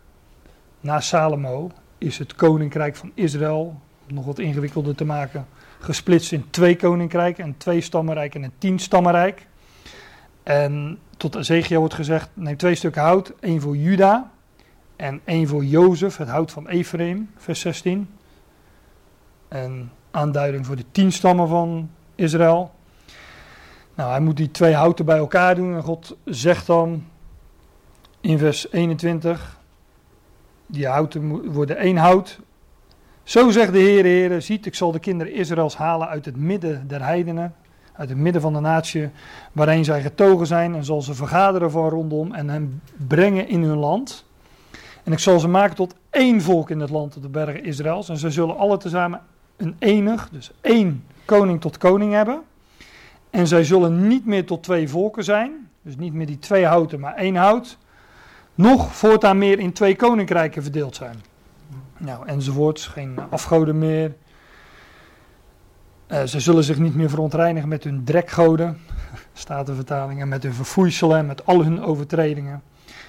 [0.80, 5.46] Na Salomo is het koninkrijk van Israël, om nog wat ingewikkelder te maken,
[5.78, 9.46] gesplitst in twee koninkrijken, een twee stammenrijk en een tien stammenrijk.
[10.42, 14.30] En tot Ezekiel wordt gezegd, neem twee stukken hout, één voor Juda
[14.96, 18.08] en één voor Jozef, het hout van Ephraim, vers 16.
[19.50, 22.70] En aanduiding voor de tien stammen van Israël.
[23.94, 27.04] Nou, hij moet die twee houten bij elkaar doen en God zegt dan
[28.20, 29.58] in vers 21,
[30.66, 32.40] die houten worden één hout.
[33.22, 36.88] Zo zegt de Heer, Heer, ziet, ik zal de kinderen Israëls halen uit het midden
[36.88, 37.54] der heidenen,
[37.92, 39.10] uit het midden van de natie
[39.52, 43.78] waarin zij getogen zijn en zal ze vergaderen van rondom en hen brengen in hun
[43.78, 44.24] land.
[45.04, 48.08] En ik zal ze maken tot één volk in het land op de bergen Israëls
[48.08, 49.20] en ze zullen alle tezamen
[49.60, 52.42] een enig, dus één koning tot koning hebben.
[53.30, 57.00] En zij zullen niet meer tot twee volken zijn, dus niet meer die twee houten,
[57.00, 57.78] maar één hout.
[58.54, 61.16] Nog voortaan meer in twee koninkrijken verdeeld zijn.
[61.96, 64.14] Nou, enzovoorts, geen afgoden meer,
[66.08, 68.78] uh, ze zullen zich niet meer verontreinigen met hun drekgoden,
[69.32, 72.62] staat de vertaling, en met hun verfoeiselen en met al hun overtredingen.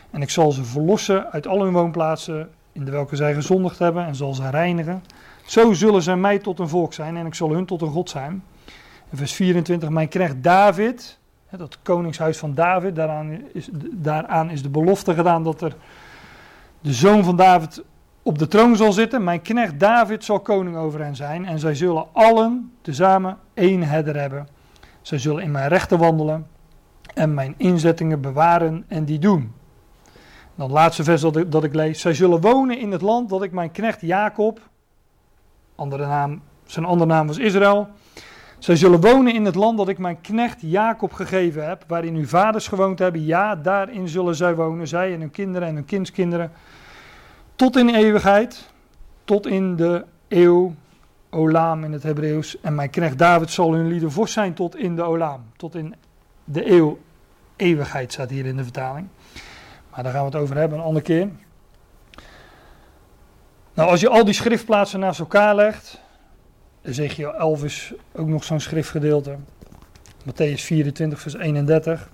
[0.10, 4.06] En ik zal ze verlossen uit al hun woonplaatsen in de welke zij gezondigd hebben
[4.06, 5.04] en zal ze reinigen.
[5.52, 8.10] Zo zullen zij mij tot een volk zijn en ik zal hun tot een God
[8.10, 8.44] zijn.
[9.14, 11.20] Vers 24, mijn knecht David,
[11.50, 15.76] dat koningshuis van David, daaraan is, daaraan is de belofte gedaan dat er
[16.82, 17.84] de zoon van David
[18.22, 19.24] op de troon zal zitten.
[19.24, 21.46] Mijn knecht David zal koning over hen zijn.
[21.46, 24.48] En zij zullen allen tezamen één herder hebben.
[25.02, 26.48] Zij zullen in mijn rechten wandelen.
[27.14, 29.54] En mijn inzettingen bewaren en die doen.
[30.56, 32.02] Dan het laatste vers dat ik, dat ik lees.
[32.02, 34.70] Zij zullen wonen in het land dat ik mijn knecht Jacob.
[35.82, 37.88] Andere naam, zijn andere naam was Israël.
[38.60, 41.84] Zij zullen wonen in het land dat ik mijn knecht Jacob gegeven heb.
[41.88, 43.26] Waarin uw vaders gewoond hebben.
[43.26, 44.88] Ja, daarin zullen zij wonen.
[44.88, 46.52] Zij en hun kinderen en hun kindskinderen
[47.56, 48.70] tot in eeuwigheid,
[49.24, 50.74] tot in de eeuw,
[51.30, 52.60] Olaam in het Hebreeuws.
[52.60, 55.96] En mijn knecht David zal hun lieden vorst zijn tot in de Olaam, tot in
[56.44, 57.00] de eeuw,
[57.56, 59.08] eeuwigheid staat hier in de vertaling.
[59.92, 61.30] Maar daar gaan we het over hebben een andere keer.
[63.74, 66.02] Nou, als je al die schriftplaatsen naast elkaar legt,
[66.82, 69.36] Ezekiel 11 is ook nog zo'n schriftgedeelte.
[70.24, 72.10] Matthäus 24, vers 31.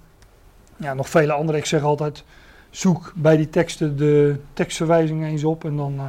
[0.76, 1.58] Ja, nog vele andere.
[1.58, 2.24] Ik zeg altijd,
[2.70, 6.04] zoek bij die teksten de tekstverwijzingen eens op en dan uh,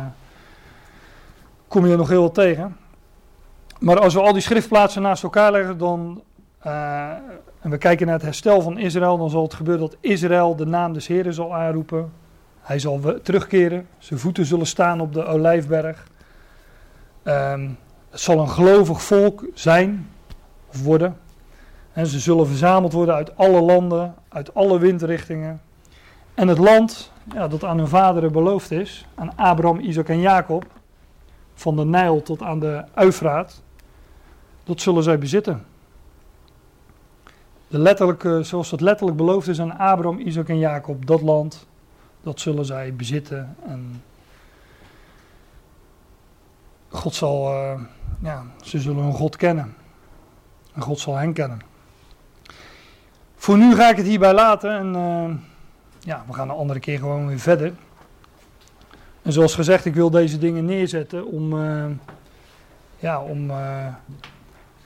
[1.69, 2.77] kom je er nog heel wat tegen.
[3.81, 6.23] Maar als we al die schriftplaatsen naast elkaar leggen dan,
[6.67, 7.11] uh,
[7.61, 10.67] en we kijken naar het herstel van Israël, dan zal het gebeuren dat Israël de
[10.67, 12.13] naam des Heren zal aanroepen.
[12.69, 16.07] Hij zal terugkeren, zijn voeten zullen staan op de olijfberg.
[17.25, 17.79] Um,
[18.11, 20.09] het zal een gelovig volk zijn
[20.69, 21.17] of worden.
[21.93, 25.61] En ze zullen verzameld worden uit alle landen, uit alle windrichtingen.
[26.35, 30.67] En het land ja, dat aan hun vaderen beloofd is, aan Abraham, Isaac en Jacob,
[31.55, 33.63] van de Nijl tot aan de Eufraat,
[34.65, 35.65] dat zullen zij bezitten.
[37.69, 41.67] De letterlijke, zoals het letterlijk beloofd is aan Abraham, Isaac en Jacob, dat land,
[42.23, 43.57] dat zullen zij bezitten.
[43.67, 44.03] En
[46.89, 47.81] God zal, uh,
[48.23, 49.75] ja, ze zullen hun God kennen.
[50.75, 51.61] En God zal hen kennen.
[53.37, 54.95] Voor nu ga ik het hierbij laten en...
[54.95, 55.35] Uh,
[56.01, 57.75] ja, we gaan een andere keer gewoon weer verder.
[59.23, 61.87] En zoals gezegd, ik wil deze dingen neerzetten om, uh,
[62.99, 63.51] ja, om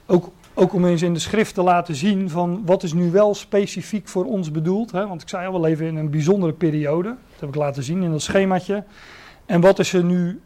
[0.06, 3.34] ook, ook om eens in de schrift te laten zien van wat is nu wel
[3.34, 4.92] specifiek voor ons bedoeld.
[4.92, 5.06] Hè?
[5.06, 7.08] Want ik zei al, we leven in een bijzondere periode.
[7.08, 8.84] Dat heb ik laten zien in dat schemaatje.
[9.46, 10.40] En wat is er nu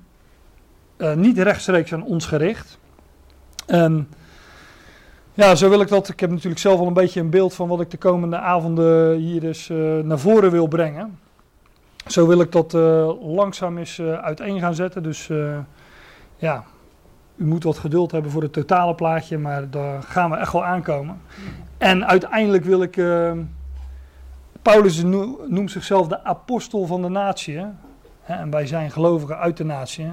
[0.99, 2.78] uh, niet rechtstreeks aan ons gericht.
[3.66, 4.09] En
[5.35, 6.09] ja, zo wil ik dat.
[6.09, 9.16] Ik heb natuurlijk zelf al een beetje een beeld van wat ik de komende avonden
[9.16, 11.19] hier dus uh, naar voren wil brengen.
[12.07, 15.03] Zo wil ik dat uh, langzaam eens uiteen gaan zetten.
[15.03, 15.31] Dus
[16.37, 16.65] ja,
[17.36, 20.64] u moet wat geduld hebben voor het totale plaatje, maar daar gaan we echt wel
[20.64, 21.20] aankomen.
[21.78, 23.00] En uiteindelijk wil ik.
[24.62, 25.02] Paulus
[25.48, 27.64] noemt zichzelf de apostel van de natie.
[28.26, 30.08] En wij zijn gelovigen uit de natie.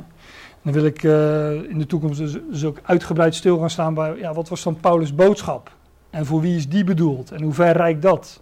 [0.62, 4.16] Dan wil ik uh, in de toekomst dus, dus, ook uitgebreid stil gaan staan bij,
[4.18, 5.72] ja, wat was dan Paulus' boodschap?
[6.10, 7.32] En voor wie is die bedoeld?
[7.32, 8.42] En hoe ver reikt dat?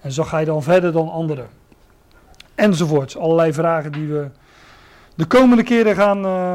[0.00, 1.46] En ga je dan verder dan anderen.
[2.54, 3.16] Enzovoorts.
[3.16, 4.28] Allerlei vragen die we
[5.14, 6.54] de komende keren gaan uh,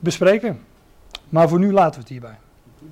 [0.00, 0.60] bespreken.
[1.28, 2.38] Maar voor nu laten we het hierbij.